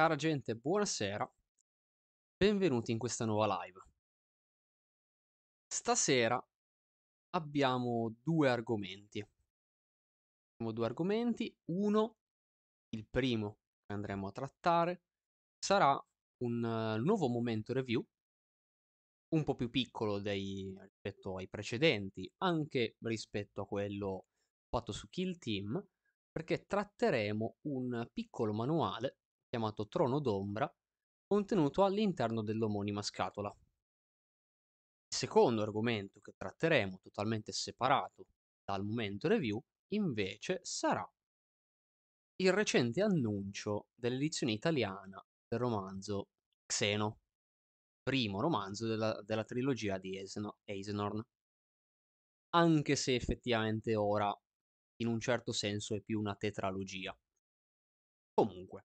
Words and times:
Cara 0.00 0.16
gente, 0.16 0.56
buonasera. 0.56 1.30
Benvenuti 2.34 2.90
in 2.90 2.96
questa 2.96 3.26
nuova 3.26 3.62
live. 3.62 3.78
Stasera 5.66 6.42
abbiamo 7.34 8.16
due 8.22 8.48
argomenti. 8.48 9.20
Abbiamo 10.54 10.72
due 10.72 10.86
argomenti. 10.86 11.54
Uno, 11.66 12.16
il 12.94 13.06
primo 13.10 13.58
che 13.84 13.92
andremo 13.92 14.26
a 14.26 14.32
trattare, 14.32 15.02
sarà 15.58 16.02
un 16.44 16.64
uh, 16.64 17.04
nuovo 17.04 17.28
momento 17.28 17.74
review, 17.74 18.02
un 19.34 19.44
po' 19.44 19.54
più 19.54 19.68
piccolo 19.68 20.18
dei, 20.18 20.74
rispetto 20.80 21.36
ai 21.36 21.46
precedenti, 21.46 22.32
anche 22.38 22.96
rispetto 23.00 23.60
a 23.60 23.66
quello 23.66 24.28
fatto 24.66 24.92
su 24.92 25.10
Kill 25.10 25.36
Team, 25.36 25.86
perché 26.32 26.64
tratteremo 26.64 27.56
un 27.64 28.08
piccolo 28.10 28.54
manuale 28.54 29.19
chiamato 29.50 29.88
Trono 29.88 30.20
d'Ombra, 30.20 30.72
contenuto 31.26 31.84
all'interno 31.84 32.42
dell'omonima 32.42 33.02
scatola. 33.02 33.54
Il 35.08 35.16
secondo 35.16 35.62
argomento 35.62 36.20
che 36.20 36.34
tratteremo, 36.36 37.00
totalmente 37.02 37.52
separato 37.52 38.26
dal 38.64 38.84
momento 38.84 39.26
review, 39.26 39.60
invece 39.88 40.60
sarà 40.62 41.06
il 42.36 42.52
recente 42.52 43.02
annuncio 43.02 43.88
dell'edizione 43.94 44.52
italiana 44.52 45.22
del 45.46 45.58
romanzo 45.58 46.28
Xeno, 46.64 47.18
primo 48.02 48.40
romanzo 48.40 48.86
della, 48.86 49.20
della 49.22 49.44
trilogia 49.44 49.98
di 49.98 50.16
Eisenhorn. 50.64 51.22
Anche 52.50 52.96
se 52.96 53.14
effettivamente 53.14 53.94
ora, 53.96 54.32
in 54.96 55.08
un 55.08 55.20
certo 55.20 55.52
senso, 55.52 55.94
è 55.94 56.00
più 56.00 56.18
una 56.18 56.34
tetralogia. 56.34 57.16
Comunque, 58.32 58.86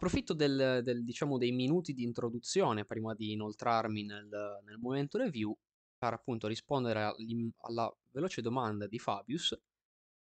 Approfitto 0.00 0.32
del, 0.32 0.80
del, 0.82 1.04
diciamo, 1.04 1.36
dei 1.36 1.52
minuti 1.52 1.92
di 1.92 2.04
introduzione 2.04 2.86
prima 2.86 3.12
di 3.12 3.32
inoltrarmi 3.32 4.02
nel, 4.02 4.30
nel 4.64 4.78
momento 4.78 5.18
review 5.18 5.54
per 5.98 6.14
appunto 6.14 6.46
rispondere 6.46 7.14
alla 7.58 7.94
veloce 8.08 8.40
domanda 8.40 8.86
di 8.86 8.98
Fabius 8.98 9.54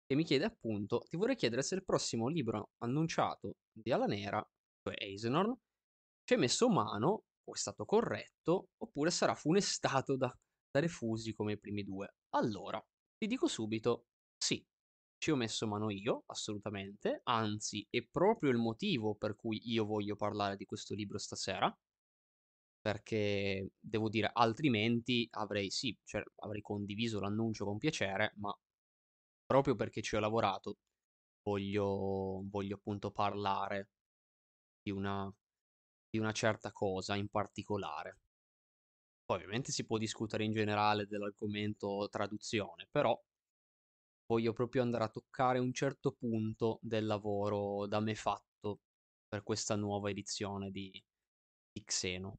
che 0.04 0.14
mi 0.14 0.24
chiede 0.24 0.44
appunto 0.44 1.06
ti 1.08 1.16
vorrei 1.16 1.36
chiedere 1.36 1.62
se 1.62 1.74
il 1.74 1.84
prossimo 1.86 2.28
libro 2.28 2.72
annunciato 2.82 3.54
di 3.72 3.90
Ala 3.90 4.04
Nera, 4.04 4.46
cioè 4.82 4.94
Eisenhorn, 5.02 5.56
ci 6.24 6.34
hai 6.34 6.38
messo 6.38 6.68
mano 6.68 7.24
o 7.42 7.54
è 7.54 7.56
stato 7.56 7.86
corretto 7.86 8.72
oppure 8.76 9.10
sarà 9.10 9.34
funestato 9.34 10.18
da, 10.18 10.30
da 10.70 10.80
refusi 10.80 11.32
come 11.32 11.52
i 11.52 11.58
primi 11.58 11.82
due. 11.82 12.16
Allora, 12.34 12.78
ti 13.16 13.26
dico 13.26 13.48
subito 13.48 14.08
ci 15.22 15.30
ho 15.30 15.36
messo 15.36 15.68
mano 15.68 15.88
io, 15.88 16.24
assolutamente, 16.26 17.20
anzi 17.22 17.86
è 17.88 18.02
proprio 18.02 18.50
il 18.50 18.56
motivo 18.56 19.14
per 19.14 19.36
cui 19.36 19.60
io 19.70 19.84
voglio 19.84 20.16
parlare 20.16 20.56
di 20.56 20.64
questo 20.64 20.96
libro 20.96 21.16
stasera, 21.16 21.72
perché 22.80 23.70
devo 23.78 24.08
dire, 24.08 24.30
altrimenti 24.32 25.28
avrei 25.30 25.70
sì, 25.70 25.96
cioè, 26.04 26.22
avrei 26.40 26.60
condiviso 26.60 27.20
l'annuncio 27.20 27.64
con 27.64 27.78
piacere, 27.78 28.32
ma 28.38 28.52
proprio 29.46 29.76
perché 29.76 30.02
ci 30.02 30.16
ho 30.16 30.20
lavorato 30.20 30.78
voglio, 31.42 32.42
voglio 32.48 32.76
appunto 32.76 33.12
parlare 33.12 33.90
di 34.82 34.90
una, 34.90 35.32
di 36.10 36.18
una 36.18 36.32
certa 36.32 36.72
cosa 36.72 37.16
in 37.16 37.28
particolare. 37.28 38.18
Poi 39.24 39.36
ovviamente 39.38 39.72
si 39.72 39.84
può 39.84 39.98
discutere 39.98 40.44
in 40.44 40.52
generale 40.52 41.06
dell'argomento 41.06 42.08
traduzione, 42.08 42.86
però 42.90 43.20
voglio 44.32 44.54
proprio 44.54 44.80
andare 44.80 45.04
a 45.04 45.10
toccare 45.10 45.58
un 45.58 45.74
certo 45.74 46.12
punto 46.12 46.78
del 46.80 47.04
lavoro 47.04 47.86
da 47.86 48.00
me 48.00 48.14
fatto 48.14 48.80
per 49.28 49.42
questa 49.42 49.76
nuova 49.76 50.08
edizione 50.08 50.70
di, 50.70 50.90
di 51.70 51.84
Xeno. 51.84 52.38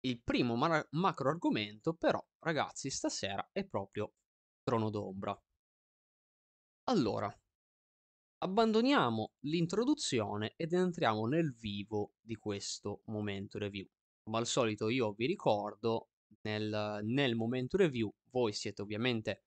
Il 0.00 0.20
primo 0.20 0.54
mar- 0.54 0.86
macro 0.90 1.30
argomento, 1.30 1.94
però, 1.94 2.22
ragazzi, 2.40 2.90
stasera 2.90 3.48
è 3.52 3.64
proprio 3.64 4.12
Trono 4.62 4.90
d'Ombra. 4.90 5.42
Allora, 6.88 7.34
abbandoniamo 8.42 9.32
l'introduzione 9.46 10.52
ed 10.56 10.74
entriamo 10.74 11.26
nel 11.26 11.54
vivo 11.54 12.16
di 12.20 12.36
questo 12.36 13.00
momento 13.06 13.56
review. 13.56 13.88
Come 14.22 14.36
al 14.36 14.46
solito 14.46 14.90
io 14.90 15.14
vi 15.14 15.24
ricordo, 15.24 16.10
nel, 16.42 17.00
nel 17.02 17.34
momento 17.34 17.78
review 17.78 18.12
voi 18.30 18.52
siete 18.52 18.82
ovviamente 18.82 19.44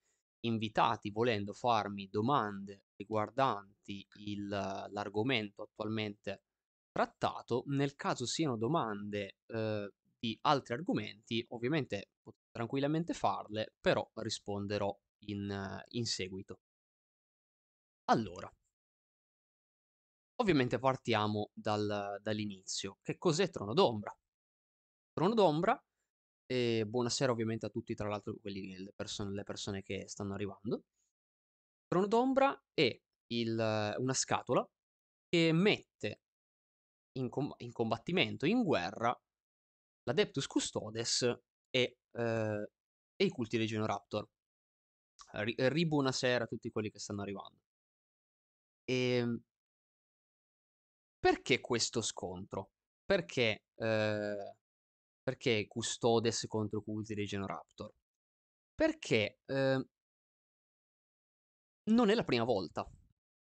invitati 0.48 1.12
volendo 1.12 1.54
farmi 1.54 2.08
domande 2.10 2.86
riguardanti 2.96 4.06
il, 4.16 4.48
l'argomento 4.48 5.64
attualmente 5.64 6.44
trattato, 6.92 7.64
nel 7.68 7.96
caso 7.96 8.26
siano 8.26 8.58
domande 8.58 9.38
eh, 9.46 9.92
di 10.18 10.38
altri 10.42 10.74
argomenti, 10.74 11.46
ovviamente 11.50 12.10
potete 12.22 12.48
tranquillamente 12.52 13.14
farle, 13.14 13.76
però 13.80 14.10
risponderò 14.16 14.98
in, 15.26 15.84
in 15.90 16.06
seguito. 16.06 16.60
Allora, 18.06 18.52
ovviamente 20.38 20.80
partiamo 20.80 21.52
dal, 21.54 22.20
dall'inizio. 22.22 22.98
Che 23.02 23.18
cos'è 23.18 23.50
Trono 23.50 23.74
d'Ombra? 23.74 24.18
Trono 25.14 25.34
d'Ombra 25.34 25.87
e 26.48 26.86
buonasera 26.88 27.32
ovviamente 27.32 27.66
a 27.66 27.70
tutti, 27.70 27.94
tra 27.94 28.08
l'altro, 28.08 28.36
quelli, 28.42 28.78
le, 28.78 28.94
persone, 28.96 29.34
le 29.34 29.44
persone 29.44 29.84
che 29.84 30.08
stanno 30.08 30.34
arrivando. 30.34 30.86
Trono 31.88 32.08
d'Ombra 32.08 32.64
è 32.74 33.00
il, 33.28 33.96
una 33.98 34.14
scatola 34.14 34.68
che 35.30 35.52
mette 35.52 36.22
in, 37.18 37.30
com- 37.30 37.54
in, 37.58 37.72
combattimento, 37.72 38.46
in 38.46 38.64
guerra, 38.64 39.18
l'Adeptus 40.04 40.48
Custodes 40.48 41.22
e, 41.70 41.98
eh, 42.12 42.70
e 43.16 43.26
i 43.26 43.30
culti 43.30 43.58
Legionoraptor. 43.58 44.28
R- 45.34 45.56
ri 45.70 45.86
buonasera 45.86 46.46
a 46.46 46.48
tutti 46.48 46.70
quelli 46.72 46.90
che 46.90 47.00
stanno 47.00 47.22
arrivando. 47.22 47.60
E 48.86 48.94
ehm, 49.18 49.42
perché 51.20 51.60
questo 51.60 52.02
scontro? 52.02 52.72
Perché 53.04 53.64
eh, 53.76 54.56
perché 55.28 55.68
Custodes 55.68 56.46
contro 56.48 56.82
Culti 56.82 57.14
Regenoraptor? 57.14 57.94
Perché 58.74 59.40
eh, 59.46 59.86
non 61.90 62.10
è 62.10 62.16
la 62.16 62.24
prima 62.24 62.46
volta. 62.46 62.90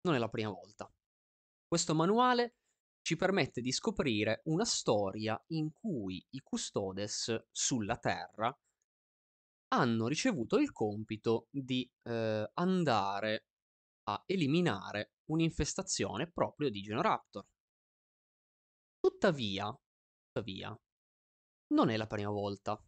Non 0.02 0.16
è 0.16 0.18
la 0.18 0.28
prima 0.28 0.50
volta. 0.50 0.92
Questo 1.66 1.96
manuale 1.96 2.56
ci 3.02 3.16
permette 3.16 3.62
di 3.62 3.72
scoprire 3.72 4.42
una 4.48 4.66
storia 4.66 5.42
in 5.54 5.72
cui 5.72 6.22
i 6.32 6.42
Custodes 6.42 7.46
sulla 7.50 7.96
Terra 7.96 8.54
hanno 9.70 10.08
ricevuto 10.08 10.58
il 10.58 10.74
compito 10.74 11.48
di 11.50 11.90
eh, 12.04 12.52
andare 12.54 13.46
a 14.10 14.22
eliminare 14.26 15.14
un'infestazione 15.32 16.30
proprio 16.30 16.70
di 16.70 16.82
Genoraptor. 16.82 17.46
Tuttavia, 19.00 19.74
tuttavia, 20.34 20.78
non 21.72 21.90
è 21.90 21.98
la 21.98 22.08
prima 22.08 22.30
volta. 22.30 22.82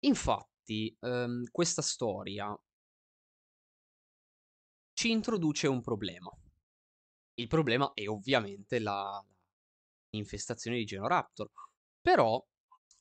Infatti, 0.00 0.96
ehm, 1.00 1.44
questa 1.50 1.82
storia 1.82 2.56
ci 4.92 5.10
introduce 5.10 5.66
un 5.66 5.80
problema. 5.80 6.30
Il 7.34 7.48
problema 7.48 7.92
è 7.94 8.06
ovviamente 8.06 8.78
la, 8.78 9.22
infestazione 10.16 10.76
di 10.78 10.84
Genoraptor. 10.84 11.50
Però 12.00 12.42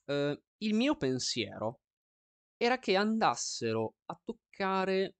eh, 0.05 0.41
il 0.57 0.73
mio 0.73 0.95
pensiero 0.95 1.81
era 2.57 2.79
che 2.79 2.95
andassero 2.95 3.95
a 4.05 4.19
toccare 4.23 5.15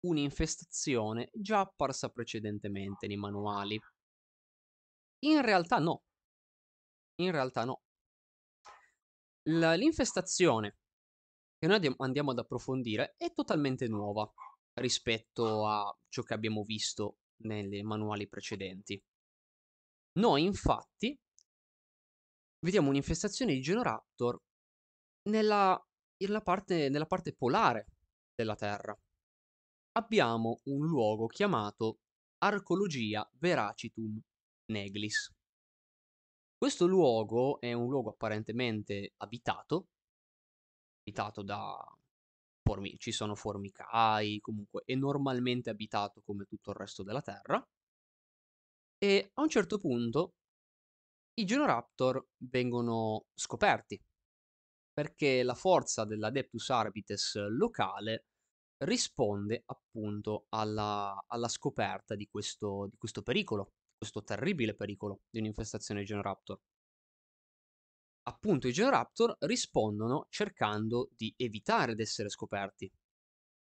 un'infestazione 0.00 1.30
già 1.32 1.60
apparsa 1.60 2.08
precedentemente 2.08 3.06
nei 3.06 3.16
manuali. 3.16 3.78
In 5.22 5.42
realtà 5.42 5.78
no. 5.78 6.02
In 7.16 7.30
realtà 7.30 7.64
no. 7.64 7.82
L'infestazione 9.50 10.76
che 11.58 11.66
noi 11.66 11.94
andiamo 11.98 12.30
ad 12.30 12.38
approfondire 12.38 13.14
è 13.16 13.32
totalmente 13.32 13.88
nuova 13.88 14.30
rispetto 14.74 15.66
a 15.66 15.92
ciò 16.08 16.22
che 16.22 16.34
abbiamo 16.34 16.62
visto 16.62 17.18
nei 17.42 17.82
manuali 17.82 18.28
precedenti. 18.28 19.02
Noi 20.18 20.44
infatti 20.44 21.18
vediamo 22.60 22.90
un'infestazione 22.90 23.54
di 23.54 23.60
Genoraptor 23.60 24.40
nella, 25.28 25.78
nella, 26.22 26.40
parte, 26.42 26.88
nella 26.88 27.06
parte 27.06 27.34
polare 27.34 27.86
della 28.34 28.56
Terra. 28.56 28.96
Abbiamo 29.92 30.60
un 30.64 30.86
luogo 30.86 31.26
chiamato 31.26 32.00
Arcologia 32.38 33.28
Veracitum 33.34 34.20
Neglis. 34.66 35.32
Questo 36.60 36.86
luogo 36.86 37.58
è 37.58 37.72
un 37.72 37.88
luogo 37.88 38.10
apparentemente 38.10 39.14
abitato, 39.16 39.86
abitato 41.00 41.42
da 41.42 41.74
formi- 42.62 42.98
ci 42.98 43.12
sono 43.12 43.34
formicai, 43.34 44.40
comunque 44.40 44.82
è 44.84 44.94
normalmente 44.94 45.70
abitato 45.70 46.20
come 46.20 46.44
tutto 46.44 46.72
il 46.72 46.76
resto 46.76 47.02
della 47.02 47.22
Terra. 47.22 47.66
E 48.98 49.30
a 49.32 49.40
un 49.40 49.48
certo 49.48 49.78
punto 49.78 50.34
i 51.40 51.46
Genoraptor 51.46 52.26
vengono 52.50 53.24
scoperti 53.32 53.98
perché 54.92 55.42
la 55.42 55.54
forza 55.54 56.04
dell'Adeptus 56.04 56.68
Arbites 56.68 57.36
locale 57.48 58.26
risponde 58.84 59.62
appunto 59.64 60.44
alla, 60.50 61.24
alla 61.26 61.48
scoperta 61.48 62.14
di 62.14 62.28
questo, 62.28 62.86
di 62.90 62.98
questo 62.98 63.22
pericolo, 63.22 63.72
questo 64.00 64.24
terribile 64.24 64.74
pericolo 64.74 65.20
di 65.28 65.40
un'infestazione 65.40 66.04
Genoraptor. 66.04 66.58
Appunto 68.22 68.66
i 68.66 68.72
Genoraptor 68.72 69.36
rispondono 69.40 70.26
cercando 70.30 71.10
di 71.14 71.34
evitare 71.36 71.94
di 71.94 72.00
essere 72.00 72.30
scoperti. 72.30 72.90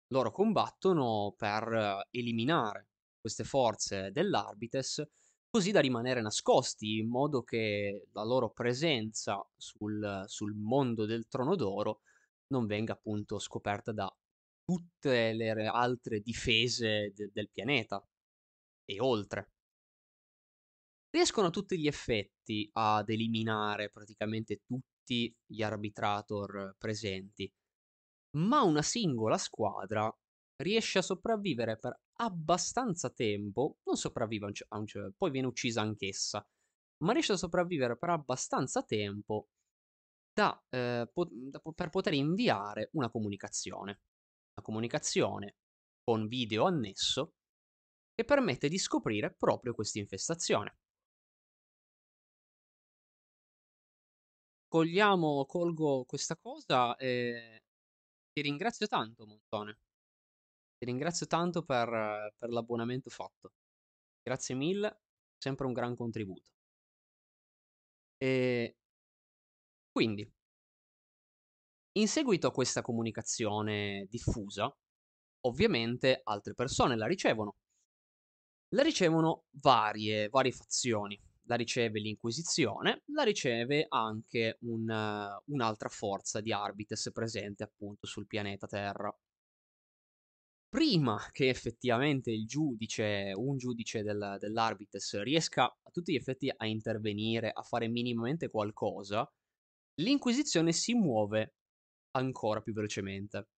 Loro 0.10 0.32
combattono 0.32 1.34
per 1.36 2.06
eliminare 2.12 2.90
queste 3.20 3.44
forze 3.44 4.12
dell'Arbites 4.12 5.04
così 5.50 5.72
da 5.72 5.80
rimanere 5.80 6.22
nascosti, 6.22 7.00
in 7.00 7.10
modo 7.10 7.42
che 7.42 8.10
la 8.12 8.24
loro 8.24 8.52
presenza 8.52 9.44
sul, 9.58 10.26
sul 10.28 10.54
mondo 10.54 11.08
del 11.08 11.28
Trono 11.28 11.56
d'Oro 11.56 12.02
non 12.50 12.68
venga 12.68 12.94
appunto 12.94 13.40
scoperta 13.40 13.92
da 13.92 14.16
tutte 14.64 15.34
le 15.34 15.66
altre 15.66 16.20
difese 16.20 17.14
de- 17.16 17.32
del 17.34 17.50
pianeta 17.50 18.04
e 18.86 19.00
oltre. 19.00 19.54
Riescono 21.12 21.48
a 21.48 21.50
tutti 21.52 21.80
gli 21.80 21.88
effetti 21.88 22.70
ad 22.74 23.10
eliminare 23.10 23.90
praticamente 23.90 24.62
tutti 24.64 25.36
gli 25.46 25.64
arbitrator 25.64 26.76
presenti, 26.78 27.52
ma 28.38 28.62
una 28.62 28.84
singola 28.84 29.38
squadra 29.40 30.16
riesce 30.62 31.00
a 31.00 31.02
sopravvivere 31.02 31.80
per 31.80 32.00
abbastanza 32.20 33.10
tempo, 33.10 33.78
non 33.86 33.96
sopravvive 33.96 34.52
poi 35.18 35.32
viene 35.32 35.48
uccisa 35.48 35.82
anch'essa, 35.82 36.48
ma 37.04 37.14
riesce 37.14 37.32
a 37.32 37.38
sopravvivere 37.38 37.98
per 37.98 38.10
abbastanza 38.10 38.84
tempo 38.84 39.48
da, 40.32 40.62
eh, 40.70 41.10
po- 41.12 41.30
da 41.32 41.60
per 41.74 41.90
poter 41.90 42.14
inviare 42.14 42.90
una 42.94 43.10
comunicazione. 43.10 44.02
Una 44.54 44.66
comunicazione 44.66 45.56
con 46.04 46.28
video 46.28 46.66
annesso 46.66 47.34
che 48.14 48.26
permette 48.26 48.68
di 48.68 48.78
scoprire 48.78 49.34
proprio 49.34 49.74
questa 49.74 50.00
infestazione. 50.00 50.78
Cogliamo, 54.70 55.46
colgo 55.46 56.06
questa 56.06 56.38
cosa 56.38 56.96
e 56.96 57.64
ti 58.32 58.42
ringrazio 58.42 58.86
tanto, 58.88 59.26
Montone. 59.26 59.80
Ti 60.78 60.86
ringrazio 60.86 61.26
tanto 61.28 61.64
per, 61.64 62.34
per 62.38 62.50
l'abbonamento 62.50 63.10
fatto. 63.10 63.54
Grazie 64.22 64.56
mille, 64.56 65.02
sempre 65.38 65.66
un 65.66 65.74
gran 65.74 65.96
contributo. 65.96 66.52
E 68.22 68.76
quindi, 69.92 70.28
in 72.00 72.08
seguito 72.08 72.48
a 72.48 72.52
questa 72.52 72.82
comunicazione 72.82 74.08
diffusa, 74.10 74.74
ovviamente 75.42 76.22
altre 76.24 76.54
persone 76.54 76.96
la 76.96 77.08
ricevono. 77.08 77.56
La 78.70 78.82
ricevono 78.82 79.44
varie, 79.52 80.28
varie 80.30 80.52
fazioni. 80.52 81.20
La 81.50 81.56
riceve 81.56 82.00
l'Inquisizione, 82.00 83.02
la 83.14 83.24
riceve 83.24 83.86
anche 83.90 84.58
un, 84.62 84.88
uh, 84.88 85.52
un'altra 85.52 85.90
forza 85.90 86.42
di 86.42 86.54
Arbites 86.54 87.10
presente 87.12 87.64
appunto 87.64 88.06
sul 88.06 88.28
pianeta 88.28 88.68
Terra 88.68 89.12
prima 90.70 91.20
che 91.32 91.50
effettivamente 91.50 92.32
il 92.32 92.46
giudice, 92.46 93.34
un 93.36 93.58
giudice 93.58 94.04
del, 94.04 94.38
dell'Arbites 94.40 95.20
riesca 95.24 95.66
a 95.66 95.90
tutti 95.92 96.12
gli 96.12 96.16
effetti 96.16 96.52
a 96.56 96.66
intervenire, 96.68 97.52
a 97.52 97.64
fare 97.64 97.88
minimamente 97.88 98.50
qualcosa, 98.50 99.30
l'Inquisizione 99.96 100.72
si 100.72 100.94
muove 100.94 101.56
ancora 102.12 102.62
più 102.62 102.74
velocemente. 102.74 103.50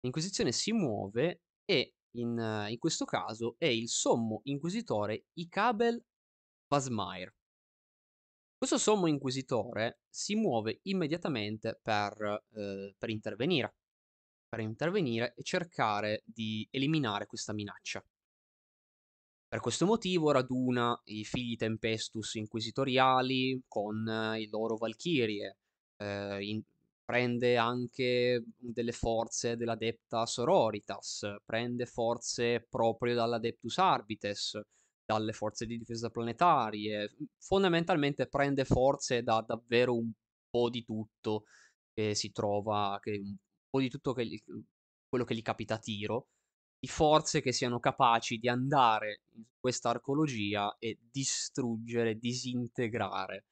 L'Inquisizione 0.00 0.52
si 0.52 0.72
muove 0.72 1.42
e 1.64 1.94
in, 2.16 2.66
in 2.68 2.78
questo 2.78 3.04
caso 3.04 3.56
è 3.58 3.66
il 3.66 3.88
sommo 3.88 4.40
inquisitore 4.44 5.26
Icabel 5.34 6.02
Vasmair. 6.68 7.34
Questo 8.56 8.78
sommo 8.78 9.06
inquisitore 9.06 10.00
si 10.08 10.34
muove 10.34 10.80
immediatamente 10.84 11.78
per, 11.82 12.44
eh, 12.54 12.94
per 12.96 13.10
intervenire 13.10 13.74
per 14.48 14.60
intervenire 14.60 15.34
e 15.36 15.42
cercare 15.42 16.22
di 16.24 16.66
eliminare 16.70 17.26
questa 17.26 17.52
minaccia. 17.52 18.04
Per 19.48 19.60
questo 19.60 19.86
motivo 19.86 20.32
raduna 20.32 20.98
i 21.04 21.24
figli 21.24 21.56
Tempestus 21.56 22.34
inquisitoriali 22.34 23.62
con 23.68 24.06
eh, 24.08 24.40
i 24.40 24.48
loro 24.48 24.76
Valchirie, 24.76 25.58
eh, 25.98 26.44
in, 26.44 26.62
prende 27.04 27.56
anche 27.56 28.44
delle 28.56 28.92
forze 28.92 29.56
dell'Adepta 29.56 30.26
Sororitas, 30.26 31.36
prende 31.44 31.86
forze 31.86 32.66
proprio 32.68 33.14
dall'Adeptus 33.14 33.78
Arbites, 33.78 34.60
dalle 35.06 35.32
forze 35.32 35.66
di 35.66 35.78
difesa 35.78 36.10
planetarie, 36.10 37.16
fondamentalmente 37.38 38.26
prende 38.26 38.64
forze 38.64 39.22
da 39.22 39.40
davvero 39.40 39.96
un 39.96 40.10
po' 40.50 40.68
di 40.68 40.84
tutto 40.84 41.44
che 41.94 42.14
si 42.14 42.32
trova, 42.32 42.98
che 43.00 43.12
po' 43.70 43.80
di 43.80 43.88
tutto 43.88 44.12
che 44.12 44.42
quello 45.08 45.24
che 45.24 45.34
gli 45.34 45.42
capita 45.42 45.74
a 45.74 45.78
tiro, 45.78 46.28
di 46.78 46.88
forze 46.88 47.40
che 47.40 47.52
siano 47.52 47.78
capaci 47.78 48.38
di 48.38 48.48
andare 48.48 49.22
in 49.34 49.44
questa 49.58 49.90
arcologia 49.90 50.76
e 50.78 50.98
distruggere, 51.10 52.18
disintegrare 52.18 53.46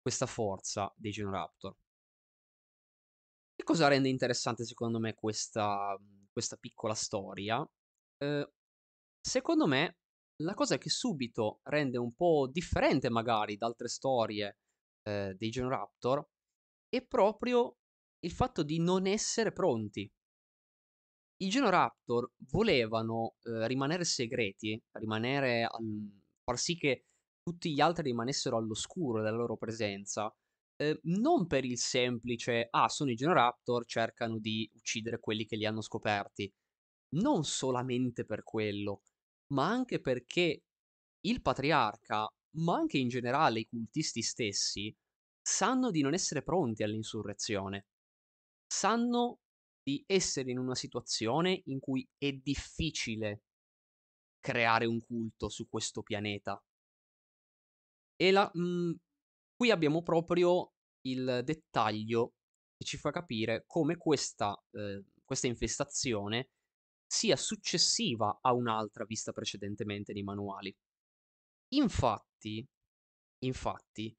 questa 0.00 0.26
forza 0.26 0.92
dei 0.96 1.12
Genoraptor. 1.12 1.76
Che 3.56 3.62
cosa 3.62 3.88
rende 3.88 4.08
interessante 4.08 4.64
secondo 4.64 4.98
me 4.98 5.14
questa, 5.14 5.96
questa 6.32 6.56
piccola 6.56 6.94
storia? 6.94 7.66
Eh, 8.18 8.50
secondo 9.20 9.66
me 9.66 9.96
la 10.44 10.54
cosa 10.54 10.78
che 10.78 10.90
subito 10.90 11.60
rende 11.64 11.98
un 11.98 12.14
po' 12.14 12.48
differente 12.50 13.10
magari 13.10 13.56
da 13.56 13.66
altre 13.66 13.88
storie 13.88 14.58
eh, 15.02 15.34
dei 15.36 15.50
Genoraptor 15.50 16.24
è 16.88 17.04
proprio 17.04 17.78
il 18.20 18.30
fatto 18.30 18.62
di 18.62 18.78
non 18.78 19.06
essere 19.06 19.52
pronti. 19.52 20.10
I 21.36 21.48
Genoraptor 21.48 22.30
volevano 22.50 23.34
eh, 23.42 23.66
rimanere 23.66 24.04
segreti, 24.04 24.80
rimanere 24.92 25.64
al, 25.64 26.22
far 26.44 26.58
sì 26.58 26.76
che 26.76 27.06
tutti 27.42 27.72
gli 27.72 27.80
altri 27.80 28.04
rimanessero 28.04 28.56
all'oscuro 28.56 29.20
della 29.20 29.36
loro 29.36 29.56
presenza, 29.56 30.32
eh, 30.76 30.98
non 31.04 31.46
per 31.46 31.64
il 31.64 31.78
semplice 31.78 32.68
ah, 32.70 32.88
sono 32.88 33.10
i 33.10 33.16
Genoraptor, 33.16 33.84
cercano 33.84 34.38
di 34.38 34.70
uccidere 34.74 35.18
quelli 35.18 35.44
che 35.44 35.56
li 35.56 35.66
hanno 35.66 35.82
scoperti. 35.82 36.50
Non 37.16 37.44
solamente 37.44 38.24
per 38.24 38.42
quello, 38.42 39.02
ma 39.52 39.68
anche 39.68 40.00
perché 40.00 40.62
il 41.20 41.42
patriarca, 41.42 42.26
ma 42.56 42.76
anche 42.76 42.98
in 42.98 43.08
generale 43.08 43.60
i 43.60 43.66
cultisti 43.66 44.22
stessi, 44.22 44.94
sanno 45.40 45.90
di 45.90 46.00
non 46.02 46.14
essere 46.14 46.42
pronti 46.42 46.82
all'insurrezione 46.82 47.86
sanno 48.74 49.38
di 49.82 50.02
essere 50.06 50.50
in 50.50 50.58
una 50.58 50.74
situazione 50.74 51.62
in 51.66 51.78
cui 51.78 52.06
è 52.18 52.32
difficile 52.32 53.42
creare 54.40 54.86
un 54.86 55.00
culto 55.00 55.48
su 55.48 55.68
questo 55.68 56.02
pianeta. 56.02 56.60
E 58.16 58.30
la, 58.30 58.50
mh, 58.52 58.60
mhmm, 58.60 58.94
qui 59.56 59.70
abbiamo 59.70 60.02
proprio 60.02 60.72
il 61.02 61.42
dettaglio 61.44 62.34
che 62.76 62.84
ci 62.84 62.96
fa 62.96 63.10
capire 63.10 63.64
come 63.66 63.96
questa, 63.96 64.56
eh, 64.72 65.04
questa 65.24 65.46
infestazione 65.46 66.48
sia 67.14 67.36
successiva 67.36 68.40
a 68.42 68.52
un'altra 68.52 69.04
vista 69.04 69.30
precedentemente 69.30 70.12
nei 70.12 70.24
manuali. 70.24 70.74
Infatti, 71.74 72.66
infatti 73.44 74.16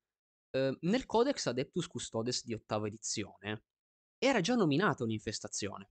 eh, 0.51 0.77
nel 0.79 1.05
Codex 1.05 1.47
Adeptus 1.47 1.87
Custodes 1.87 2.45
di 2.45 2.53
ottava 2.53 2.87
edizione 2.87 3.65
era 4.17 4.39
già 4.39 4.55
nominata 4.55 5.03
un'infestazione. 5.03 5.89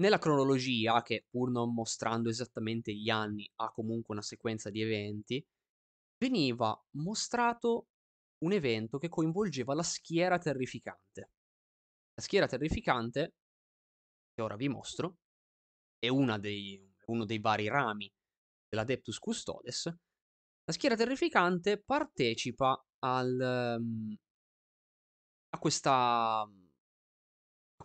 Nella 0.00 0.18
cronologia, 0.18 1.02
che 1.02 1.26
pur 1.30 1.50
non 1.50 1.72
mostrando 1.72 2.30
esattamente 2.30 2.92
gli 2.92 3.08
anni 3.08 3.48
ha 3.56 3.70
comunque 3.70 4.14
una 4.14 4.22
sequenza 4.24 4.70
di 4.70 4.80
eventi, 4.82 5.44
veniva 6.18 6.76
mostrato 6.96 7.86
un 8.38 8.52
evento 8.52 8.98
che 8.98 9.08
coinvolgeva 9.08 9.74
la 9.74 9.84
schiera 9.84 10.36
terrificante. 10.38 11.30
La 12.14 12.22
schiera 12.22 12.46
terrificante, 12.46 13.34
che 14.34 14.42
ora 14.42 14.56
vi 14.56 14.68
mostro, 14.68 15.18
è 16.00 16.08
dei, 16.38 16.92
uno 17.06 17.24
dei 17.24 17.38
vari 17.38 17.68
rami 17.68 18.12
dell'Adeptus 18.68 19.18
Custodes. 19.18 19.84
La 20.64 20.72
schiera 20.72 20.96
terrificante 20.96 21.80
partecipa 21.80 22.84
al, 22.98 23.76
um, 23.78 24.16
a 25.50 25.58
questa 25.58 26.48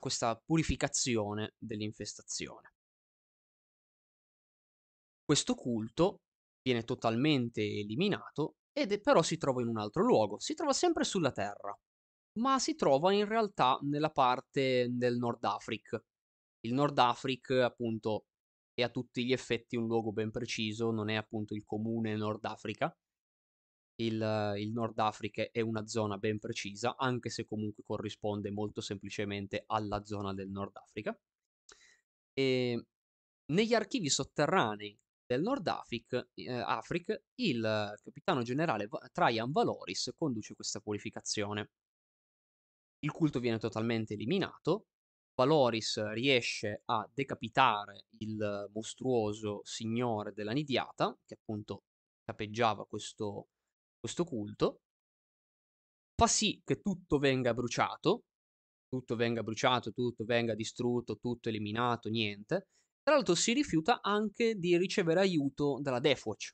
questa 0.05 0.35
purificazione 0.35 1.55
dell'infestazione. 1.57 2.73
Questo 5.23 5.55
culto 5.55 6.21
viene 6.61 6.83
totalmente 6.83 7.61
eliminato 7.63 8.57
ed 8.71 8.91
è 8.91 8.99
però 8.99 9.23
si 9.23 9.37
trova 9.37 9.61
in 9.61 9.67
un 9.67 9.79
altro 9.79 10.03
luogo. 10.03 10.39
Si 10.39 10.53
trova 10.53 10.73
sempre 10.73 11.05
sulla 11.05 11.31
Terra, 11.31 11.75
ma 12.33 12.59
si 12.59 12.75
trova 12.75 13.13
in 13.13 13.25
realtà 13.25 13.79
nella 13.81 14.11
parte 14.11 14.89
del 14.91 15.17
Nord 15.17 15.43
Africa. 15.45 15.99
Il 16.65 16.73
Nord 16.73 16.97
Africa, 16.97 17.65
appunto, 17.65 18.25
è 18.73 18.81
a 18.81 18.89
tutti 18.89 19.23
gli 19.23 19.31
effetti 19.31 19.75
un 19.75 19.85
luogo 19.85 20.11
ben 20.11 20.31
preciso, 20.31 20.89
non 20.89 21.09
è 21.09 21.15
appunto 21.15 21.53
il 21.53 21.63
comune 21.63 22.15
Nord 22.15 22.43
Africa. 22.45 22.93
Il, 23.97 24.53
il 24.57 24.71
Nord 24.73 24.97
Africa 24.99 25.47
è 25.51 25.61
una 25.61 25.85
zona 25.87 26.17
ben 26.17 26.39
precisa, 26.39 26.97
anche 26.97 27.29
se 27.29 27.45
comunque 27.45 27.83
corrisponde 27.85 28.49
molto 28.49 28.81
semplicemente 28.81 29.63
alla 29.67 30.03
zona 30.03 30.33
del 30.33 30.49
Nord 30.49 30.75
Africa. 30.77 31.17
E 32.33 32.85
negli 33.53 33.73
archivi 33.73 34.09
sotterranei 34.09 34.99
del 35.23 35.41
Nord 35.41 35.67
Africa, 35.67 36.27
eh, 36.33 36.51
Africa 36.51 37.17
il 37.35 37.93
capitano 38.03 38.41
generale 38.41 38.89
Traian 39.11 39.51
Valoris 39.51 40.11
conduce 40.17 40.55
questa 40.55 40.79
purificazione. 40.79 41.69
Il 42.99 43.11
culto 43.11 43.39
viene 43.39 43.59
totalmente 43.59 44.15
eliminato, 44.15 44.87
Valoris 45.35 46.01
riesce 46.13 46.81
a 46.85 47.07
decapitare 47.13 48.05
il 48.19 48.69
mostruoso 48.73 49.59
signore 49.63 50.31
della 50.33 50.53
Nidiata, 50.53 51.15
che 51.25 51.35
appunto 51.35 51.83
capeggiava 52.23 52.85
questo, 52.85 53.49
questo 53.99 54.23
culto, 54.23 54.79
fa 56.15 56.27
sì 56.27 56.61
che 56.63 56.81
tutto 56.81 57.17
venga 57.17 57.53
bruciato, 57.53 58.23
tutto 58.87 59.15
venga 59.15 59.43
bruciato, 59.43 59.91
tutto 59.91 60.23
venga 60.23 60.55
distrutto, 60.55 61.17
tutto 61.17 61.49
eliminato, 61.49 62.07
niente, 62.09 62.67
tra 63.03 63.13
l'altro 63.13 63.35
si 63.35 63.53
rifiuta 63.53 63.99
anche 64.01 64.55
di 64.55 64.77
ricevere 64.77 65.19
aiuto 65.19 65.79
dalla 65.81 65.99
Deathwatch. 65.99 66.53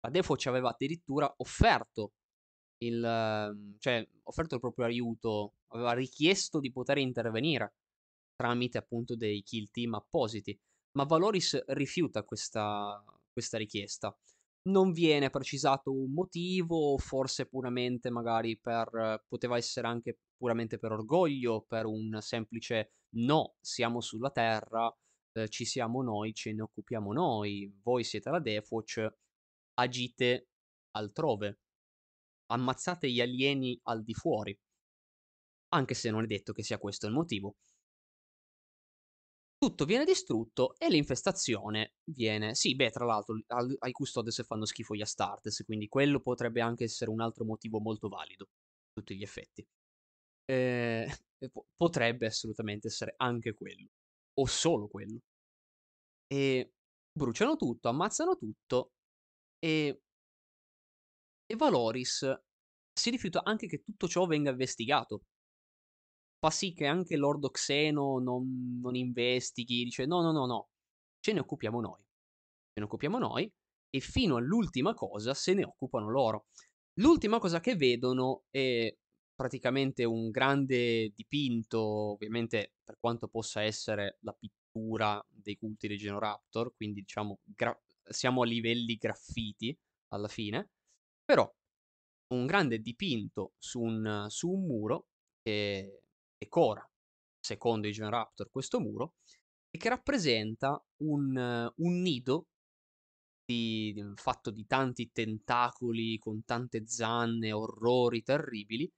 La 0.00 0.10
Deathwatch 0.10 0.46
aveva 0.46 0.70
addirittura 0.70 1.32
offerto 1.38 2.12
il, 2.84 3.02
ehm, 3.02 3.76
cioè, 3.78 4.06
offerto 4.24 4.54
il 4.54 4.60
proprio 4.60 4.84
aiuto, 4.84 5.54
aveva 5.68 5.92
richiesto 5.94 6.60
di 6.60 6.70
poter 6.70 6.98
intervenire 6.98 7.74
tramite 8.38 8.78
appunto 8.78 9.16
dei 9.16 9.42
kill 9.42 9.68
team 9.70 9.94
appositi, 9.94 10.56
ma 10.92 11.02
Valoris 11.02 11.64
rifiuta 11.66 12.22
questa, 12.22 13.02
questa 13.32 13.58
richiesta. 13.58 14.16
Non 14.68 14.92
viene 14.92 15.28
precisato 15.30 15.92
un 15.92 16.12
motivo, 16.12 16.96
forse 16.98 17.46
puramente 17.46 18.10
magari 18.10 18.56
per, 18.58 19.24
poteva 19.26 19.56
essere 19.56 19.88
anche 19.88 20.18
puramente 20.36 20.78
per 20.78 20.92
orgoglio, 20.92 21.64
per 21.66 21.86
un 21.86 22.18
semplice 22.20 22.92
no, 23.16 23.56
siamo 23.60 24.00
sulla 24.00 24.30
Terra, 24.30 24.94
eh, 25.32 25.48
ci 25.48 25.64
siamo 25.64 26.02
noi, 26.02 26.32
ce 26.32 26.52
ne 26.52 26.62
occupiamo 26.62 27.12
noi, 27.12 27.72
voi 27.82 28.04
siete 28.04 28.30
la 28.30 28.38
Deathwatch, 28.38 29.06
agite 29.74 30.48
altrove, 30.92 31.60
ammazzate 32.52 33.10
gli 33.10 33.20
alieni 33.20 33.78
al 33.84 34.04
di 34.04 34.14
fuori, 34.14 34.56
anche 35.70 35.94
se 35.94 36.10
non 36.10 36.22
è 36.24 36.26
detto 36.26 36.52
che 36.52 36.62
sia 36.62 36.78
questo 36.78 37.06
il 37.06 37.12
motivo. 37.12 37.56
Tutto 39.58 39.84
viene 39.84 40.04
distrutto 40.04 40.76
e 40.78 40.88
l'infestazione 40.88 41.94
viene... 42.04 42.54
Sì, 42.54 42.76
beh, 42.76 42.90
tra 42.90 43.04
l'altro 43.04 43.40
al, 43.48 43.74
ai 43.80 43.92
custodes 43.92 44.44
fanno 44.44 44.64
schifo 44.64 44.94
gli 44.94 45.00
Astartes, 45.00 45.64
quindi 45.64 45.88
quello 45.88 46.20
potrebbe 46.20 46.60
anche 46.60 46.84
essere 46.84 47.10
un 47.10 47.20
altro 47.20 47.44
motivo 47.44 47.80
molto 47.80 48.08
valido, 48.08 48.44
a 48.44 48.92
tutti 49.00 49.16
gli 49.16 49.22
effetti. 49.22 49.66
Eh, 50.44 51.08
potrebbe 51.76 52.26
assolutamente 52.26 52.88
essere 52.88 53.14
anche 53.16 53.54
quello 53.54 53.88
o 54.34 54.46
solo 54.46 54.88
quello. 54.88 55.20
E 56.30 56.72
bruciano 57.12 57.56
tutto, 57.56 57.88
ammazzano 57.88 58.36
tutto 58.36 58.92
e, 59.58 60.00
e 61.46 61.56
Valoris 61.56 62.40
si 62.92 63.10
rifiuta 63.10 63.42
anche 63.44 63.66
che 63.66 63.82
tutto 63.82 64.08
ciò 64.08 64.26
venga 64.26 64.50
investigato. 64.50 65.24
Fa 66.38 66.50
sì 66.50 66.72
che 66.72 66.86
anche 66.86 67.16
Lord 67.16 67.50
Xeno 67.50 68.18
non, 68.18 68.78
non 68.80 68.94
investighi, 68.94 69.84
dice 69.84 70.06
no, 70.06 70.20
no, 70.22 70.30
no, 70.30 70.46
no, 70.46 70.68
ce 71.20 71.32
ne 71.32 71.40
occupiamo 71.40 71.80
noi. 71.80 72.00
Ce 72.00 72.80
ne 72.80 72.84
occupiamo 72.84 73.18
noi 73.18 73.50
e 73.90 74.00
fino 74.00 74.36
all'ultima 74.36 74.94
cosa 74.94 75.34
se 75.34 75.54
ne 75.54 75.64
occupano 75.64 76.08
loro. 76.10 76.46
L'ultima 77.00 77.38
cosa 77.38 77.60
che 77.60 77.74
vedono 77.76 78.44
è 78.50 78.94
praticamente 79.34 80.04
un 80.04 80.30
grande 80.30 81.12
dipinto, 81.14 81.80
ovviamente 81.80 82.74
per 82.84 82.96
quanto 83.00 83.28
possa 83.28 83.62
essere 83.62 84.18
la 84.20 84.32
pittura 84.32 85.24
dei 85.28 85.56
culti 85.56 85.88
dei 85.88 85.96
Genoraptor, 85.96 86.74
quindi 86.76 87.00
diciamo 87.00 87.40
gra- 87.44 87.80
siamo 88.04 88.42
a 88.42 88.46
livelli 88.46 88.96
graffiti 88.96 89.76
alla 90.08 90.28
fine, 90.28 90.70
però 91.24 91.52
un 92.34 92.46
grande 92.46 92.80
dipinto 92.80 93.54
su 93.58 93.80
un, 93.80 94.26
su 94.28 94.50
un 94.50 94.66
muro 94.66 95.08
che 95.42 96.02
decora, 96.38 96.88
secondo 97.38 97.88
i 97.88 97.92
Genoraptor, 97.92 98.50
questo 98.50 98.80
muro 98.80 99.16
e 99.70 99.78
che 99.78 99.88
rappresenta 99.88 100.82
un, 101.02 101.72
un 101.76 102.00
nido 102.00 102.46
di, 103.44 103.94
fatto 104.14 104.50
di 104.50 104.66
tanti 104.66 105.10
tentacoli 105.10 106.18
con 106.18 106.44
tante 106.44 106.86
zanne, 106.86 107.52
orrori 107.52 108.22
terribili 108.22 108.90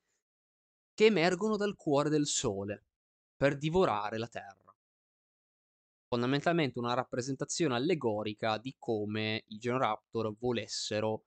che 0.92 1.06
emergono 1.06 1.56
dal 1.56 1.76
cuore 1.76 2.10
del 2.10 2.26
Sole 2.26 2.84
per 3.36 3.56
divorare 3.56 4.18
la 4.18 4.28
Terra. 4.28 4.74
Fondamentalmente 6.08 6.78
una 6.78 6.94
rappresentazione 6.94 7.76
allegorica 7.76 8.58
di 8.58 8.74
come 8.78 9.44
i 9.46 9.58
Genoraptor 9.58 10.36
volessero 10.36 11.24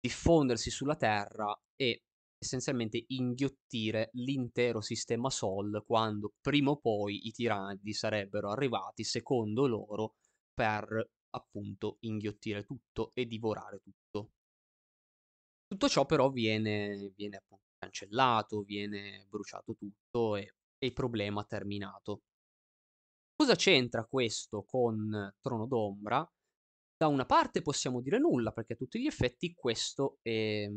diffondersi 0.00 0.70
sulla 0.70 0.96
Terra 0.96 1.54
e 1.74 2.04
essenzialmente 2.42 3.04
inghiottire 3.08 4.08
l'intero 4.14 4.80
sistema 4.80 5.28
Sol 5.28 5.84
quando 5.86 6.32
prima 6.40 6.70
o 6.70 6.78
poi 6.78 7.26
i 7.26 7.32
tiranidi 7.32 7.92
sarebbero 7.92 8.50
arrivati, 8.50 9.04
secondo 9.04 9.66
loro, 9.66 10.14
per 10.54 11.10
appunto 11.30 11.98
inghiottire 12.00 12.64
tutto 12.64 13.12
e 13.14 13.26
divorare 13.26 13.80
tutto. 13.80 14.30
Tutto 15.66 15.88
ciò 15.88 16.06
però 16.06 16.30
viene, 16.30 17.12
viene 17.14 17.36
appunto 17.36 17.64
cancellato, 17.78 18.62
viene 18.62 19.26
bruciato 19.28 19.76
tutto 19.76 20.36
e, 20.36 20.54
e 20.78 20.86
il 20.86 20.92
problema 20.92 21.44
terminato. 21.44 22.22
Cosa 23.36 23.54
c'entra 23.54 24.04
questo 24.04 24.64
con 24.64 25.34
Trono 25.40 25.66
d'Ombra? 25.66 26.28
Da 26.96 27.06
una 27.06 27.24
parte 27.24 27.62
possiamo 27.62 28.00
dire 28.00 28.18
nulla, 28.18 28.50
perché 28.50 28.72
a 28.74 28.76
tutti 28.76 29.00
gli 29.00 29.06
effetti 29.06 29.54
questo 29.54 30.18
è, 30.22 30.68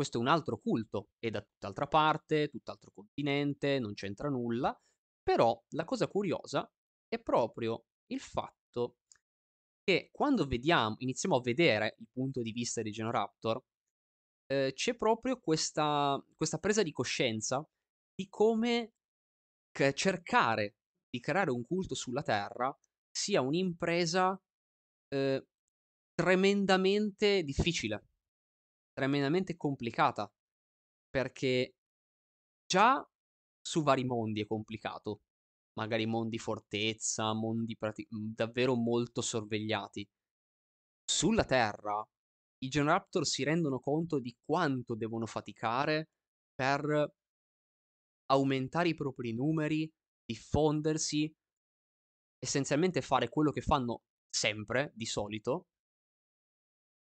questo 0.00 0.16
è 0.16 0.20
un 0.22 0.28
altro 0.28 0.56
culto, 0.56 1.10
è 1.18 1.28
da 1.28 1.42
tutt'altra 1.42 1.86
parte, 1.86 2.48
tutt'altro 2.48 2.90
continente, 2.90 3.78
non 3.78 3.92
c'entra 3.92 4.30
nulla, 4.30 4.74
però 5.22 5.62
la 5.74 5.84
cosa 5.84 6.08
curiosa 6.08 6.66
è 7.06 7.20
proprio 7.20 7.84
il 8.06 8.20
fatto 8.20 8.96
che 9.84 10.08
quando 10.10 10.46
vediamo, 10.46 10.94
iniziamo 11.00 11.36
a 11.36 11.42
vedere 11.42 11.96
il 11.98 12.08
punto 12.10 12.40
di 12.40 12.50
vista 12.50 12.80
di 12.80 12.90
Genoraptor, 12.90 13.62
eh, 14.46 14.72
c'è 14.74 14.96
proprio 14.96 15.38
questa, 15.38 16.18
questa 16.34 16.56
presa 16.56 16.82
di 16.82 16.92
coscienza 16.92 17.62
di 18.14 18.26
come 18.30 18.94
cercare 19.92 20.76
di 21.10 21.20
creare 21.20 21.50
un 21.50 21.62
culto 21.62 21.94
sulla 21.94 22.22
Terra 22.22 22.74
sia 23.10 23.42
un'impresa 23.42 24.40
eh, 25.08 25.46
tremendamente 26.14 27.42
difficile, 27.42 28.09
tremendamente 28.92 29.56
complicata, 29.56 30.30
perché 31.08 31.74
già 32.66 33.04
su 33.60 33.82
vari 33.82 34.04
mondi 34.04 34.40
è 34.40 34.46
complicato, 34.46 35.22
magari 35.74 36.06
mondi 36.06 36.38
fortezza, 36.38 37.32
mondi 37.34 37.76
prati- 37.76 38.06
davvero 38.10 38.74
molto 38.74 39.20
sorvegliati. 39.20 40.08
Sulla 41.04 41.44
Terra 41.44 42.06
i 42.62 42.68
Genoraptor 42.68 43.26
si 43.26 43.42
rendono 43.42 43.80
conto 43.80 44.18
di 44.18 44.36
quanto 44.44 44.94
devono 44.94 45.26
faticare 45.26 46.10
per 46.54 47.14
aumentare 48.26 48.90
i 48.90 48.94
propri 48.94 49.32
numeri, 49.34 49.90
diffondersi, 50.24 51.32
essenzialmente 52.38 53.00
fare 53.02 53.28
quello 53.28 53.50
che 53.50 53.60
fanno 53.60 54.02
sempre, 54.28 54.92
di 54.94 55.06
solito, 55.06 55.66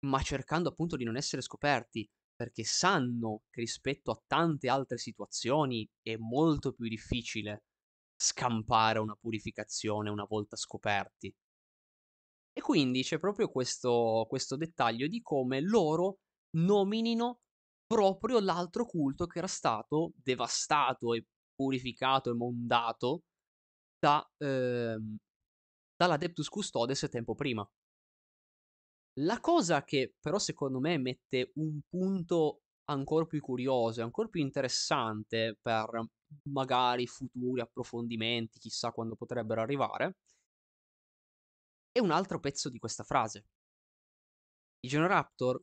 ma 0.05 0.21
cercando 0.21 0.69
appunto 0.69 0.95
di 0.95 1.03
non 1.03 1.17
essere 1.17 1.41
scoperti, 1.41 2.09
perché 2.35 2.63
sanno 2.63 3.43
che 3.49 3.61
rispetto 3.61 4.11
a 4.11 4.21
tante 4.25 4.69
altre 4.69 4.97
situazioni 4.97 5.87
è 6.01 6.15
molto 6.17 6.73
più 6.73 6.87
difficile 6.87 7.63
scampare 8.15 8.99
una 8.99 9.15
purificazione 9.15 10.09
una 10.09 10.25
volta 10.25 10.55
scoperti. 10.55 11.33
E 12.55 12.61
quindi 12.61 13.01
c'è 13.01 13.17
proprio 13.19 13.49
questo, 13.49 14.25
questo 14.29 14.55
dettaglio 14.55 15.07
di 15.07 15.21
come 15.21 15.59
loro 15.59 16.19
nominino 16.55 17.39
proprio 17.85 18.39
l'altro 18.39 18.85
culto 18.85 19.25
che 19.25 19.39
era 19.39 19.47
stato 19.47 20.13
devastato 20.15 21.13
e 21.13 21.25
purificato 21.55 22.29
e 22.29 22.33
mondato 22.33 23.23
da, 23.99 24.27
ehm, 24.37 25.17
dall'Adeptus 25.95 26.49
Custodes 26.49 27.07
tempo 27.11 27.35
prima. 27.35 27.67
La 29.17 29.39
cosa 29.39 29.83
che 29.83 30.15
però 30.19 30.39
secondo 30.39 30.79
me 30.79 30.97
mette 30.97 31.51
un 31.55 31.79
punto 31.87 32.61
ancor 32.85 33.27
più 33.27 33.39
curioso 33.41 33.99
e 33.99 34.03
ancor 34.03 34.29
più 34.29 34.41
interessante 34.41 35.55
per 35.61 35.87
magari 36.49 37.05
futuri 37.05 37.61
approfondimenti, 37.61 38.57
chissà 38.57 38.91
quando 38.91 39.15
potrebbero 39.15 39.61
arrivare 39.61 40.15
è 41.95 41.99
un 41.99 42.09
altro 42.09 42.39
pezzo 42.39 42.69
di 42.69 42.79
questa 42.79 43.03
frase. 43.03 43.45
I 44.79 44.87
Genoraptor 44.87 45.61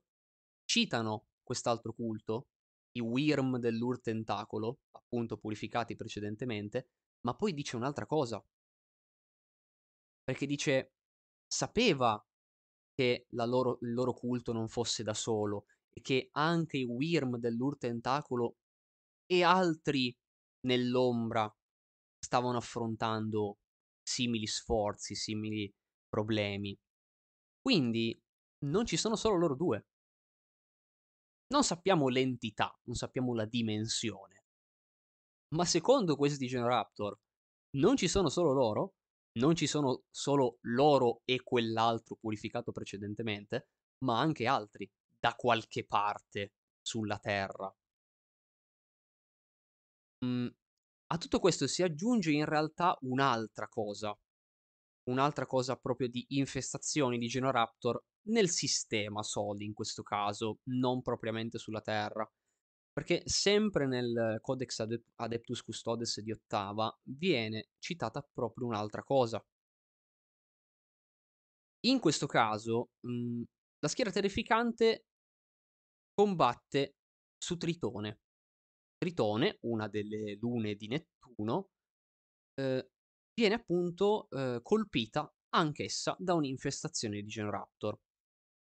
citano 0.64 1.26
quest'altro 1.42 1.92
culto, 1.92 2.46
i 2.92 3.00
Wyrm 3.00 3.58
dell'Ur-Tentacolo, 3.58 4.78
appunto 4.92 5.36
purificati 5.36 5.96
precedentemente, 5.96 6.88
ma 7.26 7.34
poi 7.34 7.52
dice 7.52 7.76
un'altra 7.76 8.06
cosa. 8.06 8.42
Perché 10.24 10.46
dice: 10.46 10.92
sapeva 11.46 12.22
che 13.00 13.24
loro 13.30 13.78
il 13.80 13.94
loro 13.94 14.12
culto 14.12 14.52
non 14.52 14.68
fosse 14.68 15.02
da 15.02 15.14
solo 15.14 15.64
e 15.88 16.02
che 16.02 16.28
anche 16.32 16.76
i 16.76 16.84
Wyrm 16.84 17.38
dell'Ur-Tentacolo 17.38 18.58
e 19.24 19.42
altri 19.42 20.14
nell'ombra 20.66 21.50
stavano 22.22 22.58
affrontando 22.58 23.60
simili 24.02 24.46
sforzi, 24.46 25.14
simili 25.14 25.72
problemi. 26.10 26.78
Quindi 27.58 28.22
non 28.66 28.84
ci 28.84 28.98
sono 28.98 29.16
solo 29.16 29.38
loro 29.38 29.54
2. 29.54 29.86
Non 31.54 31.64
sappiamo 31.64 32.08
l'entità, 32.08 32.78
non 32.84 32.96
sappiamo 32.96 33.34
la 33.34 33.46
dimensione. 33.46 34.44
Ma 35.54 35.64
secondo 35.64 36.16
questi 36.16 36.46
Genoraptor 36.46 37.18
non 37.78 37.96
ci 37.96 38.08
sono 38.08 38.28
solo 38.28 38.52
loro, 38.52 38.96
non 39.38 39.54
ci 39.54 39.66
sono 39.66 40.02
solo 40.10 40.58
loro 40.62 41.22
e 41.24 41.42
quell'altro 41.42 42.16
purificato 42.16 42.72
precedentemente, 42.72 43.68
ma 44.04 44.18
anche 44.18 44.46
altri 44.46 44.90
da 45.18 45.34
qualche 45.34 45.84
parte 45.86 46.52
sulla 46.80 47.18
Terra. 47.18 47.72
Mhmm, 50.24 50.48
a 51.12 51.18
tutto 51.18 51.40
questo 51.40 51.66
si 51.66 51.82
aggiunge 51.82 52.30
in 52.32 52.44
realtà 52.44 52.96
un'altra 53.02 53.68
cosa. 53.68 54.16
Un'altra 55.10 55.46
cosa 55.46 55.76
proprio 55.76 56.08
di 56.08 56.24
infestazioni 56.30 57.18
di 57.18 57.26
Genoraptor 57.26 58.02
nel 58.28 58.50
sistema 58.50 59.22
Sol 59.22 59.62
in 59.62 59.74
questo 59.74 60.02
caso, 60.02 60.60
non 60.70 61.02
propriamente 61.02 61.58
sulla 61.58 61.80
Terra. 61.80 62.30
Perché 62.96 63.22
sempre 63.24 63.86
nel 63.86 64.38
Codex 64.40 64.80
Adep 64.80 65.04
Adeptus 65.16 65.62
Custodes 65.62 66.20
di 66.20 66.32
ottava 66.32 66.92
viene 67.04 67.68
citata 67.78 68.20
proprio 68.32 68.66
un'altra 68.66 69.04
cosa. 69.04 69.42
In 71.84 71.98
questo 71.98 72.26
caso, 72.26 72.90
mhmm, 73.00 73.42
la 73.78 73.88
schiera 73.88 74.10
terrificante 74.10 75.04
combatte 76.18 76.96
su 77.38 77.56
Tritone. 77.56 78.20
Tritone, 78.98 79.58
una 79.62 79.88
delle 79.88 80.36
lune 80.40 80.74
di 80.74 80.88
Nettuno, 80.88 81.70
ehm, 82.54 82.86
viene 83.34 83.54
appunto, 83.54 84.28
ehm, 84.30 84.62
colpita 84.62 85.32
anch'essa 85.50 86.16
da 86.18 86.34
un'infestazione 86.34 87.22
di 87.22 87.28
Genoraptor. 87.28 87.98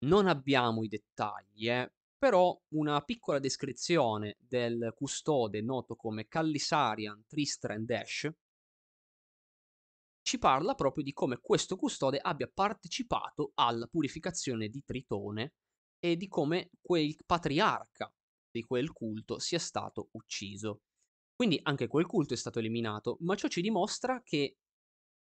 Non 0.07 0.29
abbiamo 0.29 0.85
i 0.85 0.89
dettagli, 0.89 1.69
eh, 1.71 1.93
però 2.23 2.57
una 2.75 3.01
piccola 3.01 3.41
descrizione 3.41 4.37
del 4.39 4.93
custode 4.95 5.61
noto 5.61 5.97
come 5.97 6.29
Callisarian 6.29 7.25
Tristram 7.27 7.85
Dash 7.85 8.31
ci 10.23 10.39
parla 10.39 10.77
proprio 10.77 11.03
di 11.03 11.13
come 11.13 11.41
questo 11.41 11.75
custode 11.75 12.19
abbia 12.19 12.49
partecipato 12.49 13.51
alla 13.55 13.89
purificazione 13.89 14.69
di 14.69 14.85
Tritone 14.85 15.55
e 15.99 16.17
di 16.17 16.29
come 16.29 16.71
quel 16.81 17.17
patriarca 17.27 18.09
di 18.53 18.63
quel 18.63 18.93
culto 18.93 19.41
sia 19.41 19.59
stato 19.59 20.11
ucciso. 20.13 20.83
Quindi 21.35 21.59
anche 21.65 21.89
quel 21.89 22.07
culto 22.07 22.35
è 22.35 22.37
stato 22.37 22.61
eliminato, 22.61 23.17
ma 23.23 23.35
ciò 23.35 23.49
ci 23.49 23.63
dimostra 23.63 24.23
che 24.23 24.59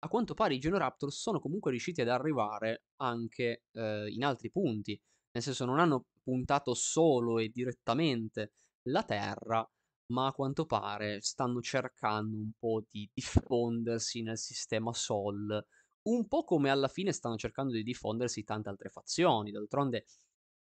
a 0.01 0.09
quanto 0.09 0.35
pare 0.35 0.55
i 0.55 0.59
Genoraptor 0.59 1.13
sono 1.13 1.39
comunque 1.39 1.71
riusciti 1.71 2.01
ad 2.01 2.09
arrivare 2.09 2.87
anche 2.97 3.67
eh, 3.71 4.11
in 4.11 4.25
altri 4.25 4.51
punti, 4.51 5.01
nel 5.39 5.43
senso 5.43 5.65
non 5.65 5.79
hanno 5.79 6.07
puntato 6.23 6.75
solo 6.75 7.39
e 7.39 7.49
direttamente 7.49 8.53
la 8.89 9.03
Terra, 9.05 9.69
ma 10.13 10.27
a 10.27 10.33
quanto 10.33 10.67
pare 10.67 11.21
stanno 11.21 11.61
cercando 11.61 12.37
un 12.37 12.51
po' 12.59 12.85
di 12.89 13.09
diffondersi 13.13 14.23
nel 14.23 14.39
sistema 14.39 14.93
Sol, 14.93 15.65
un 16.03 16.27
po' 16.29 16.45
come 16.45 16.71
alla 16.71 16.89
fine 16.89 17.13
stanno 17.13 17.37
cercando 17.37 17.73
di 17.73 17.83
diffondersi 17.83 18.43
tante 18.45 18.69
altre 18.69 18.89
fazioni. 18.89 19.51
D'altronde 19.51 20.07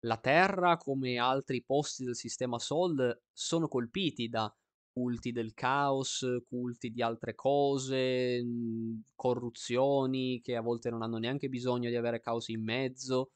la 0.05 0.17
Terra, 0.17 0.77
come 0.77 1.17
altri 1.17 1.63
posti 1.63 2.03
del 2.03 2.15
sistema 2.15 2.59
Sol, 2.59 3.21
sono 3.31 3.67
colpiti 3.67 4.27
da 4.29 4.53
culti 4.91 5.31
del 5.31 5.53
caos, 5.53 6.25
culti 6.47 6.89
di 6.91 7.01
altre 7.01 7.35
cose, 7.35 8.41
mhmm, 8.43 9.01
corruzioni 9.15 10.39
che 10.41 10.55
a 10.55 10.61
volte 10.61 10.89
non 10.89 11.01
hanno 11.01 11.17
neanche 11.17 11.49
bisogno 11.49 11.89
di 11.89 11.95
avere 11.95 12.19
caos 12.21 12.47
in 12.49 12.63
mezzo 12.63 13.31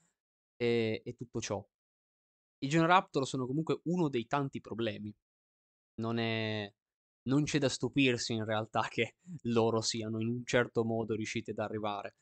e, 0.60 1.02
e 1.06 1.14
tutto 1.14 1.40
ciò. 1.40 1.66
I 2.60 2.68
Genoraptor 2.68 3.26
sono 3.26 3.46
comunque 3.46 3.80
uno 3.86 4.10
dei 4.10 4.28
tanti 4.28 4.60
problemi. 4.60 5.16
Non 5.96 6.18
è. 6.20 6.72
Non 7.24 7.44
c'è 7.44 7.60
da 7.60 7.70
stupirsi 7.70 8.34
in 8.34 8.44
realtà 8.44 8.88
che 8.90 9.16
loro 9.44 9.82
siano 9.82 10.20
in 10.20 10.28
un 10.28 10.46
certo 10.46 10.84
modo 10.84 11.16
riusciti 11.16 11.52
ad 11.52 11.60
arrivare 11.60 12.16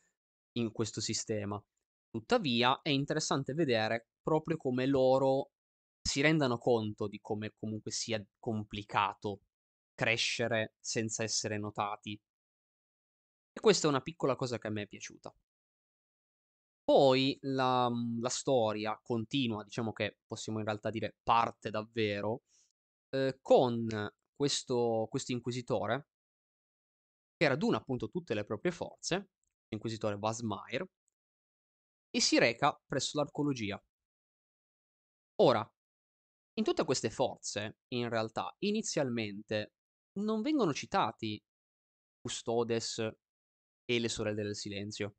in 0.53 0.71
questo 0.71 1.01
sistema. 1.01 1.61
Tuttavia 2.09 2.81
è 2.81 2.89
interessante 2.89 3.53
vedere 3.53 4.09
proprio 4.21 4.57
come 4.57 4.85
loro 4.85 5.51
si 6.01 6.21
rendano 6.21 6.57
conto 6.57 7.07
di 7.07 7.19
come 7.19 7.53
comunque 7.57 7.91
sia 7.91 8.23
complicato 8.39 9.41
crescere 9.93 10.75
senza 10.79 11.23
essere 11.23 11.57
notati. 11.57 12.19
E 13.53 13.59
questa 13.59 13.87
è 13.87 13.89
una 13.89 14.01
piccola 14.01 14.35
cosa 14.35 14.57
che 14.59 14.67
a 14.67 14.69
me 14.69 14.83
è 14.83 14.87
piaciuta. 14.87 15.33
Poi 16.87 17.37
la, 17.41 17.89
mhmm, 17.89 18.21
la 18.21 18.29
storia 18.29 18.97
continua, 19.03 19.61
diciamo 19.61 19.91
che 19.91 20.19
possiamo 20.25 20.59
in 20.59 20.63
realtà 20.63 20.89
dire 20.89 21.17
parte 21.21 21.69
davvero, 21.69 22.43
eh, 23.09 23.39
con 23.41 23.87
questo, 24.33 25.05
questo 25.09 25.33
inquisitore 25.33 26.07
che 27.35 27.47
raduna 27.49 27.75
appunto 27.77 28.07
tutte 28.07 28.33
le 28.33 28.45
proprie 28.45 28.71
forze, 28.71 29.31
l'inquisitore 29.67 30.17
Vasmair, 30.17 30.87
e 32.09 32.21
si 32.21 32.39
reca 32.39 32.79
presso 32.85 33.17
l'arcologia. 33.17 33.83
Ora, 35.41 35.69
in 36.53 36.63
tutte 36.63 36.85
queste 36.85 37.09
forze, 37.09 37.79
in 37.89 38.07
realtà, 38.07 38.55
inizialmente 38.59 39.73
non 40.19 40.41
vengono 40.41 40.73
citati 40.73 41.37
Custodes 42.21 42.99
e 43.83 43.99
le 43.99 44.09
sorelle 44.09 44.43
del 44.43 44.55
silenzio. 44.55 45.17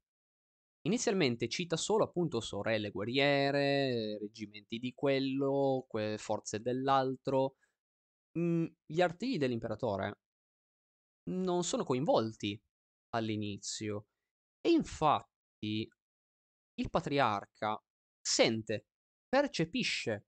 Inizialmente 0.83 1.49
cita 1.49 1.77
solo 1.77 2.05
appunto 2.05 2.41
sorelle 2.41 2.91
guerriere, 2.91 4.19
reggimenti 4.19 4.79
di 4.79 4.93
quello, 4.95 5.87
forze 6.17 6.61
dell'altro. 6.61 7.57
Mm, 8.39 8.67
gli 8.87 9.01
artigli 9.01 9.39
dell'imperatore 9.39 10.19
non 11.31 11.63
sono 11.65 11.85
coinvolti 11.85 12.61
all'inizio. 13.11 14.07
E 14.61 14.71
infatti 14.71 15.89
il 16.75 16.91
patriarca 16.91 17.81
sente, 18.21 18.87
percepisce 19.29 20.27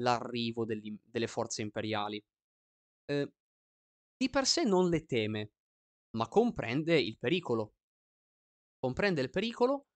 l'arrivo 0.00 0.64
delle 0.64 1.26
forze 1.26 1.62
imperiali. 1.62 2.22
Eh, 3.06 3.32
di 4.16 4.30
per 4.30 4.46
sé 4.46 4.64
non 4.64 4.88
le 4.88 5.04
teme, 5.06 5.52
ma 6.16 6.28
comprende 6.28 6.98
il 6.98 7.18
pericolo. 7.18 7.74
Comprende 8.78 9.20
il 9.20 9.30
pericolo 9.30 9.89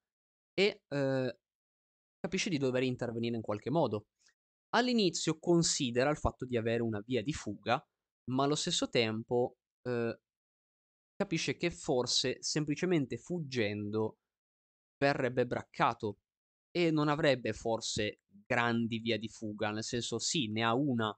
e 0.55 0.83
eh, 0.89 1.39
capisce 2.19 2.49
di 2.49 2.59
dover 2.59 2.83
intervenire 2.83 3.37
in 3.37 3.43
qualche 3.43 3.71
modo. 3.71 4.07
All'inizio 4.75 5.39
considera 5.39 6.11
il 6.11 6.17
fatto 6.17 6.47
di 6.47 6.57
avere 6.57 6.83
una 6.83 7.01
via 7.05 7.23
di 7.23 7.33
fuga, 7.33 7.85
ma 8.31 8.45
allo 8.45 8.55
stesso 8.55 8.89
tempo 8.89 9.57
eh, 9.83 10.19
capisce 11.15 11.57
che 11.57 11.71
forse 11.71 12.43
semplicemente 12.43 13.19
fuggendo 13.19 14.19
verrebbe 14.99 15.47
braccato 15.47 16.19
e 16.71 16.91
non 16.91 17.09
avrebbe 17.09 17.53
forse 17.53 18.21
grandi 18.47 18.99
vie 18.99 19.19
di 19.19 19.29
fuga, 19.29 19.71
nel 19.71 19.85
senso 19.85 20.19
sì, 20.19 20.51
ne 20.51 20.65
ha 20.65 20.75
una 20.75 21.17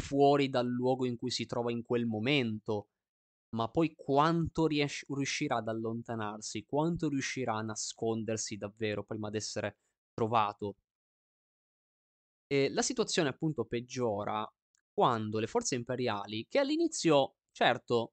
fuori 0.00 0.48
dal 0.48 0.66
luogo 0.66 1.06
in 1.06 1.16
cui 1.16 1.30
si 1.30 1.44
trova 1.44 1.72
in 1.72 1.82
quel 1.82 2.06
momento, 2.06 2.90
ma 3.56 3.68
poi 3.68 3.94
quanto 3.96 4.66
ries- 4.66 5.04
riuscirà 5.08 5.56
ad 5.56 5.68
allontanarsi, 5.68 6.64
quanto 6.64 7.08
riuscirà 7.08 7.56
a 7.56 7.62
nascondersi 7.62 8.56
davvero 8.56 9.04
prima 9.04 9.30
di 9.30 9.36
essere 9.36 9.78
trovato. 10.14 10.76
E 12.46 12.68
la 12.70 12.82
situazione 12.82 13.30
appunto 13.30 13.64
peggiora 13.64 14.46
quando 14.92 15.38
le 15.38 15.46
forze 15.46 15.74
imperiali, 15.74 16.46
che 16.48 16.58
all'inizio, 16.58 17.36
certo, 17.50 18.12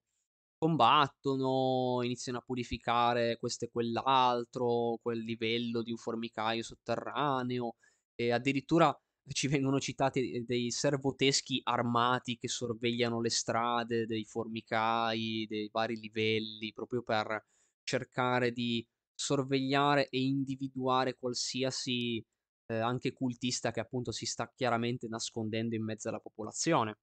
combattono, 0.57 2.01
iniziano 2.03 2.39
a 2.39 2.41
purificare 2.41 3.37
questo 3.37 3.65
e 3.65 3.69
quell'altro, 3.71 4.97
quel 5.01 5.19
livello 5.19 5.81
di 5.83 5.91
un 5.91 5.97
formicaio 5.97 6.63
sotterraneo 6.63 7.75
e 8.15 8.31
addirittura 8.31 8.97
ci 9.33 9.47
vengono 9.47 9.79
citati, 9.79 10.33
ehm, 10.33 10.45
dei 10.45 10.71
servoteschi 10.71 11.59
armati 11.63 12.37
che 12.37 12.47
sorvegliano 12.47 13.21
le 13.21 13.29
strade 13.29 14.05
dei 14.05 14.25
formicai, 14.25 15.45
dei 15.47 15.69
vari 15.71 15.95
livelli, 15.99 16.73
proprio 16.73 17.01
per 17.03 17.45
cercare 17.83 18.51
di 18.51 18.85
sorvegliare 19.13 20.09
e 20.09 20.21
individuare 20.21 21.17
qualsiasi, 21.17 22.23
ehm, 22.67 22.81
anche 22.83 23.13
cultista 23.13 23.71
che 23.71 23.79
appunto 23.79 24.11
si 24.11 24.25
sta 24.25 24.51
chiaramente 24.55 25.07
nascondendo 25.07 25.75
in 25.75 25.83
mezzo 25.83 26.09
alla 26.09 26.19
popolazione. 26.19 26.97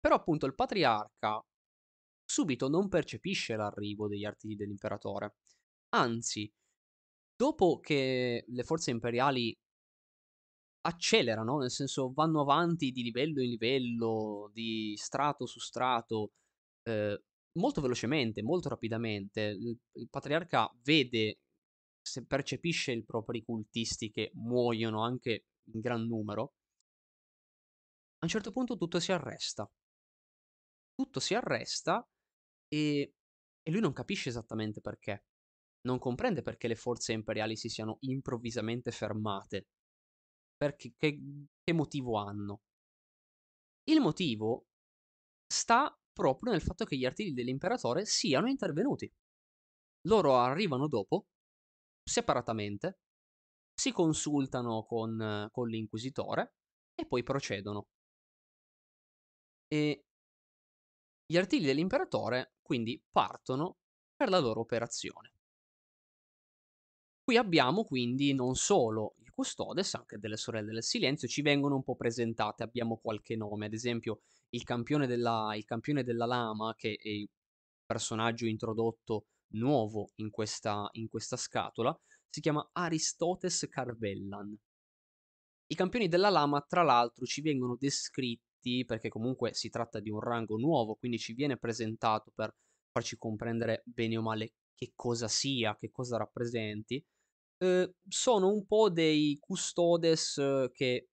Però 0.00 0.14
appunto 0.14 0.46
il 0.46 0.54
patriarca 0.54 1.40
subito 2.24 2.68
non 2.68 2.88
percepisce 2.88 3.56
l'arrivo 3.56 4.08
degli 4.08 4.24
artigli 4.24 4.56
dell'imperatore. 4.56 5.36
Anzi, 5.90 6.52
dopo 7.36 7.80
che 7.80 8.44
le 8.46 8.64
forze 8.64 8.90
imperiali 8.90 9.56
accelerano, 10.82 11.58
nel 11.58 11.70
senso 11.70 12.12
vanno 12.12 12.40
avanti 12.42 12.90
di 12.92 13.02
livello 13.02 13.42
in 13.42 13.50
livello, 13.50 14.50
di 14.52 14.94
strato 14.96 15.46
su 15.46 15.58
strato, 15.60 16.32
ehm, 16.82 17.16
molto 17.58 17.80
velocemente, 17.80 18.42
molto 18.42 18.68
rapidamente. 18.68 19.42
Il 19.42 19.78
il 19.94 20.08
patriarca 20.10 20.70
vede, 20.82 21.38
se 22.00 22.26
percepisce 22.26 22.92
i 22.92 23.04
propri 23.04 23.42
cultisti 23.44 24.10
che 24.10 24.30
muoiono 24.34 25.02
anche 25.02 25.46
in 25.72 25.80
gran 25.80 26.06
numero 26.06 26.54
a 28.20 28.24
un 28.24 28.28
certo 28.30 28.50
punto 28.52 28.76
tutto 28.78 28.98
si 29.00 29.12
arresta. 29.12 29.70
Tutto 30.94 31.20
si 31.20 31.34
arresta 31.34 32.06
e 32.68 33.12
e 33.64 33.70
lui 33.70 33.80
non 33.80 33.92
capisce 33.92 34.28
esattamente 34.28 34.80
perché. 34.80 35.24
Non 35.82 36.00
comprende 36.00 36.42
perché 36.42 36.66
le 36.66 36.74
forze 36.74 37.12
imperiali 37.12 37.56
si 37.56 37.68
siano 37.68 37.98
improvvisamente 38.00 38.90
fermate. 38.90 39.68
Perché 40.62 40.94
che 40.96 41.18
che 41.64 41.72
motivo 41.72 42.18
hanno? 42.18 42.60
Il 43.90 43.98
motivo 43.98 44.68
sta 45.44 45.92
proprio 46.12 46.52
nel 46.52 46.62
fatto 46.62 46.84
che 46.84 46.96
gli 46.96 47.04
artigli 47.04 47.32
dell'imperatore 47.32 48.04
siano 48.04 48.48
intervenuti. 48.48 49.12
Loro 50.02 50.36
arrivano 50.36 50.86
dopo, 50.86 51.26
separatamente, 52.04 53.00
si 53.74 53.90
consultano 53.90 54.84
con 54.84 55.48
con 55.50 55.68
l'inquisitore 55.68 56.54
e 56.94 57.06
poi 57.06 57.24
procedono. 57.24 57.88
E 59.66 60.04
gli 61.26 61.36
artigli 61.36 61.64
dell'imperatore 61.64 62.54
quindi 62.62 63.02
partono 63.10 63.78
per 64.14 64.28
la 64.28 64.38
loro 64.38 64.60
operazione. 64.60 65.32
Qui 67.24 67.36
abbiamo 67.36 67.82
quindi 67.82 68.32
non 68.32 68.54
solo 68.54 69.16
Custodes, 69.34 69.94
anche 69.94 70.18
delle 70.18 70.36
Sorelle 70.36 70.72
del 70.72 70.82
Silenzio, 70.82 71.28
ci 71.28 71.42
vengono 71.42 71.76
un 71.76 71.82
po' 71.82 71.96
presentate, 71.96 72.62
abbiamo 72.62 72.98
qualche 72.98 73.36
nome, 73.36 73.66
ad 73.66 73.72
esempio 73.72 74.20
il 74.50 74.62
campione 74.62 75.06
della 75.06 75.52
il 75.56 75.64
campione 75.64 76.04
della 76.04 76.26
lama, 76.26 76.74
che 76.76 76.98
è 77.00 77.08
il 77.08 77.28
personaggio 77.84 78.46
introdotto 78.46 79.26
nuovo 79.54 80.12
in 80.16 80.30
questa 80.30 80.88
in 80.92 81.08
questa 81.08 81.36
scatola, 81.36 81.98
si 82.28 82.40
chiama 82.40 82.68
Aristotes 82.72 83.66
Carvellan. 83.68 84.56
I 85.66 85.74
campioni 85.74 86.08
della 86.08 86.28
lama, 86.28 86.60
tra 86.62 86.82
l'altro, 86.82 87.24
ci 87.24 87.40
vengono 87.40 87.76
descritti, 87.76 88.84
perché 88.84 89.08
comunque 89.08 89.54
si 89.54 89.70
tratta 89.70 90.00
di 90.00 90.10
un 90.10 90.20
rango 90.20 90.56
nuovo, 90.56 90.94
quindi 90.96 91.18
ci 91.18 91.32
viene 91.32 91.56
presentato 91.56 92.30
per 92.34 92.54
farci 92.90 93.16
comprendere 93.16 93.82
bene 93.86 94.18
o 94.18 94.22
male 94.22 94.52
che 94.74 94.92
cosa 94.94 95.28
sia, 95.28 95.74
che 95.76 95.90
cosa 95.90 96.18
rappresenti, 96.18 97.02
uhm, 97.62 97.92
sono 98.08 98.48
un 98.52 98.66
po' 98.66 98.90
dei 98.90 99.38
custodes 99.40 100.34
che 100.72 101.08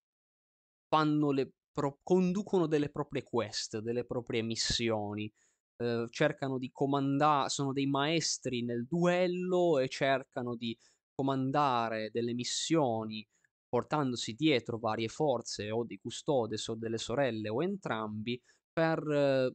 fanno 0.88 1.32
le 1.32 1.52
pro 1.72 2.00
conducono 2.04 2.68
delle 2.68 2.90
proprie 2.90 3.24
quest, 3.24 3.80
delle 3.80 4.06
proprie 4.06 4.42
missioni, 4.42 5.32
uhm, 5.78 6.08
cercano 6.10 6.58
di 6.58 6.72
comanda 6.72 7.46
sono 7.50 7.74
dei 7.74 7.86
maestri 7.88 8.64
nel 8.64 8.86
duello 8.88 9.80
e 9.80 9.88
cercano 9.90 10.56
di 10.56 10.78
comandare 11.14 12.10
delle 12.12 12.34
missioni, 12.34 13.26
portandosi 13.68 14.34
dietro 14.34 14.80
varie 14.80 15.10
forze 15.10 15.70
o 15.72 15.84
dei 15.86 16.00
custodes 16.00 16.68
o 16.70 16.76
delle 16.76 16.98
sorelle 16.98 17.50
o 17.50 17.62
entrambi 17.64 18.42
per 18.74 19.54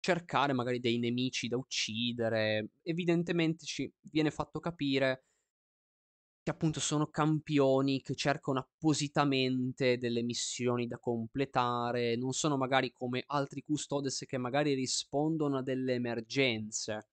cercare 0.00 0.52
magari 0.52 0.80
dei 0.80 0.98
nemici 0.98 1.48
da 1.48 1.56
uccidere. 1.56 2.70
Evidentemente 2.82 3.64
ci 3.66 3.92
viene 4.00 4.30
fatto 4.30 4.60
capire 4.60 5.24
che 6.46 6.52
appunto 6.52 6.78
sono 6.78 7.08
campioni 7.08 8.00
che 8.02 8.14
cercano 8.14 8.60
appositamente 8.60 9.98
delle 9.98 10.22
missioni 10.22 10.86
da 10.86 10.96
completare, 10.96 12.14
non 12.14 12.32
sono 12.34 12.56
magari 12.56 12.92
come 12.92 13.24
altri 13.26 13.64
custodes 13.64 14.24
che 14.28 14.38
magari 14.38 14.72
rispondono 14.74 15.58
a 15.58 15.62
delle 15.62 15.94
emergenze. 15.94 17.08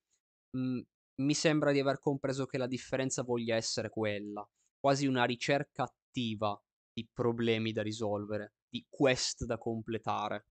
Mhmm, 0.51 0.83
mi 1.23 1.33
sembra 1.33 1.71
di 1.71 1.79
aver 1.79 1.97
compreso 1.97 2.45
che 2.45 2.59
la 2.59 2.67
differenza 2.67 3.23
voglia 3.23 3.55
essere 3.55 3.89
quella, 3.89 4.47
quasi 4.79 5.07
una 5.07 5.23
ricerca 5.23 5.81
attiva 5.81 6.55
di 6.93 7.09
problemi 7.11 7.71
da 7.71 7.81
risolvere, 7.81 8.53
di 8.69 8.85
quest 8.87 9.45
da 9.45 9.57
completare. 9.57 10.45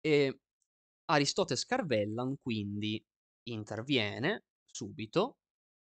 E 0.00 0.40
Aristotes 1.06 1.64
Carvellan 1.66 2.36
quindi 2.42 3.04
interviene 3.44 4.44
subito, 4.66 5.38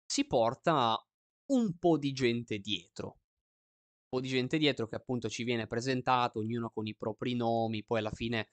si 0.05 0.26
porta 0.26 1.06
un 1.46 1.76
po' 1.78 1.98
di 1.98 2.12
gente 2.12 2.59
dietro. 2.59 3.06
Un 3.06 4.09
po' 4.09 4.20
di 4.20 4.28
gente 4.28 4.59
dietro 4.59 4.87
che 4.88 4.96
appunto 4.96 5.28
ci 5.28 5.44
viene 5.44 5.66
presentato, 5.66 6.38
ognuno 6.40 6.70
con 6.70 6.87
i 6.87 6.94
propri 6.96 7.35
nomi, 7.35 7.85
poi 7.85 7.98
alla 8.00 8.11
fine 8.11 8.48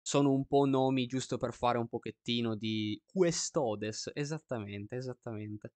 sono 0.00 0.32
un 0.32 0.46
po' 0.46 0.66
nomi 0.66 1.06
giusto 1.06 1.36
per 1.36 1.52
fare 1.52 1.78
un 1.78 1.88
pochettino 1.88 2.54
di 2.56 3.00
custodes, 3.06 4.10
esattamente, 4.14 4.96
esattamente. 4.96 5.72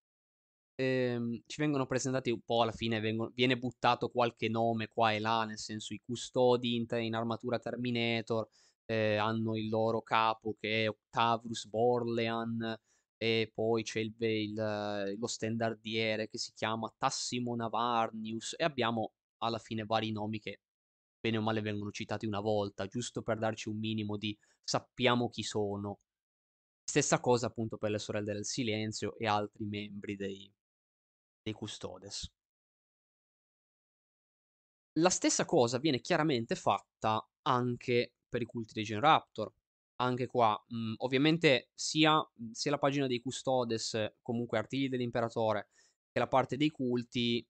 Ehm, 0.76 1.42
ci 1.46 1.60
vengono 1.60 1.86
presentati 1.86 2.30
un 2.30 2.40
po' 2.42 2.62
alla 2.62 2.72
fine 2.72 3.00
vengo 3.00 3.30
viene 3.34 3.58
buttato 3.58 4.08
qualche 4.08 4.48
nome 4.48 4.88
qua 4.88 5.12
e 5.12 5.20
là, 5.20 5.44
nel 5.44 5.58
senso 5.58 5.92
i 5.94 6.00
custodi 6.04 6.76
in 6.76 6.86
in 7.00 7.14
armatura 7.14 7.58
Terminator, 7.58 8.48
ehm, 8.86 9.20
hanno 9.20 9.56
il 9.56 9.68
loro 9.68 10.02
capo 10.02 10.56
che 10.58 10.84
è 10.84 10.88
Octavius 10.88 11.66
Borlean, 11.68 12.78
e 13.22 13.50
poi 13.54 13.82
c'è 13.82 14.00
il 14.00 14.14
il 14.18 15.16
lo 15.18 15.26
stendardiere 15.26 16.28
che 16.30 16.38
si 16.38 16.52
chiama 16.54 16.90
Tassimo 16.96 17.54
Navarnius 17.54 18.54
e 18.56 18.64
abbiamo 18.64 19.12
alla 19.38 19.58
fine 19.58 19.84
vari 19.84 20.10
nomi 20.10 20.38
che, 20.40 20.60
bene 21.20 21.36
o 21.36 21.42
male, 21.42 21.60
vengono 21.60 21.90
citati 21.90 22.24
una 22.26 22.40
volta, 22.40 22.86
giusto 22.86 23.20
per 23.22 23.38
darci 23.38 23.68
un 23.68 23.78
minimo 23.78 24.16
di 24.16 24.36
sappiamo 24.64 25.28
chi 25.28 25.42
sono. 25.42 26.00
Stessa 26.82 27.20
cosa 27.20 27.46
appunto 27.48 27.76
per 27.76 27.90
le 27.90 27.98
Sorelle 27.98 28.32
del 28.32 28.46
Silenzio 28.46 29.16
e 29.18 29.26
altri 29.26 29.66
membri 29.66 30.16
dei 30.16 30.50
dei 31.42 31.52
Custodes. 31.52 32.30
La 34.94 35.10
stessa 35.10 35.44
cosa 35.44 35.78
viene 35.78 36.00
chiaramente 36.00 36.54
fatta 36.54 37.26
anche 37.42 38.12
per 38.28 38.42
i 38.42 38.46
culti 38.46 38.72
dei 38.74 38.84
Generator. 38.84 39.52
Anche 40.00 40.26
qua, 40.26 40.58
mhmm, 40.68 40.94
ovviamente 40.98 41.70
sia 41.74 42.14
mhmm, 42.16 42.52
sia 42.52 42.70
la 42.70 42.78
pagina 42.78 43.06
dei 43.06 43.20
Custodes, 43.20 44.14
comunque 44.22 44.56
artigli 44.58 44.88
dell'imperatore, 44.88 45.68
che 46.10 46.18
la 46.18 46.26
parte 46.28 46.56
dei 46.56 46.70
culti, 46.70 47.46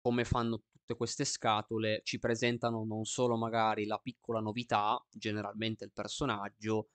come 0.00 0.24
fanno 0.24 0.64
tutte 0.72 0.96
queste 0.96 1.24
scatole, 1.24 2.00
ci 2.04 2.18
presentano 2.18 2.84
non 2.84 3.04
solo 3.04 3.36
magari 3.36 3.86
la 3.86 3.98
piccola 3.98 4.40
novità, 4.40 5.04
generalmente 5.10 5.84
il 5.84 5.92
personaggio, 5.92 6.88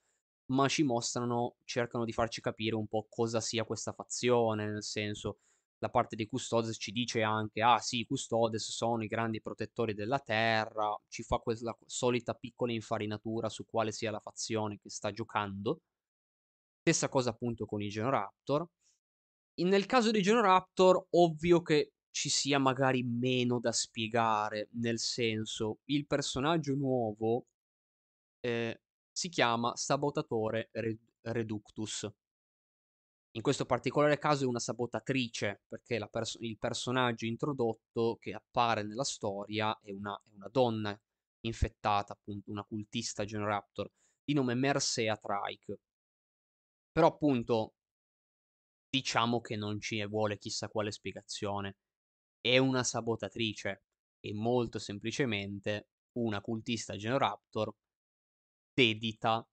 ma 0.47 0.67
ci 0.67 0.83
mostrano 0.83 1.57
cercano 1.63 2.03
di 2.05 2.11
farci 2.13 2.41
capire 2.41 2.75
un 2.75 2.87
po' 2.87 3.07
cosa 3.09 3.39
sia 3.39 3.63
questa 3.65 3.93
fazione, 3.93 4.65
nel 4.67 4.83
senso, 4.83 5.39
la 5.79 5.89
parte 5.89 6.15
dei 6.15 6.27
Custodes 6.27 6.77
ci 6.79 6.91
dice 6.91 7.21
anche: 7.23 7.61
"Ah 7.61 7.79
sì, 7.79 7.99
i 7.99 8.05
Custodes 8.05 8.69
sono 8.71 9.03
i 9.03 9.07
grandi 9.07 9.41
protettori 9.41 9.93
della 9.93 10.19
terra", 10.19 10.95
ci 11.07 11.23
fa 11.23 11.37
quella 11.39 11.77
solita 11.85 12.33
piccola 12.33 12.71
infarinatura 12.73 13.49
su 13.49 13.65
quale 13.65 13.91
sia 13.91 14.11
la 14.11 14.19
fazione 14.19 14.77
che 14.79 14.89
sta 14.89 15.11
giocando. 15.11 15.79
Stessa 16.85 17.09
cosa 17.09 17.31
appunto 17.31 17.65
con 17.65 17.81
i 17.81 17.89
Genoraptor. 17.89 18.65
In 19.55 19.67
nel 19.69 19.85
caso 19.85 20.11
dei 20.11 20.21
Genoraptor, 20.21 21.07
ovvio 21.11 21.61
che 21.61 21.93
ci 22.11 22.29
sia 22.29 22.59
magari 22.59 23.03
meno 23.03 23.59
da 23.59 23.71
spiegare, 23.71 24.69
nel 24.73 24.99
senso, 24.99 25.79
il 25.85 26.07
personaggio 26.07 26.75
nuovo, 26.75 27.47
ehm, 28.41 28.73
si 29.11 29.29
chiama 29.29 29.75
Sabotatore 29.75 30.69
Red 30.73 30.99
Reductus. 31.21 32.09
In 33.33 33.41
questo 33.43 33.65
particolare 33.65 34.17
caso 34.17 34.43
è 34.43 34.47
una 34.47 34.59
sabotatrice, 34.59 35.61
perché 35.67 35.99
la 35.99 36.07
perso 36.07 36.39
il 36.41 36.57
personaggio 36.57 37.25
introdotto 37.25 38.17
che 38.19 38.33
appare 38.33 38.83
nella 38.83 39.03
storia 39.03 39.77
è 39.81 39.91
una 39.91 40.19
è 40.25 40.33
una 40.33 40.49
donna 40.49 40.99
infettata, 41.41 42.13
appunto, 42.13 42.49
una 42.51 42.63
cultista 42.63 43.25
Genoraptor. 43.25 43.89
di 44.23 44.33
nome 44.33 44.53
Mercea 44.55 45.15
Trike. 45.17 45.79
Però 46.91 47.07
appunto 47.07 47.73
diciamo 48.89 49.39
che 49.41 49.55
non 49.55 49.79
ci 49.79 50.03
vuole 50.07 50.37
chissà 50.37 50.67
quale 50.69 50.91
spiegazione. 50.91 51.77
È 52.39 52.57
una 52.57 52.83
sabotatrice 52.83 53.83
e 54.19 54.33
molto 54.33 54.79
semplicemente 54.79 55.89
una 56.17 56.41
cultista 56.41 56.95
Genoraptor 56.95 57.73
dedita 58.73 59.47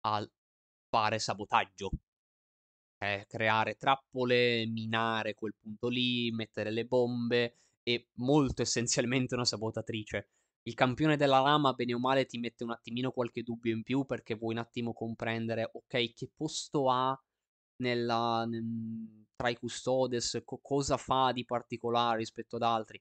al 0.00 0.30
fare 0.88 1.18
sabotaggio. 1.18 1.90
Eh, 3.06 3.24
creare 3.28 3.76
trappole, 3.76 4.66
minare 4.66 5.34
quel 5.34 5.54
punto 5.60 5.88
lì, 5.88 6.30
mettere 6.32 6.70
le 6.72 6.86
bombe 6.86 7.58
e 7.84 8.08
molto 8.14 8.62
essenzialmente 8.62 9.34
una 9.34 9.44
sabotatrice. 9.44 10.30
Il 10.62 10.74
campione 10.74 11.16
della 11.16 11.38
lama, 11.40 11.72
bene 11.72 11.94
o 11.94 12.00
male, 12.00 12.26
ti 12.26 12.38
mette 12.38 12.64
un 12.64 12.70
attimino 12.72 13.12
qualche 13.12 13.42
dubbio 13.44 13.72
in 13.74 13.82
più 13.84 14.04
perché 14.04 14.34
vuoi 14.34 14.54
un 14.54 14.60
attimo 14.60 14.92
comprendere, 14.92 15.70
ok, 15.72 16.14
che 16.14 16.30
posto 16.34 16.90
ha 16.90 17.16
nella, 17.76 18.44
nel, 18.46 19.24
tra 19.36 19.50
i 19.50 19.56
custodes, 19.56 20.42
co- 20.44 20.58
cosa 20.60 20.96
fa 20.96 21.30
di 21.32 21.44
particolare 21.44 22.18
rispetto 22.18 22.56
ad 22.56 22.62
altri. 22.62 23.00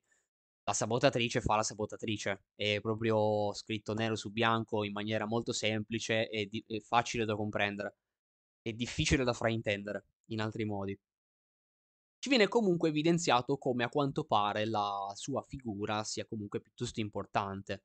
La 0.66 0.74
sabotatrice 0.74 1.42
fa 1.42 1.56
la 1.56 1.64
sabotatrice, 1.64 2.46
è 2.56 2.80
proprio 2.82 3.54
scritto 3.54 3.94
nero 3.94 4.16
su 4.16 4.32
bianco 4.32 4.84
in 4.84 4.92
maniera 4.94 5.26
molto 5.26 5.52
semplice 5.54 6.30
e, 6.30 6.46
di- 6.48 6.64
e 6.68 6.80
facile 6.82 7.26
da 7.26 7.36
comprendere. 7.36 7.96
È 8.68 8.74
difficile 8.74 9.24
da 9.24 9.32
fraintendere, 9.34 10.06
in 10.32 10.42
altri 10.42 10.66
modi. 10.66 11.00
Ci 12.20 12.30
viene 12.30 12.48
comunque 12.48 12.90
evidenziato 12.90 13.58
come 13.58 13.84
a 13.84 13.90
quanto 13.90 14.24
pare 14.24 14.66
la 14.66 15.12
sua 15.16 15.42
figura 15.44 16.04
sia 16.04 16.26
comunque 16.26 16.60
piuttosto 16.60 17.00
importante. 17.00 17.84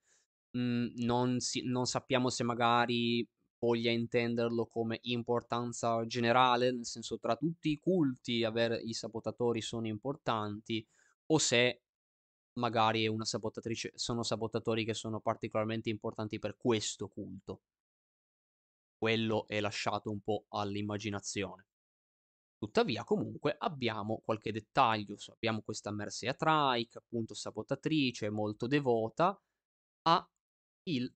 Mm, 0.56 0.86
non, 0.96 1.40
si- 1.40 1.62
non 1.64 1.84
sappiamo 1.86 2.30
se 2.30 2.42
magari 2.44 3.26
voglia 3.58 3.90
intenderlo 3.90 4.66
come 4.66 4.98
importanza 5.02 6.06
generale, 6.06 6.72
nel 6.72 6.86
senso 6.86 7.18
tra 7.18 7.36
tutti 7.36 7.70
i 7.70 7.78
culti 7.78 8.42
avere 8.44 8.78
i 8.80 8.94
sabotatori 8.94 9.60
sono 9.60 9.86
importanti, 9.86 10.86
o 11.26 11.38
se 11.38 11.82
magari 12.54 13.06
sono 13.94 14.22
sabotatori 14.22 14.84
che 14.84 14.94
sono 14.94 15.20
particolarmente 15.20 15.90
importanti 15.90 16.38
per 16.38 16.56
questo 16.56 17.08
culto. 17.08 17.60
Quello 19.00 19.46
è 19.48 19.60
lasciato 19.60 20.10
un 20.10 20.20
po' 20.20 20.44
all'immaginazione. 20.50 21.68
Tuttavia, 22.58 23.02
comunque, 23.02 23.54
abbiamo 23.56 24.20
qualche 24.22 24.52
dettaglio. 24.52 25.16
Abbiamo 25.32 25.62
questa 25.62 25.90
Mercia 25.90 26.34
Trike, 26.34 26.98
appunto 26.98 27.32
sabotatrice, 27.32 28.28
molto 28.28 28.66
devota, 28.66 29.40
a 30.02 30.30
il 30.90 31.10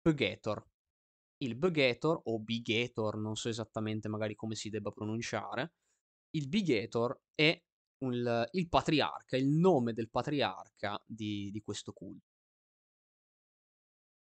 Purgator, 0.00 0.66
il 1.42 1.56
Bugator 1.56 2.22
o 2.24 2.38
Bigator, 2.38 3.18
non 3.18 3.36
so 3.36 3.50
esattamente 3.50 4.08
magari 4.08 4.34
come 4.34 4.54
si 4.54 4.70
debba 4.70 4.90
pronunciare, 4.90 5.74
il 6.30 6.48
Bigator 6.48 7.20
è 7.34 7.62
un, 8.04 8.48
il 8.52 8.68
patriarca, 8.70 9.36
il 9.36 9.48
nome 9.48 9.92
del 9.92 10.08
patriarca 10.08 10.98
di, 11.04 11.50
di 11.50 11.60
questo 11.60 11.92
culto. 11.92 12.35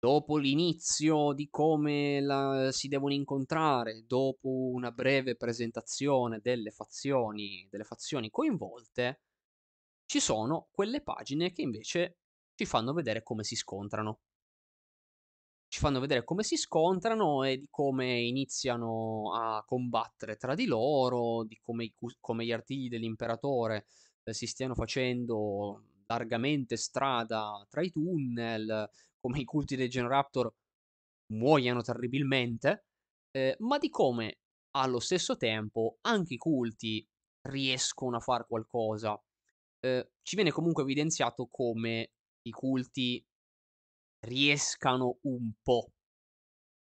Dopo 0.00 0.36
l'inizio 0.36 1.32
di 1.32 1.48
come 1.50 2.20
la, 2.20 2.70
si 2.70 2.86
devono 2.86 3.12
incontrare, 3.12 4.04
dopo 4.06 4.48
una 4.48 4.92
breve 4.92 5.34
presentazione 5.34 6.38
delle 6.40 6.70
fazioni, 6.70 7.66
delle 7.68 7.82
fazioni 7.82 8.30
coinvolte, 8.30 9.22
ci 10.06 10.20
sono 10.20 10.68
quelle 10.70 11.02
pagine 11.02 11.50
che 11.50 11.62
invece 11.62 12.18
ci 12.54 12.64
fanno 12.64 12.92
vedere 12.92 13.24
come 13.24 13.42
si 13.42 13.56
scontrano. 13.56 14.20
Ci 15.66 15.80
fanno 15.80 15.98
vedere 15.98 16.22
come 16.22 16.44
si 16.44 16.56
scontrano 16.56 17.42
e 17.42 17.58
di 17.58 17.66
come 17.68 18.20
iniziano 18.20 19.34
a 19.34 19.64
combattere 19.66 20.36
tra 20.36 20.54
di 20.54 20.66
loro, 20.66 21.44
di 21.44 21.58
come, 21.60 21.92
come 22.20 22.44
gli 22.44 22.52
artigli 22.52 22.88
dell'imperatore 22.88 23.86
eh, 24.22 24.32
si 24.32 24.46
stiano 24.46 24.74
facendo 24.74 25.82
largamente 26.06 26.76
strada 26.76 27.66
tra 27.68 27.82
i 27.82 27.90
tunnel, 27.90 28.88
come 29.20 29.40
i 29.40 29.44
culti 29.44 29.76
dei 29.76 29.88
Genoraptor 29.88 30.52
muoiano 31.32 31.82
terribilmente, 31.82 32.86
eh, 33.30 33.56
ma 33.60 33.78
di 33.78 33.90
come 33.90 34.38
allo 34.72 35.00
stesso 35.00 35.36
tempo 35.36 35.98
anche 36.02 36.34
i 36.34 36.38
culti 36.38 37.06
riescono 37.48 38.16
a 38.16 38.20
fare 38.20 38.46
qualcosa. 38.46 39.20
Eh, 39.80 40.10
ci 40.22 40.34
viene 40.36 40.50
comunque 40.50 40.82
evidenziato 40.82 41.48
come 41.50 42.12
i 42.42 42.50
culti 42.50 43.24
riescano 44.26 45.18
un 45.22 45.52
po' 45.62 45.92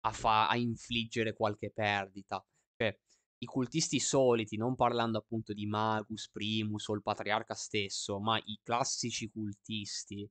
a, 0.01 0.11
fa- 0.11 0.47
a 0.47 0.57
infliggere 0.57 1.33
qualche 1.33 1.71
perdita. 1.71 2.43
Cioè, 2.75 2.97
i 3.39 3.45
cultisti 3.45 3.99
soliti, 3.99 4.57
non 4.57 4.75
parlando 4.75 5.17
appunto 5.17 5.53
di 5.53 5.65
Magus, 5.65 6.29
Primus 6.29 6.87
o 6.87 6.93
il 6.95 7.01
patriarca 7.01 7.53
stesso, 7.53 8.19
ma 8.19 8.37
i 8.45 8.59
classici 8.63 9.29
cultisti, 9.29 10.27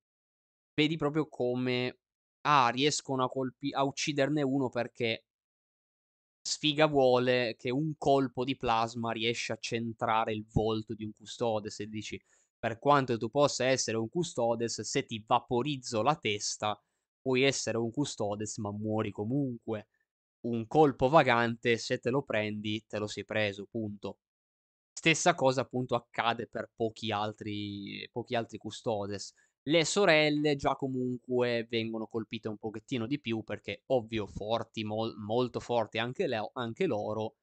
vedi 0.74 0.96
proprio 0.96 1.28
come 1.28 1.98
ah, 2.42 2.68
riescono 2.68 3.24
a, 3.24 3.28
colpi- 3.28 3.72
a 3.72 3.84
ucciderne 3.84 4.42
uno 4.42 4.68
perché 4.68 5.24
sfiga 6.46 6.86
vuole 6.86 7.56
che 7.58 7.70
un 7.70 7.94
colpo 7.96 8.44
di 8.44 8.56
plasma 8.56 9.12
riesce 9.12 9.52
a 9.52 9.58
centrare 9.58 10.32
il 10.32 10.46
volto 10.52 10.94
di 10.94 11.04
un 11.04 11.12
custode. 11.12 11.70
Se 11.70 11.86
dici 11.86 12.20
per 12.58 12.78
quanto 12.78 13.16
tu 13.18 13.28
possa 13.30 13.64
essere 13.66 13.96
un 13.96 14.08
custodes, 14.08 14.80
se 14.82 15.04
ti 15.04 15.22
vaporizzo 15.26 16.02
la 16.02 16.16
testa, 16.16 16.78
puoi 17.20 17.42
essere 17.42 17.78
un 17.78 17.90
custodes 17.90 18.58
ma 18.58 18.70
muori 18.72 19.10
comunque. 19.10 19.88
Un 20.44 20.66
colpo 20.66 21.08
vagante, 21.08 21.78
se 21.78 21.98
te 21.98 22.10
lo 22.10 22.22
prendi, 22.22 22.84
te 22.86 22.98
lo 22.98 23.06
sei 23.06 23.24
preso, 23.24 23.66
punto. 23.70 24.18
Stessa 24.92 25.34
cosa 25.34 25.62
appunto 25.62 25.94
accade 25.94 26.46
per 26.46 26.70
pochi 26.74 27.10
altri, 27.12 28.08
pochi 28.12 28.34
altri 28.34 28.58
custodes. 28.58 29.32
Le 29.66 29.84
sorelle 29.84 30.56
già 30.56 30.74
comunque 30.74 31.66
vengono 31.70 32.06
colpite 32.06 32.48
un 32.48 32.56
pochettino 32.58 33.06
di 33.06 33.18
più 33.20 33.42
perché 33.42 33.82
ovvio 33.86 34.26
forti, 34.26 34.84
mol- 34.84 35.14
molto 35.16 35.60
forti 35.60 35.98
anche, 35.98 36.26
le- 36.26 36.50
anche 36.54 36.86
loro, 36.86 37.36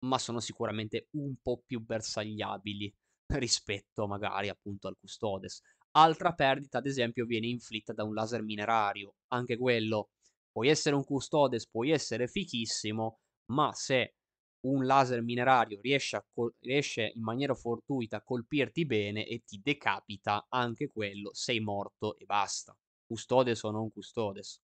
ma 0.00 0.18
sono 0.18 0.40
sicuramente 0.40 1.08
un 1.12 1.34
po' 1.42 1.62
più 1.66 1.80
bersagliabili 1.80 2.92
rispetto 3.34 4.06
magari 4.06 4.48
appunto 4.48 4.86
al 4.88 4.96
custodes. 4.98 5.62
Altra 5.96 6.32
perdita, 6.32 6.78
ad 6.78 6.86
esempio, 6.86 7.24
viene 7.24 7.46
inflitta 7.48 7.92
da 7.92 8.04
un 8.04 8.14
laser 8.14 8.42
minerario. 8.42 9.14
Anche 9.28 9.56
quello, 9.56 10.10
puoi 10.52 10.68
essere 10.68 10.94
un 10.96 11.04
custodes, 11.04 11.68
puoi 11.68 11.90
essere 11.90 12.28
fichissimo, 12.28 13.18
ma 13.52 13.72
se 13.72 14.14
un 14.64 14.84
laser 14.86 15.22
minerario 15.22 15.80
riesce, 15.80 16.24
col- 16.32 16.54
riesce, 16.60 17.12
in 17.14 17.22
maniera 17.22 17.54
fortuita 17.54 18.18
a 18.18 18.22
colpirti 18.22 18.86
bene 18.86 19.26
e 19.26 19.42
ti 19.44 19.60
decapita, 19.62 20.46
anche 20.48 20.90
quello 20.90 21.32
sei 21.34 21.60
morto 21.60 22.16
e 22.18 22.24
basta. 22.24 22.76
Custodes 23.06 23.62
o 23.62 23.70
non 23.70 23.90
custodes. 23.92 24.60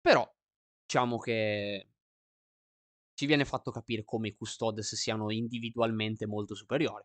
Però, 0.00 0.24
diciamo 0.86 1.18
che 1.18 1.86
ci 3.14 3.24
viene 3.24 3.46
fatto 3.46 3.70
capire 3.70 4.04
come 4.04 4.28
i 4.28 4.34
custodes 4.34 4.94
siano 4.96 5.30
individualmente 5.30 6.26
molto 6.26 6.54
superiori. 6.54 7.04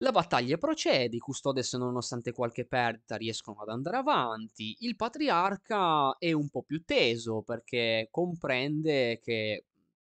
La 0.00 0.12
battaglia 0.12 0.58
procede, 0.58 1.16
i 1.16 1.18
custodes 1.18 1.74
nonostante 1.74 2.30
qualche 2.30 2.64
perdita 2.64 3.16
riescono 3.16 3.62
ad 3.62 3.68
andare 3.68 3.96
avanti, 3.96 4.76
il 4.80 4.94
patriarca 4.94 6.16
è 6.18 6.30
un 6.30 6.48
po' 6.50 6.62
più 6.62 6.84
teso 6.84 7.42
perché 7.42 8.06
comprende 8.12 9.18
che 9.20 9.66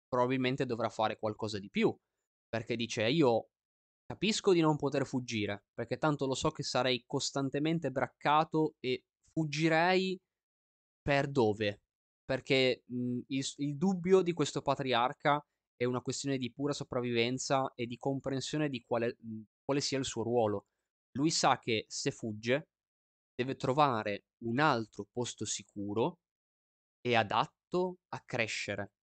probabilmente 0.09 0.65
dovrà 0.65 0.89
fare 0.89 1.17
qualcosa 1.17 1.57
di 1.57 1.69
più, 1.69 1.95
perché 2.49 2.75
dice 2.75 3.07
io 3.07 3.47
capisco 4.05 4.51
di 4.51 4.59
non 4.59 4.75
poter 4.75 5.05
fuggire, 5.05 5.67
perché 5.73 5.97
tanto 5.97 6.25
lo 6.25 6.35
so 6.35 6.51
che 6.51 6.63
sarei 6.63 7.03
costantemente 7.05 7.89
braccato 7.89 8.75
e 8.81 9.05
fuggirei 9.31 10.19
per 11.01 11.29
dove? 11.29 11.81
Perché 12.25 12.83
mh, 12.87 13.19
il, 13.27 13.45
il 13.57 13.77
dubbio 13.77 14.21
di 14.21 14.33
questo 14.33 14.61
patriarca 14.61 15.41
è 15.77 15.85
una 15.85 16.01
questione 16.01 16.37
di 16.37 16.51
pura 16.51 16.73
sopravvivenza 16.73 17.71
e 17.73 17.85
di 17.85 17.97
comprensione 17.97 18.67
di 18.67 18.83
quale, 18.85 19.17
quale 19.67 19.81
sia 19.81 19.97
il 19.97 20.05
suo 20.05 20.23
ruolo. 20.23 20.67
Lui 21.17 21.29
sa 21.29 21.59
che 21.59 21.83
se 21.89 22.11
fugge 22.11 22.69
deve 23.35 23.57
trovare 23.57 24.27
un 24.45 24.59
altro 24.59 25.05
posto 25.11 25.43
sicuro 25.43 26.19
e 27.01 27.15
adatto 27.15 27.97
a 28.13 28.21
crescere. 28.21 28.93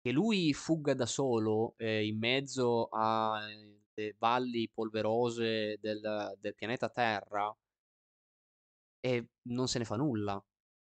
Che 0.00 0.10
lui 0.10 0.52
fugga 0.52 0.94
da 0.94 1.06
solo 1.06 1.74
eh, 1.76 2.04
in 2.04 2.18
mezzo 2.18 2.88
alle 2.90 4.16
valli 4.18 4.68
polverose 4.68 5.78
del, 5.80 6.36
del 6.40 6.54
pianeta 6.56 6.88
Terra 6.88 7.56
e 9.00 9.28
non 9.42 9.68
se 9.68 9.78
ne 9.78 9.84
fa 9.84 9.94
nulla. 9.94 10.44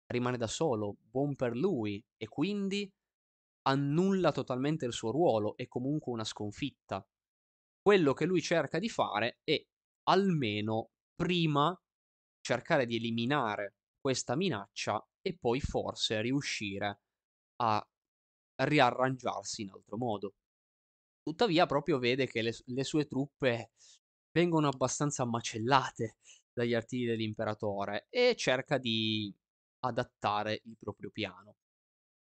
Rimane 0.06 0.36
da 0.36 0.46
solo, 0.46 0.98
buon 1.00 1.34
per 1.34 1.56
lui, 1.56 2.00
e 2.16 2.28
quindi 2.28 2.88
annulla 3.62 4.30
totalmente 4.30 4.86
il 4.86 4.92
suo 4.92 5.10
ruolo, 5.10 5.56
è 5.56 5.66
comunque 5.66 6.12
una 6.12 6.22
sconfitta. 6.22 7.04
Quello 7.86 8.14
che 8.14 8.24
lui 8.24 8.42
cerca 8.42 8.80
di 8.80 8.88
fare 8.88 9.38
è 9.44 9.64
almeno 10.08 10.90
prima 11.14 11.72
cercare 12.40 12.84
di 12.84 12.96
eliminare 12.96 13.74
questa 14.00 14.34
minaccia 14.34 15.00
e 15.20 15.38
poi 15.38 15.60
forse 15.60 16.20
riuscire 16.20 17.00
a 17.62 17.88
riarrangiarsi 18.64 19.62
in 19.62 19.70
altro 19.70 19.98
modo. 19.98 20.34
Tuttavia 21.22 21.66
proprio 21.66 22.00
vede 22.00 22.26
che 22.26 22.42
le, 22.42 22.52
le 22.64 22.82
sue 22.82 23.06
truppe 23.06 23.70
vengono 24.32 24.66
abbastanza 24.66 25.24
macellate 25.24 26.16
dagli 26.52 26.74
artigli 26.74 27.06
dell'imperatore 27.06 28.08
e 28.10 28.34
cerca 28.34 28.78
di 28.78 29.32
adattare 29.84 30.60
il 30.64 30.76
proprio 30.76 31.10
piano. 31.12 31.54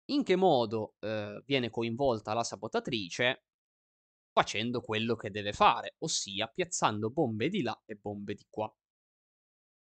In 0.07 0.25
che 0.25 0.37
modo 0.37 0.95
eh, 1.01 1.43
viene 1.45 1.69
coinvolta 1.69 2.33
la 2.33 2.45
sabotatrice? 2.45 3.43
Facendo 4.33 4.81
quello 4.81 5.17
che 5.17 5.31
deve 5.31 5.53
fare, 5.53 5.97
ossia 5.99 6.47
piazzando 6.47 7.11
bombe 7.11 7.49
di 7.49 7.63
là 7.63 7.81
e 7.85 7.97
bombe 7.97 8.35
di 8.35 8.47
qua. 8.49 8.73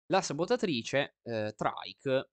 La 0.06 0.22
sabotatrice, 0.22 1.16
eh, 1.22 1.52
Trike, 1.56 2.30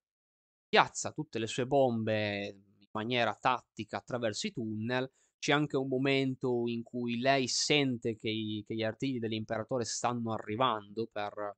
piazza 0.68 1.12
tutte 1.12 1.40
le 1.40 1.48
sue 1.48 1.66
bombe 1.66 2.48
in 2.48 2.88
maniera 2.92 3.34
tattica 3.36 3.98
attraverso 3.98 4.48
i 4.48 4.52
tunnel. 4.52 5.12
C'è 5.40 5.54
anche 5.54 5.76
un 5.76 5.88
momento 5.88 6.64
in 6.68 6.84
cui 6.84 7.20
lei 7.20 7.48
sente 7.48 8.16
che, 8.16 8.30
i, 8.30 8.64
che 8.66 8.76
gli 8.76 8.84
artigli 8.84 9.20
dell'imperatore 9.20 9.84
stanno 9.86 10.34
arrivando 10.34 11.08
per, 11.12 11.58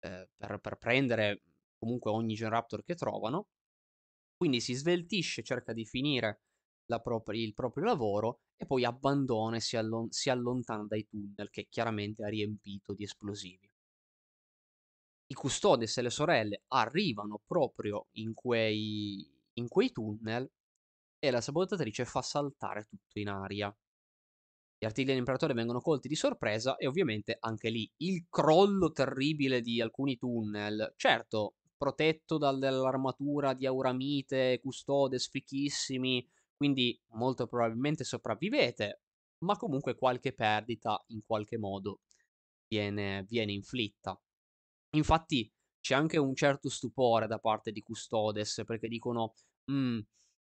eh, 0.00 0.28
per, 0.36 0.58
per 0.58 0.76
prendere 0.76 1.42
comunque 1.78 2.10
ogni 2.10 2.34
Gen 2.34 2.48
Raptor 2.50 2.84
che 2.84 2.94
trovano. 2.94 3.48
Quindi 4.36 4.60
si 4.60 4.74
sveltisce, 4.74 5.42
cerca 5.42 5.72
di 5.72 5.84
finire 5.84 6.42
propria, 7.02 7.42
il 7.42 7.54
proprio 7.54 7.84
lavoro 7.84 8.40
e 8.56 8.66
poi 8.66 8.84
abbandona 8.84 9.56
e 9.56 9.60
si, 9.60 9.76
allon- 9.76 10.10
si 10.10 10.30
allontana 10.30 10.84
dai 10.84 11.06
tunnel 11.06 11.50
che 11.50 11.66
chiaramente 11.68 12.24
ha 12.24 12.28
riempito 12.28 12.94
di 12.94 13.04
esplosivi. 13.04 13.70
I 15.28 15.34
custodes 15.34 15.96
e 15.98 16.02
le 16.02 16.10
sorelle 16.10 16.62
arrivano 16.68 17.40
proprio 17.44 18.06
in 18.12 18.32
quei, 18.32 19.28
in 19.54 19.68
quei 19.68 19.90
tunnel 19.90 20.48
e 21.18 21.30
la 21.30 21.40
sabotatrice 21.40 22.04
fa 22.04 22.22
saltare 22.22 22.84
tutto 22.84 23.18
in 23.18 23.28
aria. 23.28 23.76
Gli 24.78 24.84
artigli 24.84 25.06
dell'imperatore 25.06 25.54
vengono 25.54 25.80
colti 25.80 26.06
di 26.06 26.14
sorpresa 26.14 26.76
e 26.76 26.86
ovviamente 26.86 27.36
anche 27.40 27.70
lì 27.70 27.90
il 27.98 28.26
crollo 28.28 28.92
terribile 28.92 29.60
di 29.62 29.80
alcuni 29.80 30.16
tunnel. 30.16 30.92
Certo, 30.96 31.54
protetto 31.76 32.38
dall'armatura 32.38 33.54
di 33.54 33.66
Auramite, 33.66 34.60
custodes 34.62 35.28
fichissimi, 35.28 36.26
quindi 36.56 36.98
molto 37.12 37.46
probabilmente 37.46 38.04
sopravvivete, 38.04 39.00
ma 39.44 39.56
comunque 39.56 39.94
qualche 39.94 40.32
perdita 40.32 41.02
in 41.08 41.20
qualche 41.24 41.58
modo 41.58 42.00
viene, 42.68 43.24
viene 43.28 43.52
inflitta. 43.52 44.18
Infatti 44.96 45.50
c'è 45.80 45.94
anche 45.94 46.18
un 46.18 46.34
certo 46.34 46.68
stupore 46.68 47.26
da 47.26 47.38
parte 47.38 47.70
di 47.72 47.80
custodes 47.80 48.62
perché 48.66 48.88
dicono 48.88 49.34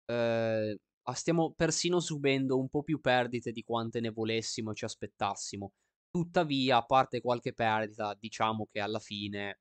eh, 0.06 0.78
stiamo 1.14 1.52
persino 1.54 2.00
subendo 2.00 2.58
un 2.58 2.68
po' 2.68 2.82
più 2.82 3.00
perdite 3.00 3.52
di 3.52 3.62
quante 3.62 4.00
ne 4.00 4.10
volessimo 4.10 4.70
e 4.72 4.74
ci 4.74 4.84
aspettassimo. 4.84 5.72
Tuttavia, 6.10 6.78
a 6.78 6.84
parte 6.86 7.20
qualche 7.20 7.52
perdita, 7.52 8.16
diciamo 8.18 8.66
che 8.70 8.80
alla 8.80 8.98
fine 8.98 9.60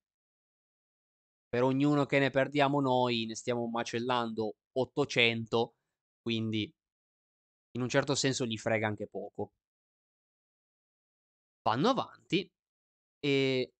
per 1.49 1.63
ognuno 1.63 2.05
che 2.05 2.19
ne 2.19 2.29
perdiamo 2.29 2.81
noi 2.81 3.25
ne 3.25 3.35
stiamo 3.35 3.67
macellando 3.67 4.55
800, 4.73 5.75
quindi 6.27 6.69
in 7.71 7.81
un 7.81 7.87
certo 7.87 8.13
senso 8.13 8.45
gli 8.45 8.57
frega 8.57 8.85
anche 8.85 9.07
poco. 9.07 9.53
Vanno 11.61 11.87
avanti 11.87 12.51
e 13.17 13.71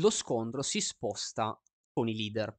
lo 0.00 0.10
scontro 0.10 0.62
si 0.62 0.80
sposta 0.80 1.56
con 1.92 2.08
i 2.08 2.16
leader. 2.16 2.58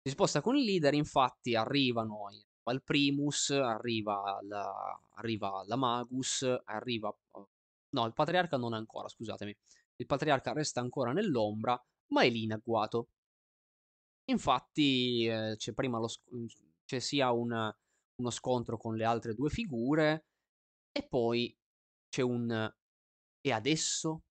Si 0.00 0.12
sposta 0.12 0.40
con 0.40 0.54
i 0.56 0.64
leader, 0.64 0.94
infatti 0.94 1.56
arrivano 1.56 2.28
al 2.62 2.84
Primus, 2.84 3.50
arriva 3.50 4.38
la, 4.42 5.00
arriva 5.14 5.64
la 5.66 5.74
Magus, 5.74 6.46
arriva... 6.66 7.12
No, 7.88 8.06
il 8.06 8.12
Patriarca 8.12 8.56
non 8.56 8.74
ancora, 8.74 9.08
scusatemi. 9.08 9.56
Il 9.96 10.06
Patriarca 10.06 10.52
resta 10.52 10.78
ancora 10.78 11.12
nell'ombra, 11.12 11.76
ma 12.10 12.22
è 12.22 12.30
lì 12.30 12.44
in 12.44 12.52
agguato. 12.52 13.08
Infatti 14.26 15.26
eh, 15.26 15.54
c'è 15.56 15.72
prima 15.72 15.98
lo, 15.98 16.08
c'è 16.86 16.98
sia 17.00 17.30
un, 17.32 17.52
uno 17.52 18.30
scontro 18.30 18.78
con 18.78 18.96
le 18.96 19.04
altre 19.04 19.34
due 19.34 19.50
figure 19.50 20.26
e 20.92 21.06
poi 21.06 21.54
c'è 22.08 22.22
un 22.22 22.72
e 23.40 23.52
adesso 23.52 24.22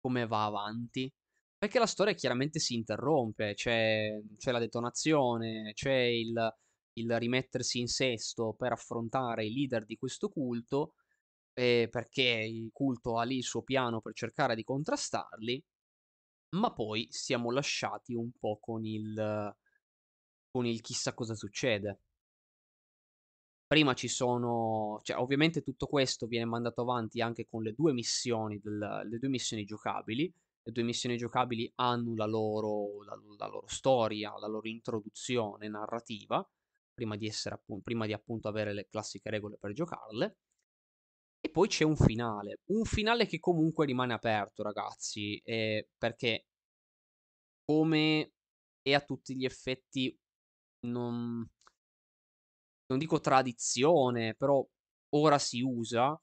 come 0.00 0.26
va 0.26 0.44
avanti? 0.44 1.12
Perché 1.58 1.78
la 1.80 1.86
storia 1.86 2.12
chiaramente 2.14 2.60
si 2.60 2.74
interrompe, 2.74 3.54
c'è, 3.54 4.20
c'è 4.36 4.52
la 4.52 4.60
detonazione, 4.60 5.72
c'è 5.74 5.92
il, 5.92 6.54
il, 6.92 7.18
rimettersi 7.18 7.80
in 7.80 7.88
sesto 7.88 8.54
per 8.56 8.72
affrontare 8.72 9.46
i 9.46 9.52
leader 9.52 9.84
di 9.84 9.96
questo 9.96 10.28
culto, 10.28 10.94
eh, 11.54 11.88
perché 11.90 12.22
il 12.22 12.70
culto 12.72 13.18
ha 13.18 13.24
lì 13.24 13.38
il 13.38 13.42
suo 13.42 13.62
piano 13.62 14.00
per 14.00 14.12
cercare 14.14 14.54
di 14.54 14.62
contrastarli, 14.62 15.64
ma 16.56 16.72
poi 16.72 17.08
siamo 17.10 17.50
lasciati 17.50 18.14
un 18.14 18.30
po' 18.38 18.58
con 18.60 18.84
il, 18.84 19.56
con 20.56 20.64
il 20.64 20.80
chissà 20.80 21.12
cosa 21.12 21.34
succede. 21.34 22.00
Prima 23.66 23.92
ci 23.92 24.08
sono, 24.08 25.00
cioè 25.02 25.18
ovviamente 25.18 25.60
tutto 25.60 25.86
questo 25.86 26.26
viene 26.26 26.46
mandato 26.46 26.80
avanti 26.80 27.20
anche 27.20 27.46
con 27.46 27.62
le 27.62 27.74
due 27.74 27.92
missioni, 27.92 28.58
del, 28.58 29.02
le 29.04 29.18
due 29.18 29.28
missioni 29.28 29.66
giocabili. 29.66 30.32
Le 30.62 30.72
due 30.72 30.82
missioni 30.82 31.18
giocabili 31.18 31.70
hanno 31.74 32.14
la 32.14 32.24
loro, 32.24 33.02
la, 33.02 33.20
la 33.36 33.46
loro 33.46 33.66
storia, 33.66 34.34
la 34.38 34.46
loro 34.46 34.66
introduzione 34.66 35.68
narrativa, 35.68 36.48
prima 36.94 37.16
di, 37.16 37.26
essere 37.26 37.56
appunto, 37.56 37.82
prima 37.82 38.06
di 38.06 38.14
appunto 38.14 38.48
avere 38.48 38.72
le 38.72 38.88
classiche 38.88 39.28
regole 39.28 39.58
per 39.58 39.72
giocarle. 39.72 40.38
E 41.40 41.50
poi 41.50 41.68
c'è 41.68 41.84
un 41.84 41.96
finale, 41.96 42.60
un 42.70 42.84
finale 42.84 43.26
che 43.26 43.38
comunque 43.38 43.84
rimane 43.84 44.14
aperto, 44.14 44.62
ragazzi, 44.62 45.38
eh, 45.44 45.90
perché 45.98 46.46
come 47.62 48.32
è 48.80 48.94
a 48.94 49.00
tutti 49.00 49.36
gli 49.36 49.44
effetti 49.44 50.16
non, 50.86 51.46
non 52.86 52.98
dico 52.98 53.20
tradizione, 53.20 54.34
però 54.34 54.64
ora 55.10 55.38
si 55.38 55.60
usa, 55.60 56.18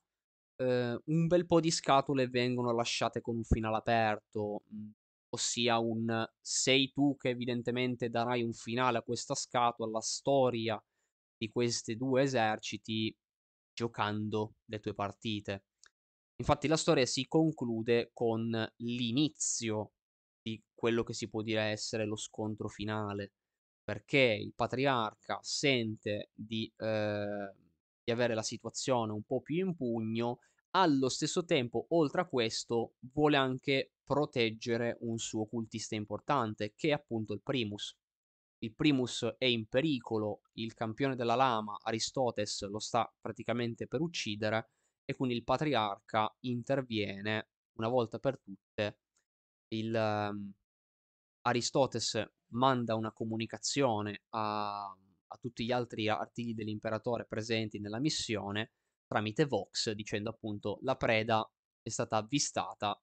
eh, 0.58 1.02
un 1.06 1.28
bel 1.28 1.46
po' 1.46 1.60
di 1.60 1.72
scatole 1.72 2.28
vengono 2.28 2.74
lasciate 2.74 3.22
con 3.22 3.36
un 3.38 3.44
finale 3.44 3.78
aperto, 3.78 4.64
mh, 4.68 4.90
ossia 5.30 5.80
un 5.80 6.26
sei 6.40 6.92
tu 6.92 7.16
che 7.18 7.30
evidentemente 7.30 8.10
darai 8.10 8.44
un 8.44 8.54
finale 8.54 9.00
a 9.00 9.04
questa 9.04 9.36
scatola, 9.36 9.90
alla 9.90 10.02
storia 10.02 10.82
di 11.38 11.50
questi 11.52 11.96
due 11.98 12.24
eserciti 12.24 13.16
giocando 13.74 14.56
le 14.66 14.80
tue 14.80 14.94
partite. 14.94 15.66
Infatti 16.38 16.68
la 16.68 16.78
storia 16.78 17.06
si 17.06 17.28
conclude 17.28 18.12
con 18.14 18.50
l'inizio 18.78 19.94
di 20.42 20.62
quello 20.74 21.04
che 21.04 21.14
si 21.14 21.30
può 21.30 21.42
dire 21.42 21.64
essere 21.64 22.06
lo 22.06 22.16
scontro 22.16 22.68
finale 22.68 23.32
perché 23.84 24.38
il 24.40 24.54
patriarca 24.56 25.40
sente 25.42 26.30
di, 26.34 26.72
eh, 26.78 27.54
di 28.04 28.12
avere 28.12 28.34
la 28.34 28.42
situazione 28.42 29.12
un 29.12 29.24
po' 29.24 29.42
più 29.42 29.66
in 29.66 29.76
pugno, 29.76 30.40
allo 30.76 31.10
stesso 31.10 31.46
tempo, 31.46 31.86
oltre 31.90 32.22
a 32.22 32.28
questo, 32.28 32.96
vuole 33.12 33.38
anche 33.38 33.94
proteggere 34.04 34.98
un 35.02 35.20
suo 35.20 35.46
cultista 35.46 35.96
importante, 35.96 36.74
che 36.76 36.90
è 36.90 36.92
appunto 36.94 37.34
il 37.34 37.42
Primus. 37.42 37.96
Il 38.60 38.74
Primus 38.74 39.36
è 39.38 39.46
in 39.46 39.68
pericolo, 39.68 40.42
il 40.54 40.74
campione 40.74 41.16
della 41.16 41.36
lama, 41.36 41.78
Aristotes, 41.84 42.68
lo 42.68 42.80
sta 42.80 43.12
praticamente 43.20 43.88
per 43.88 44.02
uccidere, 44.02 44.70
e 45.06 45.16
quindi 45.16 45.36
il 45.36 45.44
patriarca 45.44 46.34
interviene 46.42 47.50
una 47.74 47.90
volta 47.90 48.18
per 48.20 48.40
tutte. 48.40 49.00
Il, 49.68 49.94
um, 49.94 50.54
Aristotes 51.46 52.16
manda 52.54 52.96
una 52.96 53.12
comunicazione 53.12 54.24
a, 54.30 54.86
a 54.86 55.38
tutti 55.40 55.66
gli 55.66 55.72
altri 55.72 56.08
artigli 56.08 56.54
dell'imperatore 56.54 57.26
presenti 57.26 57.80
nella 57.80 58.00
missione 58.00 58.72
tramite 59.06 59.46
Vox 59.46 59.92
dicendo 59.92 60.30
appunto 60.30 60.80
la 60.82 60.96
preda 60.96 61.48
è 61.82 61.90
stata 61.90 62.18
avvistata, 62.18 63.00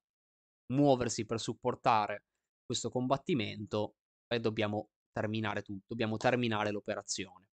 muoversi 0.73 1.27
per 1.27 1.39
supportare 1.39 2.25
questo 2.65 2.91
combattimento 2.91 3.97
e 4.27 4.41
dobbiamo 4.41 4.91
terminare 5.13 5.63
tutto, 5.63 5.87
dobbiamo 5.89 6.17
terminare 6.17 6.71
l'operazione. 6.71 7.49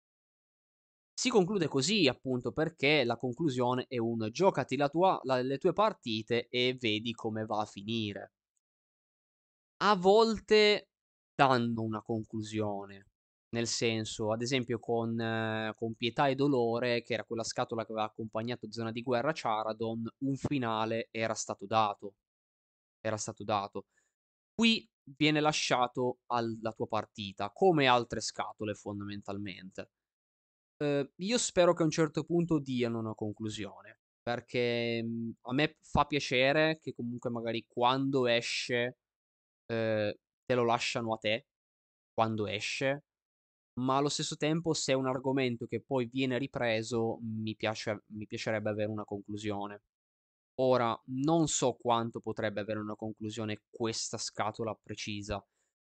Si 1.19 1.31
conclude 1.31 1.67
così 1.67 2.09
appunto 2.09 2.53
perché 2.53 3.03
la 3.03 3.17
conclusione 3.17 3.87
è 3.89 3.97
un 3.99 4.29
giocati 4.31 4.77
la 4.77 4.89
tua, 4.89 5.19
la, 5.23 5.41
le 5.41 5.57
tue 5.57 5.73
partite 5.73 6.49
e 6.49 6.77
vedi 6.79 7.13
come 7.13 7.47
va 7.47 7.61
a 7.61 7.65
finire. 7.65 8.33
A 9.79 9.97
volte 9.97 10.91
danno 11.37 11.83
una 11.83 12.03
conclusione. 12.03 13.07
Nel 13.51 13.69
senso, 13.69 14.33
ad 14.33 14.43
esempio, 14.43 14.79
con, 14.81 15.19
eh, 15.21 15.73
con 15.77 15.95
Pietà 15.95 16.29
e 16.29 16.35
Dolore, 16.35 17.03
che 17.03 17.15
era 17.15 17.25
quella 17.25 17.45
scatola 17.45 17.85
che 17.87 17.93
aveva 17.93 18.09
accompagnato 18.09 18.71
Zona 18.73 18.93
di 18.93 19.03
Guerra 19.03 19.33
Charadon, 19.35 20.05
un 20.21 20.37
finale 20.37 21.09
era 21.13 21.35
stato 21.35 21.67
dato. 21.67 22.15
Era 23.01 23.17
stato 23.17 23.45
dato. 23.45 23.87
Qui 24.55 24.89
viene 25.17 25.41
lasciato 25.41 26.19
alla 26.27 26.73
tua 26.73 26.87
partita, 26.89 27.51
come 27.53 27.87
altre 27.87 28.21
scatole 28.21 28.75
fondamentalmente. 28.75 29.91
Uhm, 30.79 31.11
io 31.17 31.39
spero 31.39 31.73
che 31.75 31.83
a 31.83 31.85
un 31.87 31.91
certo 31.91 32.25
punto 32.25 32.59
diano 32.61 32.99
una 32.99 33.15
conclusione, 33.15 34.01
perché, 34.23 35.03
mhmm, 35.05 35.33
a 35.43 35.53
me 35.55 35.77
fa 35.83 36.05
piacere 36.07 36.79
che 36.81 36.95
comunque 36.95 37.31
magari 37.31 37.65
quando 37.69 38.27
esce, 38.27 38.99
uhm, 39.69 40.13
te 40.47 40.55
lo 40.55 40.65
lasciano 40.65 41.13
a 41.13 41.19
te, 41.19 41.47
quando 42.15 42.47
esce, 42.47 43.05
ma 43.81 43.97
allo 43.99 44.09
stesso 44.09 44.37
tempo 44.37 44.73
se 44.73 44.93
è 44.93 44.95
un 44.95 45.07
argomento 45.07 45.67
che 45.67 45.83
poi 45.83 46.07
viene 46.07 46.39
ripreso, 46.39 47.19
mi 47.23 47.55
piace 47.57 48.05
mi 48.09 48.27
piacerebbe 48.27 48.71
avere 48.71 48.91
una 48.91 49.05
conclusione. 49.05 49.83
Ora, 50.61 50.99
non 51.07 51.49
so 51.49 51.75
quanto 51.75 52.21
potrebbe 52.21 52.61
avere 52.61 52.79
una 52.81 52.97
conclusione 52.97 53.65
questa 53.69 54.17
scatola 54.17 54.75
precisa, 54.75 55.45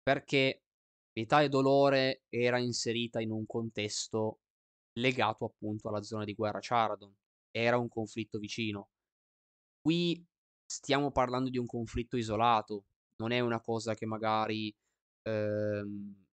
perché 0.01 0.63
Pietà 1.11 1.41
e 1.41 1.49
Dolore 1.49 2.23
era 2.29 2.59
inserita 2.59 3.19
in 3.21 3.31
un 3.31 3.45
contesto 3.45 4.41
legato 4.99 5.45
appunto 5.45 5.89
alla 5.89 6.03
zona 6.03 6.23
di 6.25 6.33
guerra 6.33 6.59
Charadon. 6.61 7.13
Era 7.51 7.77
un 7.77 7.87
conflitto 7.87 8.39
vicino. 8.39 8.89
Qui 9.81 10.23
stiamo 10.65 11.11
parlando 11.11 11.49
di 11.49 11.57
un 11.57 11.65
conflitto 11.65 12.17
isolato, 12.17 12.85
non 13.17 13.31
è 13.31 13.39
una 13.39 13.61
cosa 13.61 13.93
che 13.95 14.05
magari, 14.05 14.75
ehm, 15.23 16.25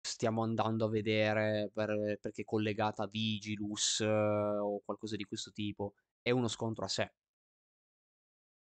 stiamo 0.00 0.42
andando 0.42 0.86
a 0.86 0.90
vedere 0.90 1.70
per 1.74 2.18
perché 2.20 2.42
è 2.42 2.44
collegata 2.46 3.04
a 3.04 3.08
Vigilus 3.08 4.00
o 4.00 4.80
qualcosa 4.84 5.16
di 5.16 5.24
questo 5.24 5.52
tipo. 5.52 5.94
È 6.22 6.30
uno 6.30 6.48
scontro 6.48 6.84
a 6.84 6.88
sé. 6.88 7.12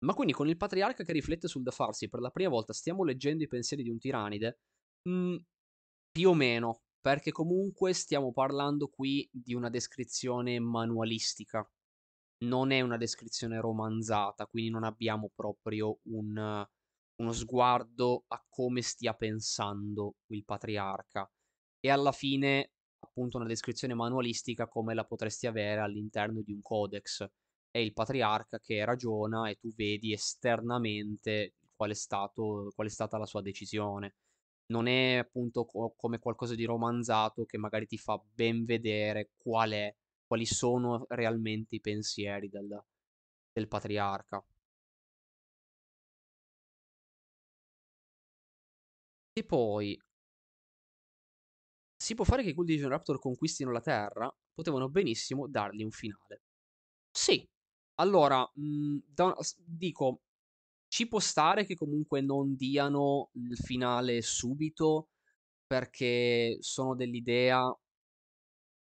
Ma 0.04 0.14
quindi 0.14 0.34
con 0.34 0.48
il 0.48 0.58
patriarca 0.58 1.04
che 1.04 1.12
riflette 1.12 1.48
sul 1.48 1.62
da 1.62 1.72
farsi 1.72 2.10
per 2.10 2.22
la 2.22 2.32
prima 2.32 2.50
volta 2.50 2.74
stiamo 2.74 3.04
leggendo 3.04 3.44
i 3.44 3.48
pensieri 3.48 3.84
di 3.84 3.90
un 3.90 4.00
tiranide? 4.00 4.60
Mhmm, 5.08 5.38
più 6.12 6.30
o 6.30 6.34
meno, 6.34 6.84
perché 7.02 7.32
comunque 7.32 7.94
stiamo 7.94 8.34
parlando 8.34 8.88
qui 8.90 9.30
di 9.32 9.54
una 9.54 9.70
descrizione 9.70 10.60
manualistica. 10.60 11.70
Non 12.46 12.72
è 12.72 12.82
una 12.82 12.98
descrizione 12.98 13.60
romanzata, 13.62 14.48
quindi 14.48 14.72
non 14.72 14.84
abbiamo 14.84 15.32
proprio 15.36 16.00
un 16.06 16.66
uno 17.22 17.32
sguardo 17.32 18.26
a 18.28 18.44
come 18.50 18.82
stia 18.82 19.14
pensando 19.14 20.16
il 20.28 20.44
patriarca. 20.44 21.30
E 21.80 21.90
alla 21.90 22.12
fine, 22.12 22.72
appunto, 23.00 23.38
una 23.38 23.48
descrizione 23.48 23.94
manualistica 23.94 24.68
come 24.68 24.94
la 24.94 25.06
potresti 25.06 25.48
avere 25.48 25.82
all'interno 25.82 26.42
di 26.42 26.52
un 26.52 26.62
codex. 26.62 27.28
È 27.70 27.78
il 27.78 27.94
patriarca 27.94 28.60
che 28.60 28.84
ragiona 28.84 29.50
e 29.50 29.56
tu 29.56 29.74
vedi 29.74 30.12
esternamente 30.12 31.54
qual 31.76 31.92
è 31.92 31.94
stato 31.94 32.72
qual 32.76 32.88
è 32.88 32.90
stata 32.90 33.18
la 33.18 33.26
sua 33.26 33.42
decisione. 33.42 34.16
Non 34.68 34.88
è 34.88 35.18
appunto 35.18 35.66
co 35.66 35.94
come 35.96 36.20
qualcosa 36.20 36.56
di 36.56 36.66
romanzato 36.66 37.46
che 37.46 37.58
magari 37.58 37.88
ti 37.88 37.98
fa 37.98 38.22
ben 38.34 38.66
vedere 38.66 39.32
qual 39.38 39.72
è 39.72 39.96
quali 40.26 40.46
sono 40.46 41.06
realmente 41.10 41.76
i 41.76 41.82
pensieri 41.82 42.50
del 42.50 42.84
del 43.54 43.68
patriarca. 43.68 44.44
E 49.42 49.44
poi 49.44 49.98
si 51.96 52.16
può 52.16 52.26
fare 52.26 52.44
che 52.44 52.50
i 52.50 52.54
Kuldīgen 52.56 52.90
Raptor 52.90 53.20
conquistino 53.20 53.72
la 53.72 53.82
Terra? 53.82 54.34
Potevano 54.54 54.90
benissimo 54.90 55.48
dargli 55.48 55.84
un 55.84 55.92
finale. 55.92 56.42
Sì. 57.12 57.48
Allora, 57.96 58.50
mhmm, 58.56 59.02
da 59.08 59.36
dico, 59.66 60.22
ci 60.88 61.08
può 61.08 61.20
stare 61.20 61.66
che 61.66 61.76
comunque 61.76 62.22
non 62.22 62.56
diano 62.56 63.30
il 63.34 63.58
finale 63.58 64.22
subito, 64.22 65.10
perché 65.68 66.58
sono 66.62 66.96
dell'idea 66.96 67.64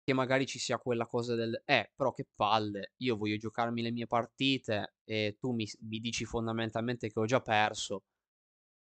che 0.03 0.13
magari 0.13 0.45
ci 0.45 0.59
sia 0.59 0.77
quella 0.77 1.05
cosa 1.07 1.35
del: 1.35 1.61
"Eh, 1.65 1.91
però 1.95 2.11
che 2.13 2.27
palle, 2.35 2.93
io 2.97 3.17
voglio 3.17 3.37
giocarmi 3.37 3.81
le 3.81 3.91
mie 3.91 4.05
partite 4.07 4.95
e 5.03 5.37
tu 5.39 5.53
mi 5.53 5.67
mi 5.81 5.99
dici 5.99 6.25
fondamentalmente 6.25 7.09
che 7.11 7.19
ho 7.19 7.25
già 7.25 7.41
perso". 7.41 8.03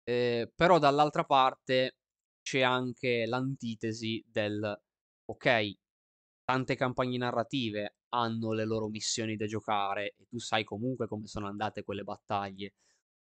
Ehm, 0.09 0.51
però 0.55 0.79
dall'altra 0.79 1.23
parte 1.23 1.97
c'è 2.41 2.61
anche 2.61 3.25
l'antitesi 3.27 4.23
del: 4.27 4.81
okay, 5.25 5.77
tante 6.43 6.75
campagne 6.75 7.17
narrative 7.17 7.97
hanno 8.09 8.53
le 8.53 8.65
loro 8.65 8.87
missioni 8.89 9.35
da 9.35 9.45
giocare 9.45 10.15
e 10.17 10.25
tu 10.27 10.39
sai 10.39 10.63
comunque 10.63 11.07
come 11.07 11.27
sono 11.27 11.47
andate 11.47 11.83
quelle 11.83 12.03
battaglie. 12.03 12.73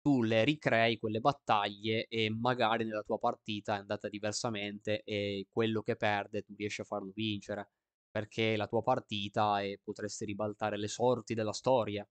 Tu 0.02 0.22
le 0.22 0.44
ricrei 0.44 0.98
quelle 0.98 1.20
battaglie 1.20 2.06
e 2.08 2.28
magari 2.30 2.84
nella 2.84 3.02
tua 3.02 3.18
partita 3.18 3.76
è 3.76 3.78
andata 3.80 4.08
diversamente 4.10 5.02
e 5.04 5.46
quello 5.50 5.80
che 5.82 5.96
perde 5.96 6.42
tu 6.42 6.54
riesci 6.56 6.82
a 6.82 6.84
farlo 6.84 7.12
vincere, 7.14 7.70
perché 8.10 8.56
la 8.56 8.66
tua 8.68 8.82
partita 8.82 9.62
e 9.62 9.80
potresti 9.82 10.26
ribaltare 10.26 10.76
le 10.78 10.88
sorti 10.88 11.32
della 11.34 11.52
storia. 11.54 12.06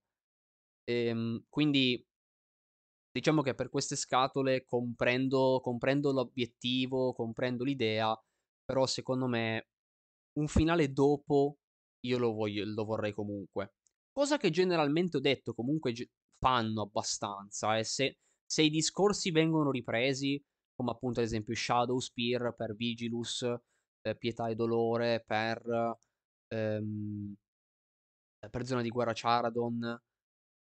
Ehm, 0.84 1.44
quindi 1.48 2.04
diciamo 3.14 3.42
che 3.42 3.54
per 3.54 3.68
queste 3.70 3.94
scatole 3.96 4.64
comprendo 4.64 5.60
comprendo 5.62 6.10
l'obiettivo, 6.12 7.12
comprendo 7.12 7.62
l'idea, 7.64 8.12
però 8.64 8.86
secondo 8.86 9.26
me 9.28 9.68
un 10.38 10.48
finale 10.48 10.92
dopo 10.92 11.58
io 12.06 12.18
lo 12.18 12.32
voglio 12.32 12.64
lo 12.66 12.84
vorrei 12.84 13.12
comunque. 13.12 13.74
Cosa 14.12 14.36
che 14.38 14.50
generalmente 14.50 15.16
ho 15.18 15.20
detto 15.20 15.54
comunque 15.54 15.92
fanno 16.38 16.82
abbastanza, 16.82 17.78
eh, 17.78 17.84
se 17.84 18.18
se 18.46 18.62
i 18.62 18.70
discorsi 18.70 19.30
vengono 19.30 19.70
ripresi, 19.70 20.42
come 20.74 20.90
appunto 20.90 21.20
ad 21.20 21.26
esempio 21.26 21.54
Shadowspear 21.54 22.54
per 22.56 22.74
Vigilus, 22.76 23.42
ehm, 23.42 24.16
Pietà 24.18 24.48
e 24.48 24.54
Dolore 24.56 25.22
per 25.26 25.62
ehm 26.48 27.34
per 28.50 28.66
Zona 28.66 28.82
di 28.82 28.90
Guerra 28.90 29.12
Charadon, 29.14 30.02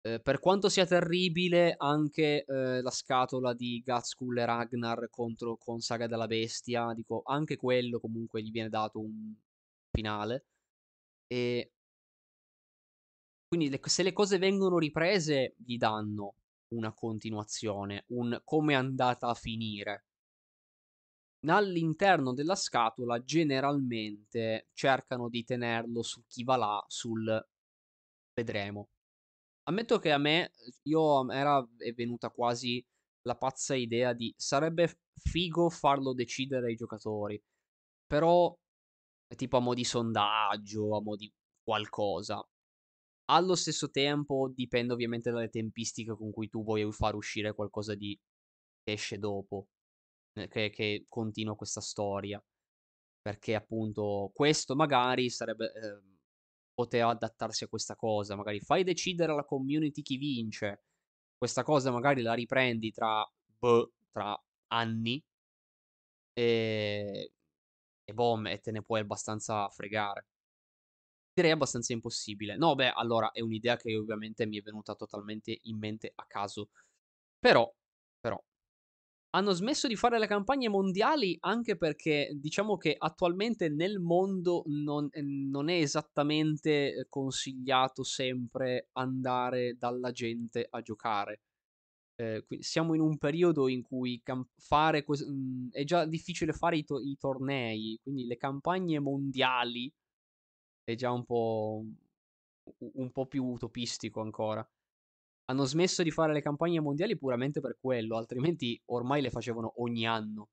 ehm, 0.03 0.20
per 0.22 0.38
quanto 0.40 0.68
sia 0.68 0.86
terribile 0.86 1.74
anche, 1.78 2.44
ehm, 2.44 2.82
la 2.82 2.90
scatola 2.90 3.55
di 3.55 3.82
Ghazghkull 3.84 4.38
e 4.38 4.44
Ragnar 4.44 5.09
contro 5.11 5.57
con 5.57 5.80
Saga 5.80 6.07
della 6.07 6.26
Bestia, 6.26 6.92
dico 6.94 7.22
anche 7.24 7.57
quello 7.57 8.00
comunque 8.00 8.42
gli 8.42 8.50
viene 8.50 8.68
dato 8.68 9.00
un 9.00 9.34
finale. 9.90 10.44
E 11.28 11.72
quindi 13.46 13.68
le 13.70 13.78
se 13.84 14.03
le 14.03 14.12
cose 14.12 14.38
vengono 14.38 14.78
riprese 14.78 15.55
gli 15.57 15.76
danno 15.76 16.34
una 16.74 16.92
continuazione, 16.92 18.03
un 18.09 18.40
come 18.42 18.72
è 18.72 18.76
andata 18.76 19.28
a 19.28 19.34
finire. 19.34 20.07
All'interno 21.46 22.32
della 22.32 22.57
scatola 22.57 23.22
generalmente 23.22 24.70
cercano 24.72 25.28
di 25.28 25.44
tenerlo 25.44 26.03
sul 26.03 26.24
chi 26.26 26.42
va 26.42 26.57
là, 26.57 26.84
sul 26.88 27.46
vedremo. 28.34 28.88
Ammetto 29.66 29.98
che 30.00 30.10
a 30.10 30.18
me 30.18 30.50
io 30.82 31.30
era 31.30 31.64
è 31.78 31.92
venuta 31.92 32.30
quasi 32.30 32.84
la 33.22 33.36
pazza 33.36 33.74
idea 33.76 34.12
di 34.12 34.34
sarebbe 34.36 34.98
figo 35.14 35.70
farlo 35.70 36.12
decidere 36.14 36.66
ai 36.66 36.74
giocatori, 36.74 37.40
però 38.06 38.56
tipo 39.36 39.56
a 39.58 39.60
mo' 39.60 39.74
di 39.74 39.84
sondaggio, 39.84 40.96
a 40.96 41.02
mo' 41.02 41.16
di 41.16 41.32
qualcosa. 41.62 42.44
Allo 43.26 43.54
stesso 43.56 43.90
tempo 43.90 44.50
dipende 44.54 44.92
ovviamente 44.94 45.30
dalle 45.30 45.48
tempistiche 45.50 46.14
con 46.16 46.32
cui 46.32 46.48
tu 46.48 46.64
vuoi 46.64 46.90
far 46.92 47.14
uscire 47.16 47.54
qualcosa 47.54 47.94
di 47.94 48.18
che 48.84 48.92
esce 48.92 49.18
dopo, 49.18 49.68
ehm, 50.34 50.48
che 50.48 50.70
che 50.70 51.04
continua 51.08 51.56
questa 51.56 51.80
storia. 51.82 52.42
Perché 53.22 53.54
appunto 53.56 54.30
questo 54.34 54.74
magari 54.76 55.30
sarebbe 55.30 55.72
ehm, 55.74 56.11
poteva 56.74 57.10
adattarsi 57.10 57.64
a 57.64 57.68
questa 57.68 57.96
cosa, 57.96 58.36
magari 58.36 58.60
fai 58.60 58.84
decidere 58.84 59.32
alla 59.32 59.44
community 59.44 60.02
chi 60.02 60.16
vince. 60.16 60.84
Questa 61.36 61.62
cosa 61.62 61.90
magari 61.90 62.22
la 62.22 62.34
riprendi 62.34 62.90
tra, 62.92 63.24
boh, 63.58 63.92
tra 64.10 64.40
anni 64.68 65.22
ehm, 66.36 67.26
e 68.04 68.12
boh, 68.14 68.42
e 68.46 68.58
te 68.60 68.70
ne 68.72 68.82
puoi 68.82 69.00
abbastanza 69.00 69.68
fregare. 69.70 70.26
Direi 71.34 71.50
abbastanza 71.50 71.92
impossibile. 71.94 72.56
No, 72.56 72.74
beh, 72.74 72.90
allora 72.90 73.30
è 73.32 73.40
un'idea 73.40 73.76
che 73.76 73.96
ovviamente 73.96 74.44
mi 74.46 74.58
è 74.58 74.62
venuta 74.62 74.94
totalmente 74.94 75.58
in 75.62 75.78
mente 75.78 76.12
a 76.14 76.24
caso. 76.26 76.68
Però 77.38 77.72
hanno 79.35 79.53
smesso 79.53 79.89
di 79.89 79.97
fare 79.97 80.18
le 80.18 80.26
campagne 80.26 80.68
mondiali 80.68 81.37
anche 81.41 81.76
perché 81.76 82.30
diciamo 82.35 82.76
che 82.76 82.95
attualmente 82.99 83.68
nel 83.70 83.99
mondo 84.01 84.62
non 84.66 85.09
ehm, 85.11 85.49
non 85.51 85.68
è 85.70 85.74
esattamente, 85.80 86.95
ehm, 86.95 87.05
consigliato 87.09 88.03
sempre 88.05 88.89
andare 88.93 89.76
dalla 89.78 90.11
gente 90.12 90.66
a 90.70 90.80
giocare. 90.83 91.41
Qui 92.47 92.62
siamo 92.62 92.95
in 92.95 93.01
un 93.01 93.18
periodo 93.18 93.66
in 93.68 93.83
cui 93.83 94.22
fare 94.59 95.03
ques 95.05 95.22
mhmm, 95.26 95.70
è 95.72 95.83
già 95.85 96.05
difficile 96.07 96.53
fare 96.53 96.76
i 96.76 96.85
to 96.85 97.01
i 97.01 97.16
tornei, 97.18 97.99
quindi 98.03 98.26
le 98.26 98.37
campagne 98.37 99.01
mondiali 99.01 99.93
è 100.85 100.95
già 100.95 101.11
un 101.12 101.24
po' 101.24 101.85
un 102.95 103.11
po' 103.12 103.26
più 103.26 103.45
utopistico 103.45 104.20
ancora. 104.20 104.66
Hanno 105.47 105.64
smesso 105.64 106.03
di 106.03 106.11
fare 106.11 106.32
le 106.32 106.43
campagne 106.43 106.80
mondiali 106.80 107.16
puramente 107.16 107.61
per 107.61 107.76
quello, 107.80 108.16
altrimenti 108.16 108.80
ormai 108.86 109.22
le 109.22 109.30
facevano 109.30 109.74
ogni 109.76 110.07
anno. 110.07 110.49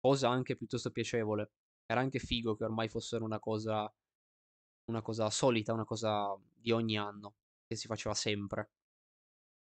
Cosa 0.00 0.28
anche 0.30 0.56
piuttosto 0.56 0.90
piacevole. 0.90 1.52
Era 1.86 2.00
anche 2.00 2.18
figo 2.18 2.56
che 2.56 2.64
ormai 2.64 2.88
fossero 2.88 3.24
una 3.24 3.38
cosa 3.40 3.92
una 4.86 5.02
cosa 5.02 5.30
solita, 5.30 5.72
una 5.72 5.84
cosa 5.84 6.36
di 6.54 6.70
ogni 6.70 6.96
anno, 6.96 7.34
che 7.66 7.76
si 7.76 7.86
faceva 7.86 8.14
sempre. 8.14 8.70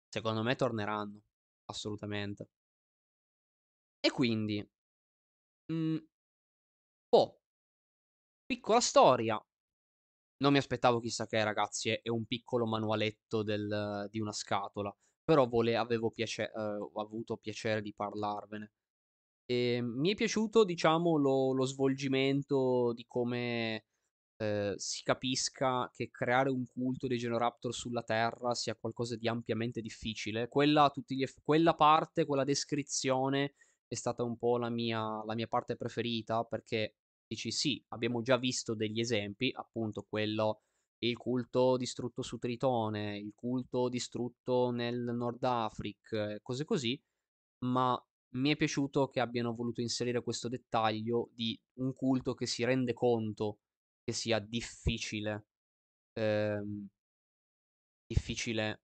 Secondo 0.10 0.44
me 0.44 0.56
torneranno, 0.56 1.22
assolutamente. 1.66 2.48
E 4.00 4.10
quindi, 4.12 4.64
mh, 5.72 5.98
oh, 7.14 7.40
piccola 8.46 8.80
storia. 8.80 9.44
Non 10.42 10.52
mi 10.54 10.58
aspettavo 10.58 11.00
chissà 11.00 11.28
che, 11.28 11.44
ragazzi, 11.44 11.90
è 11.92 12.10
un 12.10 12.26
piccolo 12.26 12.66
manualetto 12.66 13.44
del, 13.44 14.08
di 14.10 14.20
una 14.20 14.32
scatola, 14.32 14.96
però 15.24 15.48
vole, 15.48 15.76
avevo 15.78 16.10
piace, 16.10 16.52
eh, 16.52 16.90
avuto 16.96 17.38
piacere 17.38 17.82
di 17.82 17.94
parlarvene. 17.94 18.72
E 19.46 19.82
mi 19.84 20.12
è 20.12 20.16
piaciuto, 20.16 20.64
diciamo, 20.64 21.18
lo, 21.18 21.54
lo 21.54 21.66
svolgimento 21.66 22.92
di 22.94 23.06
come 23.08 23.86
eh, 24.38 24.74
si 24.78 25.04
capisca 25.04 25.92
che 25.94 26.10
creare 26.10 26.50
un 26.50 26.66
culto 26.66 27.06
dei 27.06 27.20
Genoraptor 27.20 27.72
sulla 27.72 28.02
Terra 28.02 28.56
sia 28.56 28.76
qualcosa 28.76 29.16
di 29.16 29.28
ampiamente 29.28 29.80
difficile. 29.82 30.48
Quella, 30.48 30.92
eff- 31.20 31.42
quella 31.44 31.76
parte, 31.76 32.26
quella 32.26 32.44
descrizione 32.44 33.54
è 33.88 33.94
stata 33.94 34.24
un 34.24 34.38
po' 34.38 34.58
la 34.58 34.70
mia, 34.70 35.24
la 35.24 35.36
mia 35.36 35.48
parte 35.48 35.76
preferita 35.76 36.44
perché 36.46 36.96
dici 37.36 37.52
sì, 37.52 37.84
abbiamo 37.90 38.22
già 38.22 38.38
visto 38.38 38.74
degli 38.76 39.00
esempi, 39.00 39.52
appunto 39.54 40.04
quello 40.04 40.62
il 41.00 41.18
culto 41.18 41.78
distrutto 41.78 42.22
su 42.22 42.38
Tritone, 42.38 43.18
il 43.18 43.32
culto 43.36 43.90
distrutto 43.90 44.70
nel 44.72 45.00
Nord 45.16 45.44
Africa, 45.44 46.38
cose 46.42 46.66
così, 46.66 47.02
ma 47.66 48.00
mi 48.36 48.52
è 48.52 48.56
piaciuto 48.58 49.08
che 49.10 49.20
abbiano 49.20 49.54
voluto 49.56 49.82
inserire 49.82 50.22
questo 50.24 50.48
dettaglio 50.50 51.30
di 51.34 51.60
un 51.80 51.94
culto 51.94 52.34
che 52.34 52.46
si 52.48 52.64
rende 52.64 52.94
conto 52.94 53.60
che 54.04 54.14
sia 54.14 54.40
difficile, 54.40 55.46
ehm, 56.14 56.88
difficile 58.08 58.80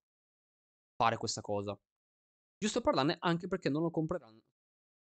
fare 0.96 1.18
questa 1.18 1.42
cosa. 1.42 1.78
Giusto 2.58 2.82
parlarne 2.82 3.18
anche 3.20 3.48
perché 3.48 3.70
non 3.70 3.84
lo 3.84 3.92
compreranno. 3.92 4.42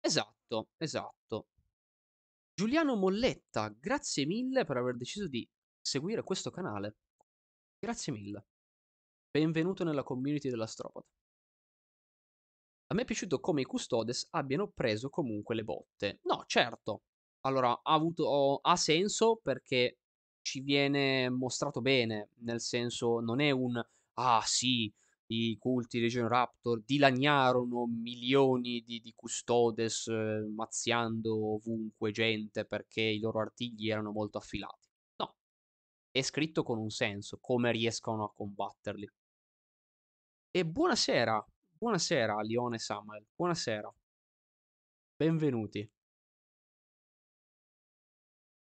Esatto, 0.00 0.70
esatto. 0.78 1.48
Giuliano 2.60 2.94
Molletta, 2.94 3.74
grazie 3.80 4.26
mille 4.26 4.66
per 4.66 4.76
aver 4.76 4.94
deciso 4.94 5.26
di 5.28 5.48
seguire 5.80 6.22
questo 6.22 6.50
canale. 6.50 6.96
Grazie 7.78 8.12
mille. 8.12 8.44
Benvenuto 9.30 9.82
nella 9.82 10.02
community 10.02 10.50
dell'astropata. 10.50 11.06
A 12.88 12.94
me 12.94 13.02
è 13.02 13.04
piaciuto 13.04 13.38
come 13.38 13.60
i 13.60 13.64
custodes 13.64 14.26
abbiano 14.30 14.68
preso 14.68 15.10
comunque 15.10 15.54
le 15.54 15.62
botte. 15.62 16.18
No, 16.24 16.42
certo, 16.46 17.02
allora, 17.42 17.70
ha 17.70 17.94
avuto 17.94 18.58
ha 18.60 18.74
senso 18.76 19.36
perché 19.40 19.98
ci 20.42 20.60
viene 20.60 21.30
mostrato 21.30 21.80
bene, 21.80 22.30
nel 22.40 22.60
senso 22.60 23.20
non 23.20 23.40
è 23.40 23.52
un: 23.52 23.80
"Ah 24.14 24.42
sì, 24.44 24.92
i 25.32 25.56
culti 25.58 26.00
Legion 26.00 26.28
Raptor 26.28 26.82
dilaniarono 26.84 27.86
milioni 27.86 28.82
di 28.82 29.00
di 29.00 29.12
custodes, 29.14 30.06
eh, 30.08 30.46
mazziando 30.54 31.54
ovunque 31.54 32.10
gente 32.12 32.64
perché 32.64 33.02
i 33.02 33.18
loro 33.20 33.40
artigli 33.40 33.90
erano 33.90 34.10
molto 34.12 34.38
affilati." 34.38 34.88
No, 35.16 35.36
è 36.10 36.22
scritto 36.22 36.62
con 36.62 36.78
un 36.78 36.90
senso, 36.90 37.38
come 37.40 37.72
riescono 37.72 38.24
a 38.24 38.32
combatterli. 38.32 39.08
E 40.52 40.66
buonasera, 40.66 41.44
buonasera 41.78 42.40
Lione 42.42 42.78
Samuel, 42.78 43.24
buonasera. 43.36 43.92
Benvenuti. 45.16 45.88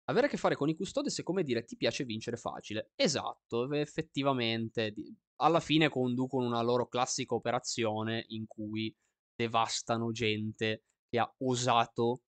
Avere 0.09 0.27
a 0.27 0.29
che 0.29 0.37
fare 0.37 0.55
con 0.55 0.69
i 0.69 0.75
custodes 0.75 1.19
è 1.19 1.23
come 1.23 1.43
dire 1.43 1.63
ti 1.65 1.75
piace 1.75 2.03
vincere 2.05 2.37
facile. 2.37 2.91
Esatto, 2.95 3.71
effettivamente. 3.73 4.93
Alla 5.39 5.59
fine 5.59 5.89
conducono 5.89 6.47
una 6.47 6.61
loro 6.61 6.87
classica 6.87 7.35
operazione 7.35 8.25
in 8.29 8.47
cui 8.47 8.93
devastano 9.35 10.11
gente 10.11 10.83
che 11.07 11.19
ha 11.19 11.35
osato 11.39 12.21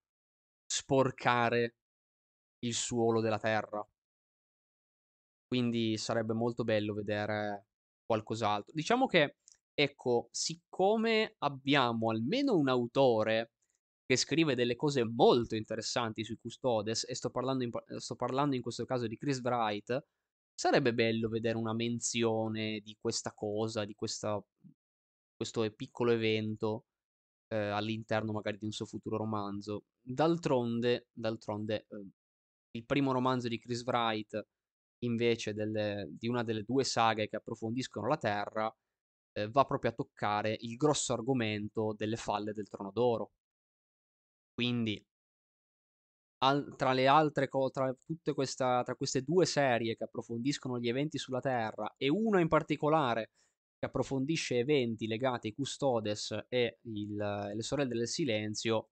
sporcare 0.66 1.76
il 2.60 2.74
suolo 2.74 3.20
della 3.22 3.40
terra. 3.40 3.86
Quindi 5.48 5.98
sarebbe 5.98 6.34
molto 6.34 6.64
bello 6.64 6.94
vedere 6.94 7.66
qualcos'altro. 8.06 8.72
Diciamo 8.76 9.08
che, 9.08 9.38
ecco, 9.74 10.30
siccome 10.32 11.34
abbiamo 11.40 12.12
almeno 12.12 12.56
un 12.56 12.70
autore 12.70 13.54
che 14.06 14.16
scrive 14.16 14.54
delle 14.54 14.76
cose 14.76 15.04
molto 15.04 15.56
interessanti 15.56 16.24
sui 16.24 16.38
custodes, 16.38 17.08
e 17.08 17.16
sto 17.16 17.32
parlando 17.32 17.64
in, 17.64 17.72
sto 17.98 18.16
parlando 18.16 18.56
in 18.56 18.62
questo 18.62 18.86
caso 18.86 19.08
di 19.08 19.18
Chris 19.18 19.40
Wright, 19.42 20.06
sarebbe 20.60 20.94
bello 20.94 21.30
vedere 21.30 21.56
una 21.56 21.74
menzione 21.74 22.82
di 22.82 22.98
questa 23.00 23.32
cosa, 23.34 23.86
di 23.86 23.96
questa, 23.96 24.44
questo 25.34 25.72
piccolo 25.72 26.12
evento 26.12 26.88
eh, 27.48 27.56
all'interno 27.56 28.34
magari 28.34 28.58
di 28.58 28.66
un 28.66 28.74
suo 28.74 28.86
futuro 28.86 29.16
romanzo. 29.16 29.86
D'altronde, 30.02 31.08
d'altronde 31.14 31.86
eh, 31.88 32.08
il 32.72 32.86
primo 32.86 33.14
romanzo 33.14 33.48
di 33.48 33.58
Chris 33.58 33.84
Wright, 33.86 34.48
invece 35.06 35.54
delle, 35.54 36.10
di 36.12 36.28
una 36.28 36.44
delle 36.44 36.64
due 36.64 36.84
saghe 36.84 37.30
che 37.30 37.38
approfondiscono 37.38 38.08
la 38.08 38.18
Terra, 38.18 38.76
eh, 39.32 39.48
va 39.50 39.64
proprio 39.64 39.92
a 39.92 39.94
toccare 39.94 40.58
il 40.60 40.76
grosso 40.76 41.14
argomento 41.14 41.94
delle 41.98 42.18
falle 42.18 42.52
del 42.52 42.68
Trono 42.68 42.92
d'Oro. 42.92 43.32
Quindi, 44.54 45.02
al, 46.40 46.74
tra 46.78 46.94
le 46.94 47.08
altre 47.08 47.48
cose, 47.48 47.72
tra, 47.72 47.98
tutte 48.06 48.34
questa, 48.34 48.84
tra 48.84 48.96
queste 48.96 49.24
due 49.24 49.46
serie 49.46 49.96
che 49.96 50.04
approfondiscono 50.06 50.80
gli 50.80 50.88
eventi 50.88 51.18
sulla 51.18 51.42
Terra 51.42 51.94
e 51.98 52.10
una 52.10 52.40
in 52.40 52.48
particolare 52.48 53.32
che 53.78 53.86
approfondisce 53.86 54.60
eventi 54.60 55.08
legati 55.08 55.48
ai 55.48 55.54
Custodes 55.54 56.38
e 56.50 56.80
il, 56.84 57.16
le 57.16 57.62
Sorelle 57.64 57.96
del 57.96 58.08
Silenzio, 58.08 58.90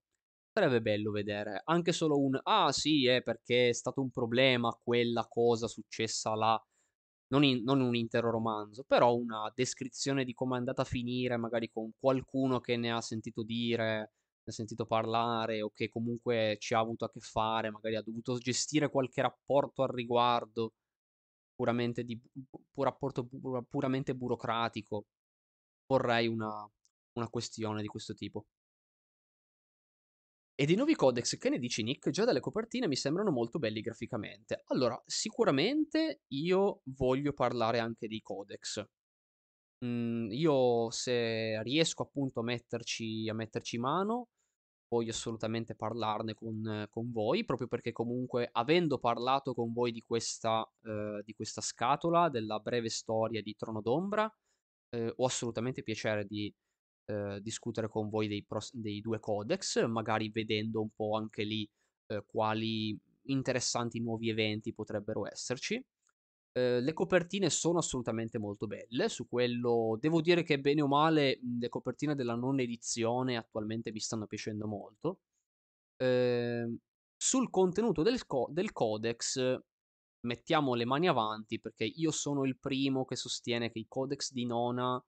sarebbe 0.52 0.80
bello 0.80 1.10
vedere 1.10 1.62
anche 1.64 1.92
solo 1.92 2.18
un 2.18 2.38
ah 2.42 2.72
sì, 2.72 3.06
è 3.06 3.22
perché 3.22 3.68
è 3.68 3.72
stato 3.72 4.00
un 4.00 4.10
problema 4.10 4.76
quella 4.82 5.26
cosa 5.28 5.68
successa 5.68 6.34
là. 6.34 6.60
Non, 7.30 7.44
in, 7.44 7.62
non, 7.62 7.80
un 7.82 7.94
intero 7.94 8.30
romanzo, 8.30 8.84
però 8.84 9.14
una 9.14 9.52
descrizione 9.54 10.24
di 10.24 10.32
come 10.32 10.54
è 10.56 10.58
andata 10.58 10.82
a 10.82 10.86
finire, 10.86 11.36
magari 11.36 11.68
con 11.68 11.90
qualcuno 11.98 12.58
che 12.60 12.78
ne 12.78 12.90
ha 12.90 13.02
sentito 13.02 13.42
dire, 13.42 14.14
ha 14.50 14.52
sentito 14.52 14.86
parlare 14.86 15.62
o 15.62 15.70
che 15.70 15.88
comunque 15.88 16.56
ci 16.58 16.74
ha 16.74 16.78
avuto 16.78 17.04
a 17.04 17.10
che 17.10 17.20
fare, 17.20 17.70
magari 17.70 17.96
ha 17.96 18.02
dovuto 18.02 18.38
gestire 18.38 18.90
qualche 18.90 19.22
rapporto 19.22 19.82
al 19.82 19.90
riguardo, 19.90 20.74
puramente, 21.54 22.04
di, 22.04 22.20
pur 22.72 22.84
rapporto 22.84 23.26
pur, 23.26 23.64
puramente 23.68 24.14
burocratico. 24.14 25.06
Vorrei 25.86 26.28
una, 26.28 26.68
una 27.14 27.28
questione 27.28 27.82
di 27.82 27.88
questo 27.88 28.14
tipo. 28.14 28.46
E 30.60 30.66
dei 30.66 30.74
nuovi 30.74 30.96
codex, 30.96 31.36
che 31.38 31.50
ne 31.50 31.58
dici 31.60 31.84
Nick? 31.84 32.10
Già 32.10 32.24
dalle 32.24 32.40
copertine 32.40 32.88
mi 32.88 32.96
sembrano 32.96 33.30
molto 33.30 33.60
belli 33.60 33.80
graficamente. 33.80 34.62
Allora, 34.66 35.00
sicuramente 35.06 36.22
io 36.32 36.80
voglio 36.96 37.32
parlare 37.32 37.78
anche 37.78 38.08
dei 38.08 38.20
codex. 38.20 38.84
Mm, 39.84 40.32
io 40.32 40.90
se 40.90 41.62
riesco 41.62 42.02
appunto 42.02 42.40
a 42.40 42.42
metterci, 42.42 43.28
a 43.28 43.34
metterci 43.34 43.78
mano, 43.78 44.30
voglio 44.88 45.10
assolutamente 45.10 45.74
parlarne 45.74 46.34
con, 46.34 46.86
con, 46.90 47.12
voi, 47.12 47.44
proprio 47.44 47.68
perché 47.68 47.92
comunque 47.92 48.48
avendo 48.52 48.98
parlato 48.98 49.54
con 49.54 49.72
voi 49.72 49.92
di 49.92 50.02
questa, 50.02 50.66
eh, 50.82 51.22
di 51.24 51.34
questa 51.34 51.60
scatola, 51.60 52.28
della 52.28 52.58
breve 52.58 52.88
storia 52.88 53.42
di 53.42 53.54
Trono 53.54 53.80
d'Ombra, 53.80 54.32
eh, 54.90 55.12
ho 55.14 55.24
assolutamente 55.24 55.82
piacere 55.82 56.24
di 56.26 56.52
eh, 57.06 57.40
discutere 57.40 57.88
con 57.88 58.08
voi 58.08 58.28
dei, 58.28 58.44
pros- 58.44 58.74
dei, 58.74 59.00
due 59.00 59.20
codex, 59.20 59.84
magari 59.86 60.30
vedendo 60.30 60.80
un 60.80 60.90
po' 60.94 61.16
anche 61.16 61.44
lì 61.44 61.68
eh, 62.06 62.24
quali 62.26 62.98
interessanti 63.24 64.00
nuovi 64.00 64.30
eventi 64.30 64.72
potrebbero 64.72 65.26
esserci. 65.26 65.82
Eh, 66.52 66.80
le 66.80 66.92
copertine 66.92 67.50
sono 67.50 67.78
assolutamente 67.78 68.38
molto 68.38 68.66
belle, 68.66 69.08
su 69.08 69.28
quello 69.28 69.96
devo 70.00 70.20
dire 70.20 70.42
che 70.42 70.58
bene 70.58 70.82
o 70.82 70.88
male 70.88 71.38
le 71.58 71.68
copertine 71.68 72.14
della 72.14 72.34
non 72.34 72.58
edizione 72.60 73.36
attualmente 73.36 73.92
mi 73.92 74.00
stanno 74.00 74.26
piacendo 74.26 74.66
molto. 74.66 75.20
Eh, 75.96 76.78
sul 77.16 77.50
contenuto 77.50 78.02
del, 78.02 78.26
co- 78.26 78.48
del 78.50 78.72
codex 78.72 79.60
mettiamo 80.20 80.74
le 80.74 80.84
mani 80.84 81.08
avanti 81.08 81.60
perché 81.60 81.84
io 81.84 82.10
sono 82.10 82.44
il 82.44 82.58
primo 82.58 83.04
che 83.04 83.16
sostiene 83.16 83.70
che 83.70 83.80
i 83.80 83.86
codex 83.88 84.32
di 84.32 84.46
Nona 84.46 85.02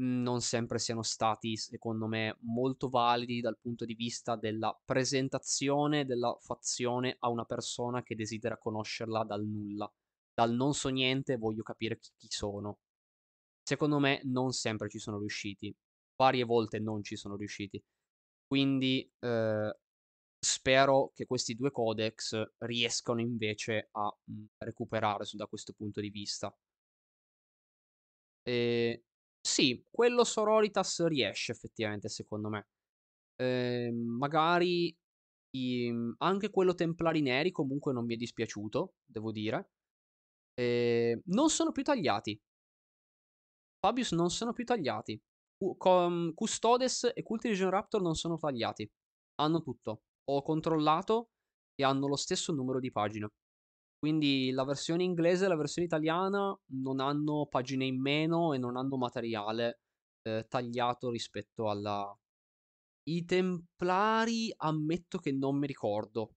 non 0.00 0.40
sempre 0.40 0.78
siano 0.78 1.02
stati, 1.02 1.56
secondo 1.56 2.06
me, 2.06 2.36
molto 2.42 2.88
validi 2.88 3.40
dal 3.40 3.58
punto 3.58 3.84
di 3.84 3.94
vista 3.94 4.36
della 4.36 4.76
presentazione 4.84 6.04
della 6.04 6.36
fazione 6.40 7.16
a 7.18 7.28
una 7.28 7.44
persona 7.44 8.02
che 8.02 8.14
desidera 8.14 8.58
conoscerla 8.58 9.24
dal 9.24 9.44
nulla 9.44 9.92
dal 10.38 10.52
non 10.54 10.72
so 10.72 10.88
niente 10.88 11.36
voglio 11.36 11.62
capire 11.64 11.98
chi, 11.98 12.10
chi 12.16 12.28
sono. 12.30 12.78
secondo 13.62 13.98
me 14.00 14.20
non 14.24 14.52
sempre 14.52 14.88
ci 14.88 14.98
sono 14.98 15.18
riusciti. 15.18 15.74
Varie 16.16 16.44
volte 16.44 16.78
non 16.80 17.02
ci 17.04 17.16
sono 17.16 17.36
riusciti. 17.36 17.82
Quindi 18.46 19.10
eh, 19.20 19.78
spero 20.40 21.12
che 21.14 21.26
questi 21.26 21.54
due 21.54 21.70
codex 21.72 22.40
riescano 22.58 23.20
invece 23.20 23.88
a 23.92 24.16
mhmm, 24.24 24.46
recuperare 24.58 25.24
da 25.32 25.46
questo 25.46 25.72
punto 25.74 26.00
di 26.00 26.10
vista. 26.10 26.54
E, 28.42 29.04
sì, 29.40 29.84
quello 29.90 30.24
Sororitas 30.24 31.04
riesce 31.06 31.52
effettivamente, 31.52 32.08
secondo 32.08 32.48
me. 32.48 32.66
Eh, 33.36 33.90
magari 33.92 34.96
i, 35.50 35.92
anche 36.18 36.50
quello 36.50 36.74
Templari 36.74 37.22
Neri 37.22 37.50
comunque 37.52 37.92
non 37.92 38.04
mi 38.06 38.14
è 38.14 38.16
dispiaciuto, 38.16 38.94
devo 39.04 39.32
dire. 39.32 39.70
Eh, 40.58 41.22
non 41.26 41.50
sono 41.50 41.70
più 41.70 41.84
tagliati. 41.84 42.36
Fabius 43.78 44.12
non 44.12 44.28
sono 44.30 44.52
più 44.52 44.64
tagliati. 44.64 45.20
Custodes 46.34 47.12
e 47.14 47.22
Culti 47.22 47.48
Legion 47.48 47.70
Raptor 47.70 48.02
non 48.02 48.14
sono 48.14 48.36
tagliati. 48.38 48.90
Hanno 49.36 49.62
tutto. 49.62 50.02
Ho 50.30 50.42
controllato 50.42 51.30
e 51.76 51.84
hanno 51.84 52.08
lo 52.08 52.16
stesso 52.16 52.52
numero 52.52 52.80
di 52.80 52.90
pagine. 52.90 53.28
Quindi 53.98 54.50
la 54.50 54.64
versione 54.64 55.04
inglese 55.04 55.44
e 55.44 55.48
la 55.48 55.56
versione 55.56 55.86
italiana 55.86 56.56
non 56.72 57.00
hanno 57.00 57.46
pagine 57.46 57.84
in 57.84 58.00
meno 58.00 58.52
e 58.52 58.58
non 58.58 58.76
hanno 58.76 58.96
materiale 58.96 59.80
eh, 60.22 60.44
tagliato 60.48 61.10
rispetto 61.10 61.70
alla... 61.70 62.12
I 63.08 63.24
Templari 63.24 64.52
ammetto 64.56 65.18
che 65.18 65.32
non 65.32 65.56
mi 65.56 65.66
ricordo. 65.66 66.34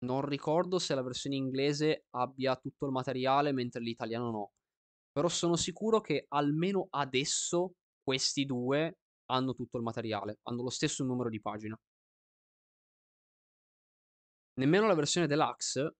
Non 0.00 0.24
ricordo 0.24 0.78
se 0.78 0.94
la 0.94 1.02
versione 1.02 1.36
inglese 1.36 2.04
abbia 2.10 2.56
tutto 2.56 2.86
il 2.86 2.92
materiale 2.92 3.52
mentre 3.52 3.80
l'italiano 3.80 4.30
no. 4.30 4.52
Però 5.10 5.28
sono 5.28 5.56
sicuro 5.56 6.00
che 6.00 6.26
almeno 6.28 6.86
adesso 6.90 7.72
questi 8.02 8.44
due 8.44 8.98
hanno 9.26 9.54
tutto 9.54 9.76
il 9.76 9.82
materiale, 9.82 10.38
hanno 10.44 10.62
lo 10.62 10.70
stesso 10.70 11.04
numero 11.04 11.28
di 11.28 11.40
pagine. 11.40 11.76
Nemmeno 14.54 14.86
la 14.86 14.94
versione 14.94 15.26
deluxe. 15.26 15.94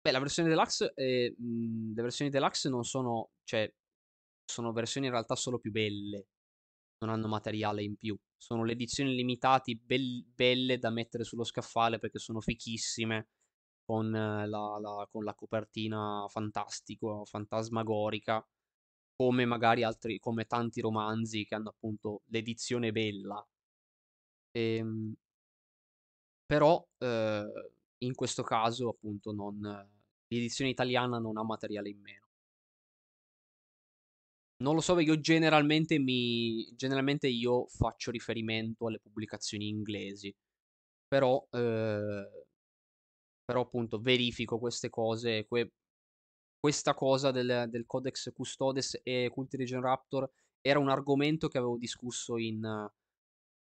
Beh, 0.00 0.10
la 0.10 0.18
versione 0.18 0.48
deluxe, 0.48 0.92
eh, 0.94 1.34
mh, 1.38 1.94
le 1.94 2.02
versioni 2.02 2.30
deluxe 2.30 2.68
non 2.68 2.84
sono, 2.84 3.30
cioè, 3.44 3.72
sono 4.44 4.72
versioni 4.72 5.06
in 5.06 5.12
realtà 5.12 5.36
solo 5.36 5.58
più 5.58 5.70
belle. 5.70 6.26
Non 7.02 7.10
hanno 7.10 7.28
materiale 7.28 7.82
in 7.82 7.96
più. 7.96 8.16
Sono 8.36 8.64
le 8.64 8.72
edizioni 8.72 9.14
limitati 9.14 9.76
be- 9.76 10.24
belle 10.26 10.78
da 10.78 10.90
mettere 10.90 11.24
sullo 11.24 11.44
scaffale 11.44 11.98
perché 11.98 12.18
sono 12.18 12.40
fichissime. 12.40 13.28
Con 13.84 14.10
la, 14.10 14.46
la, 14.46 15.08
con 15.10 15.24
la 15.24 15.34
copertina 15.34 16.24
fantastico, 16.28 17.24
fantasmagorica 17.24 18.46
come 19.16 19.44
magari 19.44 19.84
altri, 19.84 20.18
come 20.18 20.46
tanti 20.46 20.80
romanzi 20.80 21.44
che 21.44 21.54
hanno 21.54 21.68
appunto 21.70 22.22
l'edizione 22.26 22.90
bella. 22.92 23.46
Ehm, 24.54 25.14
però 26.46 26.86
eh, 26.98 27.72
in 27.98 28.14
questo 28.14 28.42
caso 28.42 28.88
appunto 28.90 29.32
non, 29.32 29.60
l'edizione 30.28 30.70
italiana 30.70 31.18
non 31.18 31.36
ha 31.38 31.44
materiale 31.44 31.88
in 31.88 32.00
meno. 32.00 32.21
Non 34.62 34.74
lo 34.74 34.80
so 34.80 34.98
io 35.00 35.18
generalmente 35.20 35.98
mi. 35.98 36.64
Generalmente 36.76 37.28
io 37.28 37.66
faccio 37.66 38.10
riferimento 38.10 38.86
alle 38.86 39.00
pubblicazioni 39.00 39.68
inglesi. 39.68 40.34
Però. 41.08 41.46
Eh, 41.50 42.44
però 43.44 43.60
appunto 43.62 43.98
verifico 44.00 44.58
queste 44.58 44.88
cose. 44.88 45.46
Que- 45.46 45.72
questa 46.58 46.94
cosa 46.94 47.32
del, 47.32 47.66
del 47.68 47.86
Codex 47.86 48.32
Custodes 48.32 49.00
e 49.02 49.28
Culti 49.32 49.56
Region 49.56 49.82
Raptor 49.82 50.30
era 50.60 50.78
un 50.78 50.88
argomento 50.88 51.48
che 51.48 51.58
avevo 51.58 51.76
discusso 51.76 52.38
in, 52.38 52.62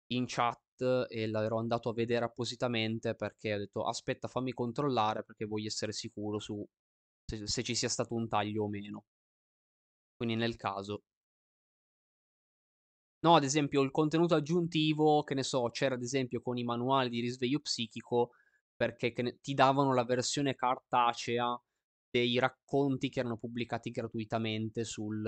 in 0.08 0.26
chat 0.28 1.06
e 1.10 1.28
l'ero 1.28 1.58
andato 1.60 1.90
a 1.90 1.94
vedere 1.94 2.26
appositamente 2.26 3.14
perché 3.16 3.54
ho 3.54 3.58
detto 3.60 3.84
aspetta 3.84 4.28
fammi 4.28 4.52
controllare 4.54 5.24
perché 5.24 5.46
voglio 5.46 5.68
essere 5.68 5.92
sicuro 5.92 6.40
su 6.40 6.66
se, 7.26 7.46
se 7.48 7.64
ci 7.64 7.76
sia 7.76 7.90
stato 7.90 8.16
un 8.16 8.28
taglio 8.28 8.64
o 8.64 8.68
meno. 8.70 9.06
Quindi 10.18 10.36
nel 10.36 10.58
caso. 10.58 11.04
No, 13.20 13.36
ad 13.36 13.44
esempio 13.44 13.82
il 13.82 13.90
contenuto 13.92 14.36
aggiuntivo, 14.36 15.24
che 15.24 15.34
ne 15.34 15.44
so, 15.44 15.70
c'era 15.70 15.96
ad 15.96 16.04
esempio 16.04 16.42
con 16.42 16.58
i 16.58 16.64
manuali 16.64 17.10
di 17.10 17.20
risveglio 17.20 17.60
psichico 17.60 18.32
perché 18.76 19.12
ne, 19.24 19.40
ti 19.42 19.54
davano 19.56 19.94
la 19.94 20.04
versione 20.06 20.56
cartacea 20.56 21.60
dei 22.10 22.38
racconti 22.40 23.10
che 23.10 23.20
erano 23.20 23.38
pubblicati 23.38 23.90
gratuitamente 23.90 24.84
sul, 24.84 25.26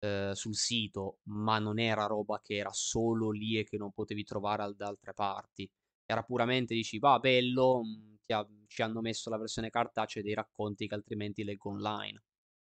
eh, 0.00 0.30
sul 0.34 0.54
sito, 0.54 1.18
ma 1.24 1.58
non 1.58 1.78
era 1.78 2.04
roba 2.06 2.40
che 2.42 2.56
era 2.56 2.72
solo 2.72 3.30
lì 3.30 3.58
e 3.58 3.64
che 3.64 3.78
non 3.78 3.92
potevi 3.92 4.24
trovare 4.24 4.74
da 4.76 4.86
altre 4.88 5.14
parti. 5.14 5.70
Era 6.06 6.22
puramente 6.22 6.74
dici, 6.74 6.98
va 6.98 7.18
bello, 7.18 7.82
mm, 7.84 8.14
ha, 8.28 8.46
ci 8.66 8.82
hanno 8.82 9.00
messo 9.00 9.30
la 9.30 9.38
versione 9.38 9.70
cartacea 9.70 10.22
dei 10.22 10.34
racconti 10.34 10.86
che 10.86 10.94
altrimenti 10.94 11.44
leggo 11.44 11.70
online. 11.70 12.22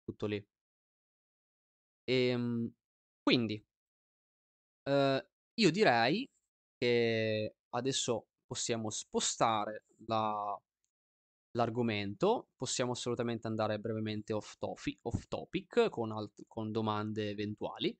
Tutto 0.04 0.26
lì. 0.26 0.44
E, 2.04 2.28
ehm, 2.28 2.70
quindi, 3.22 3.64
eh, 4.84 5.26
io 5.54 5.70
direi 5.70 6.28
che 6.78 7.54
adesso 7.70 8.26
possiamo 8.46 8.90
spostare 8.90 9.84
la, 10.06 10.58
l'argomento, 11.52 12.48
possiamo 12.56 12.92
assolutamente 12.92 13.46
andare 13.46 13.78
brevemente 13.78 14.32
off, 14.32 14.54
tofi, 14.58 14.96
off 15.02 15.24
topic 15.28 15.88
con, 15.90 16.12
alt- 16.12 16.44
con, 16.48 16.72
domande 16.72 17.30
eventuali, 17.30 17.96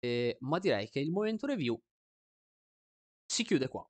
eh, 0.00 0.36
ma 0.40 0.58
direi 0.58 0.88
che 0.88 1.00
il 1.00 1.10
momento 1.10 1.46
review 1.46 1.80
si 3.26 3.44
chiude 3.44 3.68
qua. 3.68 3.86